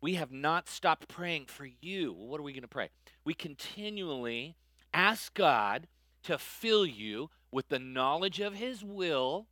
we 0.05 0.17
have 0.17 0.31
not 0.31 0.69
stopped 0.69 1.09
praying 1.09 1.47
for 1.47 1.67
you. 1.81 2.13
Well, 2.13 2.29
what 2.29 2.39
are 2.39 2.43
we 2.43 2.53
going 2.53 2.61
to 2.61 2.69
pray? 2.69 2.91
We 3.25 3.33
continually 3.33 4.55
ask 4.93 5.33
God 5.33 5.89
to 6.25 6.37
fill 6.37 6.85
you 6.85 7.31
with 7.51 7.69
the 7.69 7.79
knowledge 7.79 8.39
of 8.39 8.53
his 8.53 8.85
will 8.85 9.47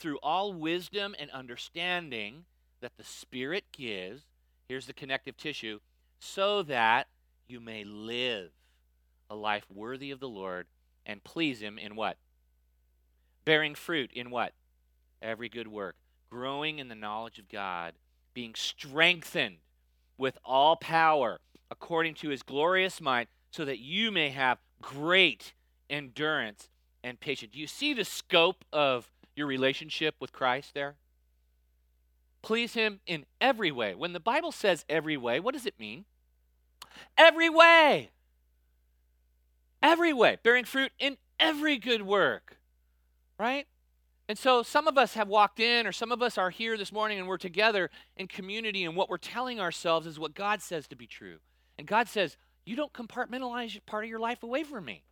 through 0.00 0.18
all 0.20 0.52
wisdom 0.52 1.14
and 1.16 1.30
understanding 1.30 2.44
that 2.80 2.96
the 2.96 3.04
Spirit 3.04 3.66
gives. 3.70 4.24
Here's 4.68 4.88
the 4.88 4.92
connective 4.92 5.36
tissue 5.36 5.78
so 6.18 6.64
that 6.64 7.06
you 7.46 7.60
may 7.60 7.84
live 7.84 8.50
a 9.30 9.36
life 9.36 9.66
worthy 9.72 10.10
of 10.10 10.18
the 10.18 10.28
Lord 10.28 10.66
and 11.06 11.22
please 11.22 11.60
him 11.60 11.78
in 11.78 11.94
what? 11.94 12.16
bearing 13.44 13.76
fruit 13.76 14.10
in 14.12 14.28
what? 14.30 14.54
Every 15.22 15.48
good 15.48 15.68
work, 15.68 15.94
growing 16.30 16.80
in 16.80 16.88
the 16.88 16.96
knowledge 16.96 17.38
of 17.38 17.48
God, 17.48 17.94
being 18.34 18.56
strengthened 18.56 19.58
with 20.18 20.36
all 20.44 20.76
power 20.76 21.38
according 21.70 22.14
to 22.14 22.28
his 22.28 22.42
glorious 22.42 23.00
might, 23.00 23.28
so 23.50 23.64
that 23.64 23.78
you 23.78 24.10
may 24.10 24.30
have 24.30 24.58
great 24.82 25.54
endurance 25.88 26.68
and 27.02 27.18
patience. 27.20 27.52
Do 27.52 27.58
you 27.58 27.66
see 27.66 27.94
the 27.94 28.04
scope 28.04 28.64
of 28.72 29.10
your 29.34 29.46
relationship 29.46 30.14
with 30.20 30.32
Christ 30.32 30.74
there? 30.74 30.96
Please 32.42 32.74
him 32.74 33.00
in 33.06 33.24
every 33.40 33.70
way. 33.70 33.94
When 33.94 34.12
the 34.12 34.20
Bible 34.20 34.52
says 34.52 34.84
every 34.88 35.16
way, 35.16 35.40
what 35.40 35.54
does 35.54 35.66
it 35.66 35.78
mean? 35.78 36.04
Every 37.16 37.48
way. 37.48 38.10
Every 39.82 40.12
way. 40.12 40.38
Bearing 40.42 40.64
fruit 40.64 40.92
in 40.98 41.16
every 41.38 41.78
good 41.78 42.02
work 42.02 42.58
right? 43.38 43.66
And 44.28 44.36
so 44.36 44.62
some 44.62 44.86
of 44.86 44.98
us 44.98 45.14
have 45.14 45.26
walked 45.26 45.58
in, 45.58 45.86
or 45.86 45.92
some 45.92 46.12
of 46.12 46.20
us 46.20 46.36
are 46.36 46.50
here 46.50 46.76
this 46.76 46.92
morning 46.92 47.18
and 47.18 47.26
we're 47.26 47.38
together 47.38 47.90
in 48.16 48.28
community, 48.28 48.84
and 48.84 48.94
what 48.94 49.08
we're 49.08 49.16
telling 49.16 49.58
ourselves 49.58 50.06
is 50.06 50.18
what 50.18 50.34
God 50.34 50.60
says 50.60 50.86
to 50.88 50.96
be 50.96 51.06
true. 51.06 51.38
And 51.78 51.86
God 51.86 52.08
says, 52.08 52.36
You 52.66 52.76
don't 52.76 52.92
compartmentalize 52.92 53.80
part 53.86 54.04
of 54.04 54.10
your 54.10 54.18
life 54.18 54.42
away 54.42 54.64
from 54.64 54.84
me. 54.84 55.04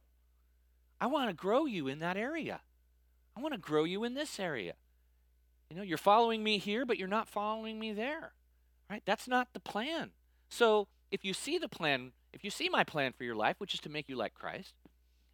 I 1.01 1.07
want 1.07 1.31
to 1.31 1.35
grow 1.35 1.65
you 1.65 1.89
in 1.89 1.99
that 2.01 2.19
area. 2.19 2.61
I 3.37 3.41
want 3.41 3.55
to 3.55 3.59
grow 3.61 3.85
you 3.85 4.05
in 4.05 4.15
this 4.15 4.39
area. 4.39 4.75
You 5.71 5.77
know, 5.77 5.83
you're 5.83 5.99
following 5.99 6.45
me 6.45 6.59
here, 6.59 6.85
but 6.85 6.99
you're 6.99 7.09
not 7.09 7.29
following 7.29 7.79
me 7.79 7.93
there. 7.93 8.33
Right? 8.91 9.03
That's 9.05 9.27
not 9.27 9.49
the 9.53 9.61
plan. 9.61 10.11
So 10.49 10.89
if 11.11 11.25
you 11.25 11.33
see 11.33 11.59
the 11.59 11.69
plan, 11.69 12.13
if 12.33 12.45
you 12.45 12.51
see 12.51 12.69
my 12.69 12.85
plan 12.85 13.13
for 13.17 13.25
your 13.25 13.35
life, 13.35 13.57
which 13.59 13.75
is 13.75 13.81
to 13.81 13.89
make 13.89 14.09
you 14.09 14.17
like 14.17 14.35
Christ, 14.35 14.75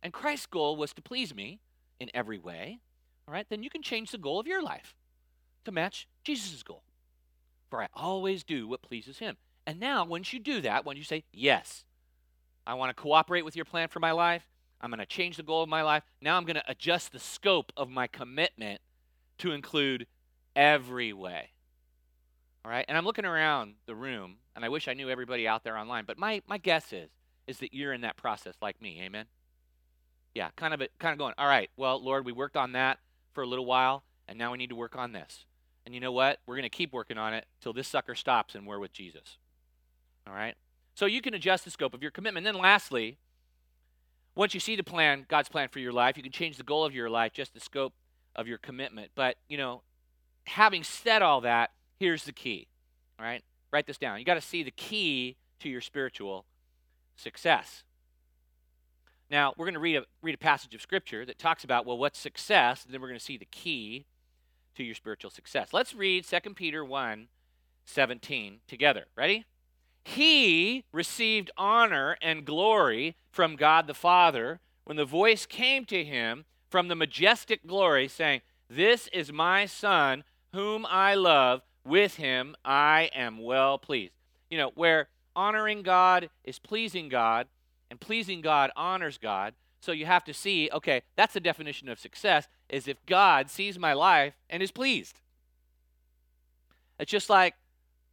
and 0.03 0.13
Christ's 0.13 0.47
goal 0.47 0.77
was 0.77 0.93
to 0.95 1.03
please 1.03 1.35
me 1.35 1.61
in 2.01 2.11
every 2.15 2.39
way, 2.39 2.81
all 3.27 3.35
right, 3.35 3.47
then 3.49 3.63
you 3.63 3.71
can 3.71 3.83
change 3.83 4.11
the 4.11 4.19
goal 4.19 4.41
of 4.41 4.47
your 4.47 4.63
life 4.63 4.95
to 5.65 5.73
match 5.73 6.09
Jesus' 6.25 6.63
goal. 6.63 6.83
For 7.71 7.83
I 7.83 7.89
always 7.95 8.45
do 8.45 8.69
what 8.69 8.83
pleases 8.83 9.19
him. 9.19 9.37
And 9.67 9.79
now, 9.79 10.05
once 10.05 10.33
you 10.33 10.41
do 10.41 10.61
that, 10.63 10.85
when 10.85 10.97
you 10.97 11.05
say, 11.05 11.25
Yes, 11.33 11.85
I 12.67 12.75
want 12.75 12.95
to 12.95 13.01
cooperate 13.01 13.45
with 13.45 13.57
your 13.57 13.65
plan 13.65 13.89
for 13.89 14.01
my 14.01 14.13
life, 14.13 14.47
I'm 14.81 14.91
going 14.91 14.99
to 14.99 15.07
change 15.07 15.37
the 15.37 15.43
goal 15.43 15.63
of 15.63 15.69
my 15.69 15.83
life, 15.83 16.03
now 16.21 16.37
I'm 16.37 16.45
going 16.45 16.57
to 16.57 16.71
adjust 16.71 17.13
the 17.13 17.21
scope 17.21 17.73
of 17.77 17.89
my 17.89 18.09
commitment 18.09 18.81
to 19.39 19.53
include 19.53 20.07
every 20.57 21.13
way. 21.13 21.51
All 22.65 22.71
right, 22.71 22.85
and 22.89 22.99
I'm 22.99 23.05
looking 23.05 23.25
around 23.25 23.75
the 23.87 23.95
room, 23.95 24.37
and 24.55 24.65
I 24.65 24.69
wish 24.69 24.89
I 24.89 24.95
knew 24.95 25.09
everybody 25.09 25.47
out 25.47 25.65
there 25.65 25.77
online, 25.77 26.05
but 26.07 26.19
my, 26.19 26.43
my 26.47 26.59
guess 26.59 26.93
is 26.93 27.11
is 27.49 27.59
that 27.59 27.75
you're 27.75 27.93
in 27.93 28.03
that 28.03 28.17
process 28.17 28.55
like 28.63 28.81
me. 28.81 29.01
Amen. 29.03 29.27
Yeah, 30.35 30.51
kind 30.57 30.73
of 30.73 30.81
a, 30.81 30.89
kind 30.99 31.13
of 31.13 31.19
going. 31.19 31.35
All 31.39 31.49
right, 31.49 31.71
well, 31.77 32.03
Lord, 32.03 32.25
we 32.25 32.33
worked 32.33 32.57
on 32.57 32.73
that 32.73 32.99
for 33.33 33.43
a 33.43 33.47
little 33.47 33.67
while, 33.67 34.05
and 34.29 34.39
now 34.39 34.53
we 34.53 34.59
need 34.59 34.71
to 34.71 34.77
work 34.77 34.97
on 34.97 35.13
this. 35.13 35.45
And 35.85 35.95
you 35.95 36.01
know 36.01 36.13
what? 36.13 36.39
We're 36.47 36.55
going 36.55 36.63
to 36.63 36.69
keep 36.69 36.93
working 36.93 37.19
on 37.19 37.35
it 37.35 37.47
till 37.61 37.73
this 37.73 37.89
sucker 37.89 38.15
stops 38.15 38.55
and 38.55 38.67
we're 38.67 38.79
with 38.79 38.93
Jesus. 38.93 39.39
All 40.27 40.35
right? 40.35 40.55
So 40.95 41.07
you 41.07 41.21
can 41.21 41.35
adjust 41.35 41.65
the 41.65 41.71
scope 41.71 41.95
of 41.95 42.03
your 42.03 42.11
commitment. 42.11 42.45
Then 42.45 42.55
lastly, 42.55 43.19
once 44.35 44.55
you 44.55 44.61
see 44.61 44.77
the 44.77 44.85
plan, 44.85 45.27
God's 45.29 45.49
plan 45.49 45.69
for 45.69 45.81
your 45.81 45.93
life, 45.93 46.17
you 46.17 46.23
can 46.23 46.33
change 46.33 46.57
the 46.57 46.63
goal 46.63 46.85
of 46.85 46.95
your 46.95 47.11
life, 47.11 47.33
just 47.33 47.55
the 47.55 47.61
scope 47.61 47.95
of 48.37 48.47
your 48.47 48.59
commitment. 48.59 49.11
But, 49.15 49.37
you 49.49 49.59
know, 49.59 49.83
having 50.47 50.85
said 50.85 51.23
all 51.23 51.41
that, 51.41 51.71
here's 51.99 52.25
the 52.25 52.33
key. 52.33 52.69
All 53.19 53.25
right? 53.25 53.43
Write 53.73 53.87
this 53.87 53.99
down. 53.99 54.19
You 54.19 54.25
got 54.25 54.35
to 54.35 54.41
see 54.41 54.63
the 54.63 54.71
key 54.71 55.37
to 55.61 55.69
your 55.69 55.81
spiritual 55.81 56.45
success. 57.17 57.83
Now, 59.33 59.55
we're 59.57 59.65
going 59.65 59.75
to 59.75 59.81
read 59.81 59.97
a, 59.97 60.05
read 60.21 60.35
a 60.35 60.39
passage 60.39 60.75
of 60.75 60.83
Scripture 60.83 61.25
that 61.25 61.39
talks 61.39 61.65
about, 61.65 61.87
well, 61.87 61.97
what's 61.97 62.19
success? 62.19 62.85
And 62.85 62.93
then 62.93 63.01
we're 63.01 63.09
going 63.09 63.19
to 63.19 63.25
see 63.25 63.39
the 63.39 63.47
key 63.47 64.05
to 64.75 64.85
your 64.85 64.95
spiritual 64.95 65.31
success. 65.31 65.69
Let's 65.73 65.95
read 65.95 66.27
2 66.27 66.55
Peter 66.55 66.85
1 66.85 67.29
17 67.87 68.61
together. 68.69 69.07
Ready? 69.17 69.47
He 70.05 70.85
received 70.93 71.51
honor 71.57 72.19
and 72.21 72.45
glory 72.45 73.17
from 73.31 73.57
God 73.57 73.87
the 73.87 73.95
Father 73.95 74.61
when 74.85 74.99
the 74.99 75.07
voice 75.07 75.47
came 75.47 75.87
to 75.87 76.05
him 76.05 76.45
from 76.69 76.89
the 76.89 76.95
majestic 76.95 77.67
glory, 77.67 78.09
saying, 78.09 78.43
This 78.69 79.09
is 79.15 79.33
my 79.33 79.65
Son, 79.65 80.25
whom 80.53 80.85
I 80.89 81.15
love. 81.15 81.63
With 81.87 82.17
him 82.17 82.55
I 82.67 83.11
am 83.15 83.39
well 83.39 83.79
pleased. 83.79 84.13
You 84.51 84.59
know, 84.59 84.73
where 84.75 85.09
honoring 85.35 85.83
God 85.83 86.29
is 86.45 86.59
pleasing 86.59 87.09
God, 87.09 87.47
and 87.93 88.01
pleasing 88.01 88.41
God 88.41 88.71
honors 88.75 89.19
God. 89.19 89.53
So 89.83 89.93
you 89.93 90.07
have 90.07 90.25
to 90.25 90.33
see, 90.33 90.71
okay, 90.73 91.03
that's 91.15 91.35
the 91.35 91.41
definition 91.41 91.91
of 91.91 92.01
success 92.01 92.49
is 92.71 92.89
if 92.89 93.05
God 93.05 93.51
sees 93.51 93.79
my 93.79 93.93
life 93.93 94.33
and 94.49 94.63
is 94.63 94.71
pleased. 94.71 95.21
It's 96.99 97.11
just 97.11 97.29
like 97.29 97.55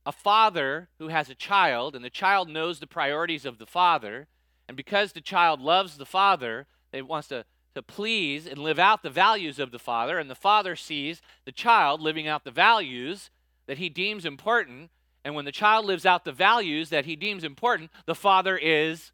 a 0.05 0.11
father 0.11 0.89
who 0.99 1.07
has 1.07 1.29
a 1.29 1.35
child 1.35 1.95
and 1.95 2.03
the 2.03 2.09
child 2.09 2.49
knows 2.49 2.79
the 2.79 2.87
priorities 2.87 3.45
of 3.45 3.57
the 3.57 3.65
father, 3.65 4.27
and 4.67 4.75
because 4.75 5.13
the 5.13 5.21
child 5.21 5.61
loves 5.61 5.95
the 5.95 6.05
father, 6.05 6.67
they 6.91 7.01
wants 7.01 7.29
to 7.29 7.45
to 7.75 7.81
please 7.81 8.47
and 8.47 8.57
live 8.57 8.79
out 8.79 9.01
the 9.01 9.09
values 9.09 9.59
of 9.59 9.71
the 9.71 9.79
father, 9.79 10.19
and 10.19 10.29
the 10.29 10.35
father 10.35 10.75
sees 10.75 11.21
the 11.45 11.51
child 11.53 12.01
living 12.01 12.27
out 12.27 12.43
the 12.43 12.51
values 12.51 13.29
that 13.67 13.77
he 13.77 13.87
deems 13.87 14.25
important. 14.25 14.89
And 15.23 15.35
when 15.35 15.45
the 15.45 15.51
child 15.53 15.85
lives 15.85 16.05
out 16.05 16.25
the 16.25 16.33
values 16.33 16.89
that 16.89 17.05
he 17.05 17.15
deems 17.15 17.43
important, 17.43 17.91
the 18.05 18.15
father 18.15 18.57
is 18.57 19.11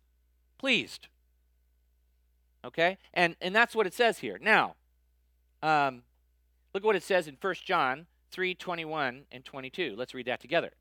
pleased. 0.65 1.09
Okay? 2.65 2.97
And, 3.13 3.35
and 3.39 3.55
that's 3.55 3.75
what 3.75 3.85
it 3.85 3.93
says 3.93 4.17
here. 4.17 4.39
Now, 4.41 4.73
um, 5.61 6.01
look 6.73 6.81
at 6.81 6.87
what 6.87 6.95
it 6.95 7.03
says 7.03 7.27
in 7.27 7.37
1 7.39 7.53
John 7.63 8.07
3 8.31 8.55
21 8.55 9.25
and 9.31 9.45
22. 9.45 9.93
Let's 9.95 10.15
read 10.15 10.25
that 10.25 10.41
together. 10.41 10.71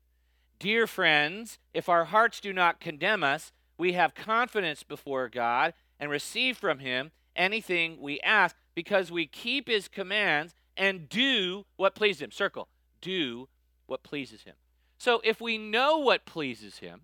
Dear 0.57 0.87
friends, 0.87 1.59
if 1.71 1.87
our 1.87 2.05
hearts 2.05 2.39
do 2.39 2.51
not 2.51 2.79
condemn 2.79 3.23
us, 3.23 3.51
we 3.77 3.93
have 3.93 4.15
confidence 4.15 4.81
before 4.81 5.29
God 5.29 5.75
and 5.99 6.09
receive 6.09 6.57
from 6.57 6.79
Him 6.79 7.11
anything 7.35 8.01
we 8.01 8.19
ask 8.21 8.55
because 8.73 9.11
we 9.11 9.27
keep 9.27 9.67
His 9.67 9.87
commands 9.87 10.55
and 10.75 11.07
do 11.07 11.67
what 11.75 11.93
pleases 11.93 12.23
Him. 12.23 12.31
Circle. 12.31 12.69
Do 13.01 13.49
what 13.85 14.01
pleases 14.01 14.45
Him. 14.45 14.55
So 14.97 15.21
if 15.23 15.39
we 15.39 15.59
know 15.59 15.99
what 15.99 16.25
pleases 16.25 16.79
Him, 16.79 17.01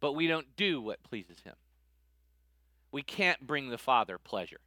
but 0.00 0.12
we 0.12 0.26
don't 0.26 0.56
do 0.56 0.80
what 0.80 1.02
pleases 1.02 1.40
him. 1.44 1.54
We 2.90 3.02
can't 3.02 3.46
bring 3.46 3.70
the 3.70 3.78
Father 3.78 4.18
pleasure. 4.18 4.60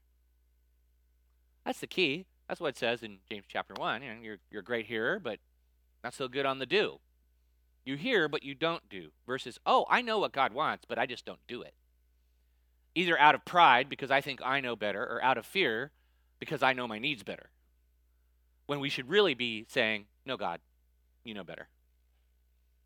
That's 1.66 1.80
the 1.80 1.88
key. 1.88 2.26
That's 2.48 2.60
what 2.60 2.70
it 2.70 2.78
says 2.78 3.04
in 3.04 3.20
James 3.30 3.46
chapter 3.48 3.74
1. 3.76 4.02
You 4.02 4.10
know, 4.10 4.16
you're, 4.22 4.38
you're 4.52 4.62
a 4.62 4.66
great 4.66 4.86
hearer, 4.86 5.20
but 5.20 5.40
not 6.04 6.14
so 6.14 6.28
good 6.28 6.46
on 6.46 6.60
the 6.60 6.66
do. 6.66 7.00
You 7.86 7.96
hear, 7.96 8.28
but 8.28 8.44
you 8.44 8.54
don't 8.54 8.88
do. 8.90 9.12
Versus, 9.26 9.58
oh, 9.66 9.86
I 9.90 10.02
know 10.02 10.20
what 10.20 10.34
God 10.34 10.54
wants, 10.54 10.86
but 10.88 11.00
I 11.00 11.06
just 11.06 11.26
don't 11.26 11.40
do 11.48 11.62
it. 11.62 11.74
Either 12.94 13.18
out 13.18 13.36
of 13.36 13.46
pride, 13.46 13.90
because 13.90 14.12
I 14.12 14.22
think 14.22 14.42
I 14.44 14.60
know 14.60 14.76
better, 14.76 15.02
or 15.02 15.24
out 15.24 15.38
of 15.38 15.46
fear, 15.46 15.92
because 16.40 16.62
I 16.62 16.74
know 16.74 16.88
my 16.88 17.00
needs 17.00 17.24
better. 17.24 17.50
When 18.66 18.80
we 18.80 18.90
should 18.90 19.10
really 19.10 19.34
be 19.34 19.66
saying, 19.70 20.06
no, 20.26 20.38
God, 20.38 20.60
you 21.24 21.34
know 21.34 21.44
better. 21.44 21.68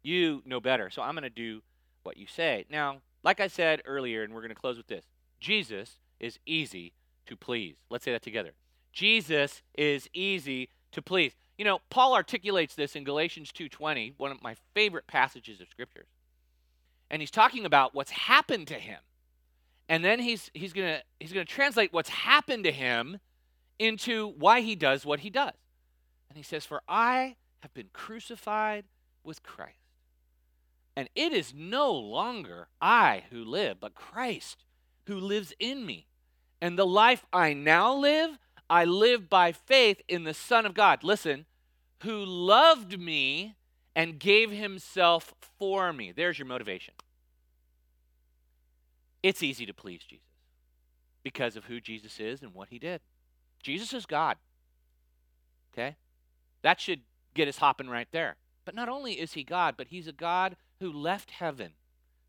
You 0.04 0.44
know 0.46 0.60
better. 0.60 0.90
So 0.90 1.02
I'm 1.02 1.16
going 1.16 1.24
to 1.24 1.30
do 1.30 1.62
what 2.06 2.18
you 2.18 2.28
say. 2.28 2.66
Now, 2.70 2.98
like 3.24 3.40
I 3.40 3.48
said 3.48 3.82
earlier, 3.86 4.24
and 4.24 4.34
we're 4.34 4.42
going 4.42 4.50
to 4.50 4.56
close 4.56 4.78
with 4.78 4.88
this 4.88 5.06
Jesus 5.40 6.00
is 6.20 6.40
easy 6.46 6.94
to 7.26 7.36
please. 7.36 7.76
Let's 7.90 8.06
say 8.06 8.12
that 8.12 8.22
together. 8.22 8.52
Jesus 8.94 9.62
is 9.74 10.10
easy 10.14 10.70
to 10.92 11.02
please. 11.02 11.34
You 11.58 11.66
know, 11.66 11.80
Paul 11.90 12.14
articulates 12.14 12.76
this 12.76 12.96
in 12.96 13.04
Galatians 13.04 13.52
2:20, 13.52 14.14
one 14.18 14.32
of 14.32 14.42
my 14.42 14.56
favorite 14.74 15.08
passages 15.08 15.60
of 15.62 15.68
scriptures. 15.70 16.08
And 17.10 17.22
he's 17.22 17.32
talking 17.32 17.66
about 17.66 17.94
what's 17.94 18.12
happened 18.12 18.68
to 18.68 18.76
him. 18.76 19.00
And 19.88 20.04
then 20.04 20.20
he's 20.20 20.50
he's 20.54 20.74
going 20.74 20.96
to 20.96 21.04
he's 21.20 21.34
going 21.34 21.46
to 21.46 21.52
translate 21.52 21.94
what's 21.94 22.10
happened 22.10 22.64
to 22.64 22.72
him 22.72 23.20
into 23.78 24.30
why 24.38 24.62
he 24.62 24.76
does 24.76 25.06
what 25.06 25.20
he 25.20 25.30
does. 25.30 25.54
And 26.30 26.38
he 26.38 26.44
says, 26.44 26.66
"For 26.66 26.82
I 26.88 27.36
have 27.60 27.74
been 27.74 27.90
crucified 27.94 28.86
with 29.24 29.44
Christ. 29.44 29.85
And 30.96 31.10
it 31.16 31.34
is 31.34 31.54
no 31.54 31.92
longer 31.92 32.68
I 32.82 33.24
who 33.30 33.44
live, 33.44 33.80
but 33.80 33.96
Christ 33.96 34.64
who 35.08 35.20
lives 35.20 35.54
in 35.60 35.86
me. 35.86 36.08
And 36.62 36.80
the 36.80 36.86
life 36.86 37.26
I 37.34 37.54
now 37.54 37.94
live, 37.94 38.40
I 38.70 38.86
live 38.86 39.30
by 39.30 39.52
faith 39.52 40.02
in 40.08 40.24
the 40.24 40.34
Son 40.34 40.66
of 40.66 40.74
God. 40.74 41.04
Listen, 41.04 41.46
who 42.04 42.24
loved 42.24 43.00
me 43.00 43.56
and 43.96 44.20
gave 44.20 44.52
himself 44.52 45.34
for 45.58 45.94
me. 45.94 46.12
There's 46.12 46.40
your 46.40 46.48
motivation. 46.48 46.94
It's 49.22 49.44
easy 49.44 49.66
to 49.66 49.74
please 49.74 50.02
Jesus 50.08 50.26
because 51.24 51.56
of 51.56 51.66
who 51.66 51.82
Jesus 51.82 52.20
is 52.20 52.42
and 52.42 52.54
what 52.54 52.70
he 52.70 52.78
did. 52.78 53.02
Jesus 53.62 53.94
is 53.94 54.06
God. 54.06 54.38
Okay? 55.74 55.96
That 56.62 56.80
should 56.80 57.02
get 57.34 57.48
us 57.48 57.58
hopping 57.58 57.90
right 57.90 58.08
there. 58.12 58.36
But 58.64 58.76
not 58.76 58.90
only 58.90 59.14
is 59.14 59.34
he 59.34 59.44
God, 59.44 59.76
but 59.78 59.88
he's 59.88 60.08
a 60.08 60.12
God 60.12 60.56
who 60.80 60.92
left 60.92 61.32
heaven 61.32 61.72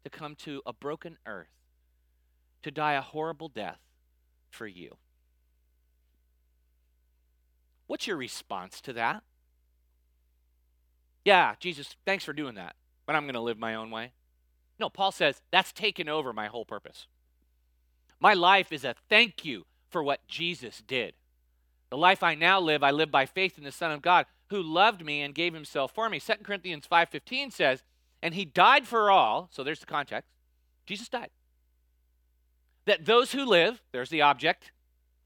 to 0.05 0.11
come 0.11 0.35
to 0.37 0.63
a 0.65 0.73
broken 0.73 1.19
earth 1.27 1.49
to 2.63 2.71
die 2.71 2.95
a 2.95 3.01
horrible 3.01 3.49
death 3.49 3.79
for 4.51 4.67
you. 4.67 4.97
What's 7.87 8.07
your 8.07 8.17
response 8.17 8.81
to 8.83 8.93
that? 8.95 9.23
Yeah, 11.25 11.55
Jesus, 11.61 11.97
thanks 12.05 12.25
for 12.25 12.33
doing 12.33 12.55
that, 12.55 12.77
but 13.05 13.17
I'm 13.17 13.25
going 13.25 13.35
to 13.35 13.41
live 13.41 13.59
my 13.59 13.75
own 13.75 13.91
way. 13.91 14.13
No, 14.79 14.89
Paul 14.89 15.13
says 15.13 15.43
that's 15.51 15.73
taken 15.73 16.09
over 16.09 16.33
my 16.33 16.47
whole 16.47 16.65
purpose. 16.65 17.07
My 18.21 18.35
life 18.35 18.73
is 18.73 18.85
a 18.85 18.95
thank 19.09 19.45
you 19.45 19.67
for 19.89 20.03
what 20.03 20.27
Jesus 20.27 20.83
did. 20.87 21.15
The 21.91 21.97
life 21.97 22.23
I 22.23 22.35
now 22.35 22.61
live, 22.61 22.83
I 22.83 22.91
live 22.91 23.11
by 23.11 23.27
faith 23.27 23.59
in 23.59 23.65
the 23.65 23.73
Son 23.73 23.93
of 23.93 24.03
God 24.03 24.27
who 24.51 24.63
loved 24.63 25.05
me 25.05 25.23
and 25.23 25.35
gave 25.35 25.55
himself 25.55 25.93
for 25.93 26.09
me. 26.09 26.21
2 26.21 26.35
Corinthians 26.43 26.87
5:15 26.91 27.53
says, 27.53 27.83
"And 28.27 28.35
he 28.35 28.45
died 28.45 28.89
for 28.89 29.09
all." 29.09 29.49
So 29.53 29.63
there's 29.63 29.79
the 29.79 29.87
context. 29.87 30.29
Jesus 30.85 31.09
died. 31.09 31.31
That 32.85 33.05
those 33.05 33.31
who 33.31 33.45
live, 33.45 33.85
there's 33.93 34.11
the 34.11 34.21
object, 34.21 34.73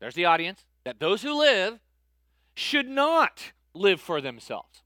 there's 0.01 0.15
the 0.15 0.27
audience, 0.27 0.67
that 0.85 0.99
those 1.01 1.23
who 1.23 1.33
live 1.33 1.81
should 2.55 2.87
not 2.87 3.53
live 3.73 4.03
for 4.03 4.21
themselves, 4.21 4.83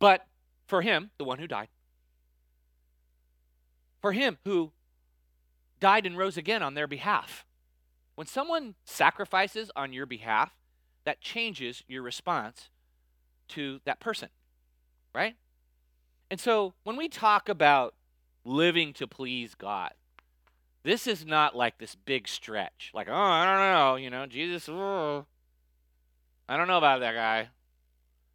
but 0.00 0.26
for 0.66 0.82
him, 0.82 1.12
the 1.18 1.24
one 1.24 1.38
who 1.38 1.46
died. 1.46 1.68
For 4.00 4.12
him 4.12 4.38
who 4.42 4.72
died 5.78 6.04
and 6.04 6.18
rose 6.18 6.36
again 6.36 6.64
on 6.64 6.74
their 6.74 6.88
behalf. 6.88 7.46
When 8.16 8.26
someone 8.26 8.74
sacrifices 8.84 9.70
on 9.76 9.92
your 9.92 10.06
behalf, 10.06 10.56
that 11.04 11.20
changes 11.20 11.84
your 11.86 12.02
response 12.02 12.70
to 13.48 13.80
that 13.84 14.00
person, 14.00 14.30
right? 15.14 15.36
And 16.32 16.40
so 16.40 16.72
when 16.82 16.96
we 16.96 17.10
talk 17.10 17.50
about 17.50 17.92
living 18.42 18.94
to 18.94 19.06
please 19.06 19.54
God, 19.54 19.92
this 20.82 21.06
is 21.06 21.26
not 21.26 21.54
like 21.54 21.76
this 21.76 21.94
big 21.94 22.26
stretch. 22.26 22.90
Like, 22.94 23.06
oh, 23.10 23.14
I 23.14 23.44
don't 23.44 23.70
know, 23.70 23.96
you 23.96 24.08
know, 24.08 24.24
Jesus, 24.24 24.66
oh, 24.66 25.26
I 26.48 26.56
don't 26.56 26.68
know 26.68 26.78
about 26.78 27.00
that 27.00 27.14
guy. 27.14 27.50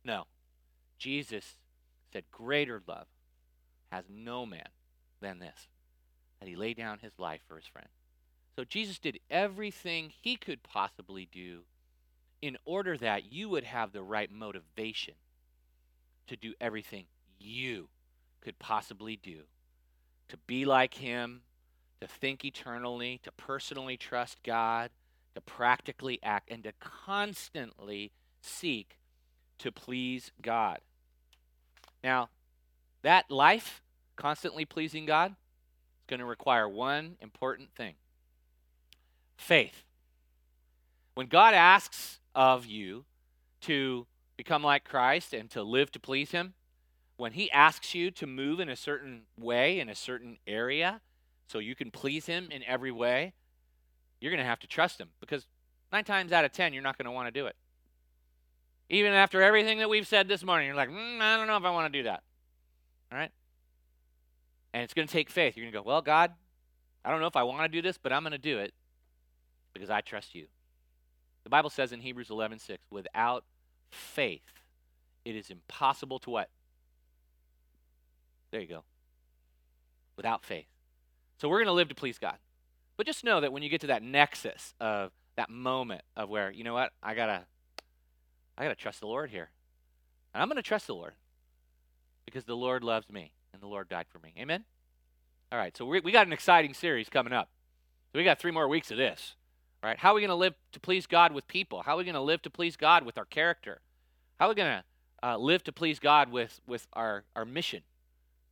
No. 0.06 0.26
Jesus 1.00 1.56
said, 2.14 2.26
Greater 2.32 2.84
love 2.88 3.08
has 3.91 4.04
no 4.08 4.45
man 4.45 4.70
than 5.20 5.39
this, 5.39 5.68
that 6.39 6.48
he 6.48 6.56
lay 6.56 6.76
down 6.76 7.00
his 7.00 7.18
life 7.18 7.41
for 7.48 7.56
his 7.56 7.66
friend. 7.66 7.89
So 8.56 8.64
Jesus 8.64 9.00
did 9.00 9.20
everything 9.32 10.12
he 10.22 10.36
could 10.36 10.62
possibly 10.62 11.28
do 11.32 11.62
in 12.43 12.58
order 12.64 12.95
that 12.95 13.34
you 13.34 13.50
would 13.50 13.64
have 13.64 13.91
the 13.91 14.04
right 14.04 14.32
motivation 14.32 15.16
to 16.28 16.36
do 16.36 16.54
everything 16.62 17.06
you 17.40 17.90
could 18.42 18.60
possibly 18.60 19.16
do 19.16 19.42
to 20.30 20.38
be 20.46 20.66
like 20.66 20.96
him, 20.96 21.42
to 22.02 22.08
think 22.08 22.44
eternally, 22.44 23.20
to 23.24 23.32
personally 23.32 23.98
trust 23.98 24.44
God, 24.44 24.90
to 25.36 25.42
practically 25.42 26.20
act, 26.22 26.50
and 26.52 26.64
to 26.64 26.74
constantly 26.80 28.12
seek 28.42 28.98
to 29.60 29.72
please 29.72 30.32
God. 30.42 30.80
Now, 32.04 32.30
that 33.02 33.30
life, 33.32 33.82
constantly 34.16 34.66
pleasing 34.66 35.06
God, 35.06 35.32
is 35.32 36.06
going 36.08 36.20
to 36.20 36.26
require 36.26 36.68
one 36.68 37.16
important 37.22 37.74
thing 37.76 37.96
faith. 39.38 39.84
When 41.14 41.28
God 41.28 41.54
asks 41.54 42.20
of 42.36 42.66
you 42.66 43.06
to 43.62 44.06
become 44.36 44.64
like 44.64 44.84
Christ 44.84 45.34
and 45.34 45.50
to 45.52 45.64
live 45.64 45.92
to 45.92 46.00
please 46.00 46.32
Him, 46.32 46.54
when 47.18 47.34
He 47.34 47.51
asks 47.51 47.93
you 47.93 48.11
to 48.11 48.26
move 48.26 48.59
in 48.59 48.70
a 48.70 48.76
certain 48.76 49.24
way, 49.39 49.80
in 49.80 49.89
a 49.89 49.95
certain 49.95 50.38
area, 50.47 51.01
so 51.47 51.59
you 51.59 51.76
can 51.76 51.91
please 51.91 52.26
Him 52.26 52.47
in 52.51 52.63
every 52.63 52.91
way, 52.91 53.34
you're 54.22 54.32
going 54.32 54.43
to 54.43 54.47
have 54.49 54.59
to 54.59 54.68
trust 54.68 54.99
Him 54.99 55.09
because 55.20 55.45
nine 55.91 56.03
times 56.03 56.32
out 56.32 56.45
of 56.45 56.51
ten, 56.51 56.74
you're 56.74 56.84
not 56.84 56.97
going 56.97 57.05
to 57.05 57.11
want 57.11 57.28
to 57.28 57.39
do 57.39 57.47
it. 57.47 57.55
Even 58.89 59.11
after 59.11 59.41
everything 59.41 59.80
that 59.80 59.89
we've 59.89 60.07
said 60.07 60.28
this 60.28 60.43
morning, 60.43 60.68
you're 60.68 60.76
like, 60.76 60.89
mm, 60.89 61.20
I 61.20 61.36
don't 61.36 61.47
know 61.47 61.57
if 61.57 61.63
I 61.63 61.72
want 61.72 61.91
to 61.91 61.99
do 61.99 62.03
that. 62.03 62.24
All 63.11 63.18
right? 63.18 63.32
And 64.74 64.84
it's 64.84 64.93
going 64.93 65.07
to 65.07 65.11
take 65.11 65.30
faith. 65.30 65.57
You're 65.57 65.65
going 65.65 65.74
to 65.74 65.80
go, 65.80 65.84
Well, 65.84 66.01
God, 66.01 66.32
I 67.03 67.09
don't 67.09 67.20
know 67.20 67.28
if 67.28 67.36
I 67.36 67.43
want 67.43 67.63
to 67.63 67.70
do 67.70 67.82
this, 67.82 67.97
but 67.97 68.13
I'm 68.13 68.22
going 68.22 68.32
to 68.32 68.38
do 68.38 68.59
it 68.59 68.74
because 69.74 69.89
I 69.89 70.01
trust 70.01 70.36
you. 70.36 70.47
The 71.43 71.49
Bible 71.49 71.70
says 71.70 71.91
in 71.93 72.01
Hebrews 72.01 72.28
11:6, 72.28 72.78
without 72.91 73.45
faith, 73.89 74.41
it 75.24 75.36
is 75.36 75.49
impossible 75.49 76.20
to 76.20 76.30
what? 76.30 76.49
There 78.58 78.64
you 78.64 78.68
go. 78.70 78.84
Without 80.16 80.43
faith. 80.43 80.66
So 81.39 81.47
we're 81.47 81.60
going 81.60 81.68
to 81.68 81.74
live 81.74 81.89
to 81.89 81.95
please 81.95 82.18
God. 82.18 82.38
But 82.97 83.05
just 83.05 83.24
know 83.24 83.39
that 83.39 83.53
when 83.53 83.62
you 83.62 83.70
get 83.70 83.82
to 83.82 83.88
that 83.88 84.01
nexus 84.01 84.74
of 84.80 85.12
that 85.36 85.51
moment 85.51 86.01
of 86.16 86.28
where, 86.28 86.49
you 86.49 86.64
know 86.64 86.74
what, 86.74 86.91
I 87.03 87.14
got 87.14 87.28
to 87.28 87.43
I 88.58 88.64
got 88.64 88.70
to 88.70 88.76
trust 88.76 89.01
the 89.01 89.05
Lord 89.05 89.30
here. 89.30 89.51
And 90.34 90.41
I'm 90.41 90.49
going 90.49 90.55
to 90.55 90.64
trust 90.64 90.88
the 90.88 90.95
Lord 90.95 91.14
because 92.26 92.45
the 92.45 92.55
Lord 92.55 92.84
loves 92.84 93.12
me 93.12 93.32
and 93.53 93.62
the 93.62 93.68
Lord 93.68 93.89
died 93.89 94.08
for 94.10 94.18
me. 94.18 94.34
Amen? 94.39 94.66
All 95.51 95.60
right, 95.60 95.78
so 95.78 95.86
we, 95.86 95.99
we 95.99 96.12
got 96.12 96.26
an 96.26 96.34
exciting 96.34 96.74
series 96.74 97.10
coming 97.10 97.34
up. 97.34 97.49
So 98.12 98.18
we 98.18 98.24
got 98.24 98.39
three 98.39 98.49
more 98.49 98.68
weeks 98.68 98.89
of 98.89 98.97
this. 98.97 99.36
All 99.84 99.88
right, 99.88 99.99
how 99.99 100.14
are 100.14 100.16
we 100.16 100.22
going 100.22 100.30
to 100.30 100.36
live 100.36 100.55
to 100.72 100.80
please 100.80 101.05
God 101.05 101.32
with 101.32 101.47
people? 101.47 101.84
How 101.84 101.93
are 101.93 101.97
we 101.97 102.05
going 102.05 102.16
to 102.16 102.22
live 102.22 102.41
to 102.41 102.49
please 102.49 102.76
God 102.76 103.05
with 103.05 103.20
our 103.20 103.26
character? 103.26 103.82
How 104.39 104.47
are 104.47 104.49
we 104.49 104.55
going 104.55 104.82
to 104.82 105.28
uh, 105.28 105.38
live 105.38 105.64
to 105.66 105.72
please 105.72 105.99
God 105.99 106.32
with, 106.32 106.60
with 106.66 106.88
our, 106.93 107.24
our 107.36 107.45
mission, 107.45 107.84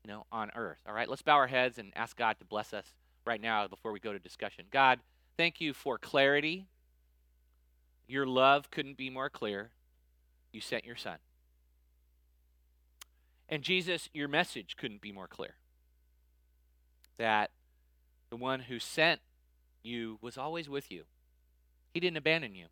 you 0.06 0.14
know, 0.14 0.28
on 0.32 0.51
earth? 0.56 0.78
All 0.88 0.93
right, 0.93 1.10
let's 1.10 1.24
bow 1.24 1.34
our 1.34 1.47
heads 1.47 1.80
and 1.80 1.91
ask 1.95 2.16
God 2.16 2.38
to 2.38 2.45
bless 2.45 2.74
us 2.74 2.86
right 3.26 3.41
now 3.41 3.68
before 3.68 3.91
we 3.91 3.99
go 3.99 4.14
to 4.14 4.20
discussion. 4.20 4.66
God, 4.70 4.99
thank 5.36 5.60
you 5.60 5.74
for 5.74 5.97
clarity. 5.97 6.68
Your 8.08 8.28
love 8.28 8.70
couldn't 8.70 8.97
be 8.97 9.10
more 9.10 9.32
clear 9.32 9.72
you 10.51 10.62
sent 10.62 10.86
your 10.86 10.95
son. 10.95 11.18
And 13.49 13.64
Jesus, 13.64 14.08
your 14.14 14.28
message 14.28 14.76
couldn't 14.78 15.01
be 15.01 15.12
more 15.12 15.28
clear. 15.28 15.56
That 17.18 17.49
the 18.30 18.36
one 18.36 18.60
who 18.60 18.78
sent 18.78 19.22
you 19.82 20.20
was 20.22 20.38
always 20.38 20.70
with 20.70 20.91
you. 20.91 21.06
He 21.95 21.99
didn't 21.99 22.18
abandon 22.18 22.53
you. 22.53 22.68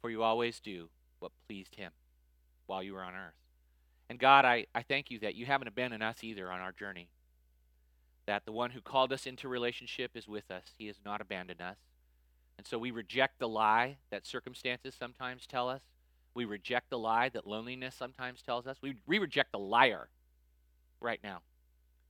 For 0.00 0.08
you 0.08 0.22
always 0.22 0.60
do 0.60 0.88
what 1.18 1.32
pleased 1.46 1.74
him 1.74 1.92
while 2.66 2.82
you 2.82 2.94
were 2.94 3.02
on 3.02 3.14
earth. 3.14 3.39
And 4.10 4.18
God, 4.18 4.44
I, 4.44 4.66
I 4.74 4.82
thank 4.82 5.08
you 5.12 5.20
that 5.20 5.36
you 5.36 5.46
haven't 5.46 5.68
abandoned 5.68 6.02
us 6.02 6.24
either 6.24 6.50
on 6.50 6.58
our 6.60 6.72
journey. 6.72 7.08
That 8.26 8.44
the 8.44 8.50
one 8.50 8.72
who 8.72 8.80
called 8.80 9.12
us 9.12 9.24
into 9.24 9.48
relationship 9.48 10.10
is 10.16 10.26
with 10.26 10.50
us. 10.50 10.64
He 10.76 10.88
has 10.88 10.96
not 11.04 11.20
abandoned 11.20 11.62
us. 11.62 11.76
And 12.58 12.66
so 12.66 12.76
we 12.76 12.90
reject 12.90 13.38
the 13.38 13.48
lie 13.48 13.98
that 14.10 14.26
circumstances 14.26 14.96
sometimes 14.98 15.46
tell 15.46 15.68
us. 15.68 15.82
We 16.34 16.44
reject 16.44 16.90
the 16.90 16.98
lie 16.98 17.28
that 17.28 17.46
loneliness 17.46 17.94
sometimes 17.94 18.42
tells 18.42 18.66
us. 18.66 18.78
We, 18.82 18.96
we 19.06 19.20
reject 19.20 19.52
the 19.52 19.60
liar 19.60 20.08
right 21.00 21.20
now 21.22 21.42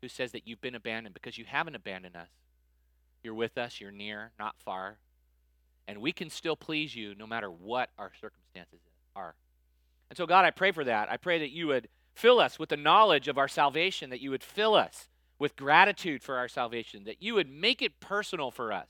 who 0.00 0.08
says 0.08 0.32
that 0.32 0.48
you've 0.48 0.62
been 0.62 0.74
abandoned 0.74 1.12
because 1.12 1.36
you 1.36 1.44
haven't 1.44 1.74
abandoned 1.74 2.16
us. 2.16 2.30
You're 3.22 3.34
with 3.34 3.58
us, 3.58 3.78
you're 3.78 3.90
near, 3.90 4.32
not 4.38 4.54
far. 4.64 4.96
And 5.86 5.98
we 5.98 6.12
can 6.12 6.30
still 6.30 6.56
please 6.56 6.96
you 6.96 7.14
no 7.14 7.26
matter 7.26 7.50
what 7.50 7.90
our 7.98 8.12
circumstances 8.18 8.80
are. 9.14 9.34
And 10.10 10.16
so, 10.16 10.26
God, 10.26 10.44
I 10.44 10.50
pray 10.50 10.72
for 10.72 10.84
that. 10.84 11.10
I 11.10 11.16
pray 11.16 11.38
that 11.38 11.50
you 11.50 11.68
would 11.68 11.88
fill 12.14 12.40
us 12.40 12.58
with 12.58 12.68
the 12.68 12.76
knowledge 12.76 13.28
of 13.28 13.38
our 13.38 13.48
salvation, 13.48 14.10
that 14.10 14.20
you 14.20 14.30
would 14.30 14.42
fill 14.42 14.74
us 14.74 15.08
with 15.38 15.56
gratitude 15.56 16.22
for 16.22 16.36
our 16.36 16.48
salvation, 16.48 17.04
that 17.04 17.22
you 17.22 17.34
would 17.34 17.48
make 17.48 17.80
it 17.80 18.00
personal 18.00 18.50
for 18.50 18.72
us 18.72 18.88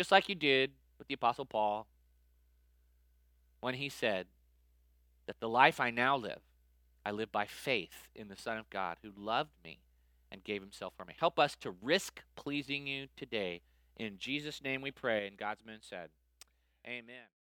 just 0.00 0.10
like 0.10 0.30
you 0.30 0.34
did 0.34 0.72
with 0.98 1.08
the 1.08 1.14
Apostle 1.14 1.44
Paul 1.44 1.86
when 3.60 3.74
he 3.74 3.90
said 3.90 4.26
that 5.26 5.40
the 5.40 5.48
life 5.48 5.78
I 5.78 5.90
now 5.90 6.16
live, 6.16 6.40
I 7.04 7.10
live 7.10 7.30
by 7.30 7.44
faith 7.44 8.08
in 8.14 8.28
the 8.28 8.36
Son 8.36 8.56
of 8.56 8.70
God 8.70 8.96
who 9.02 9.10
loved 9.14 9.50
me 9.62 9.80
and 10.32 10.42
gave 10.42 10.62
himself 10.62 10.94
for 10.96 11.04
me. 11.04 11.12
Help 11.18 11.38
us 11.38 11.54
to 11.56 11.74
risk 11.82 12.22
pleasing 12.34 12.86
you 12.86 13.08
today. 13.14 13.60
In 13.98 14.16
Jesus' 14.16 14.62
name 14.62 14.80
we 14.80 14.90
pray. 14.90 15.26
And 15.26 15.36
God's 15.36 15.66
men 15.66 15.80
said, 15.82 16.08
Amen. 16.86 17.30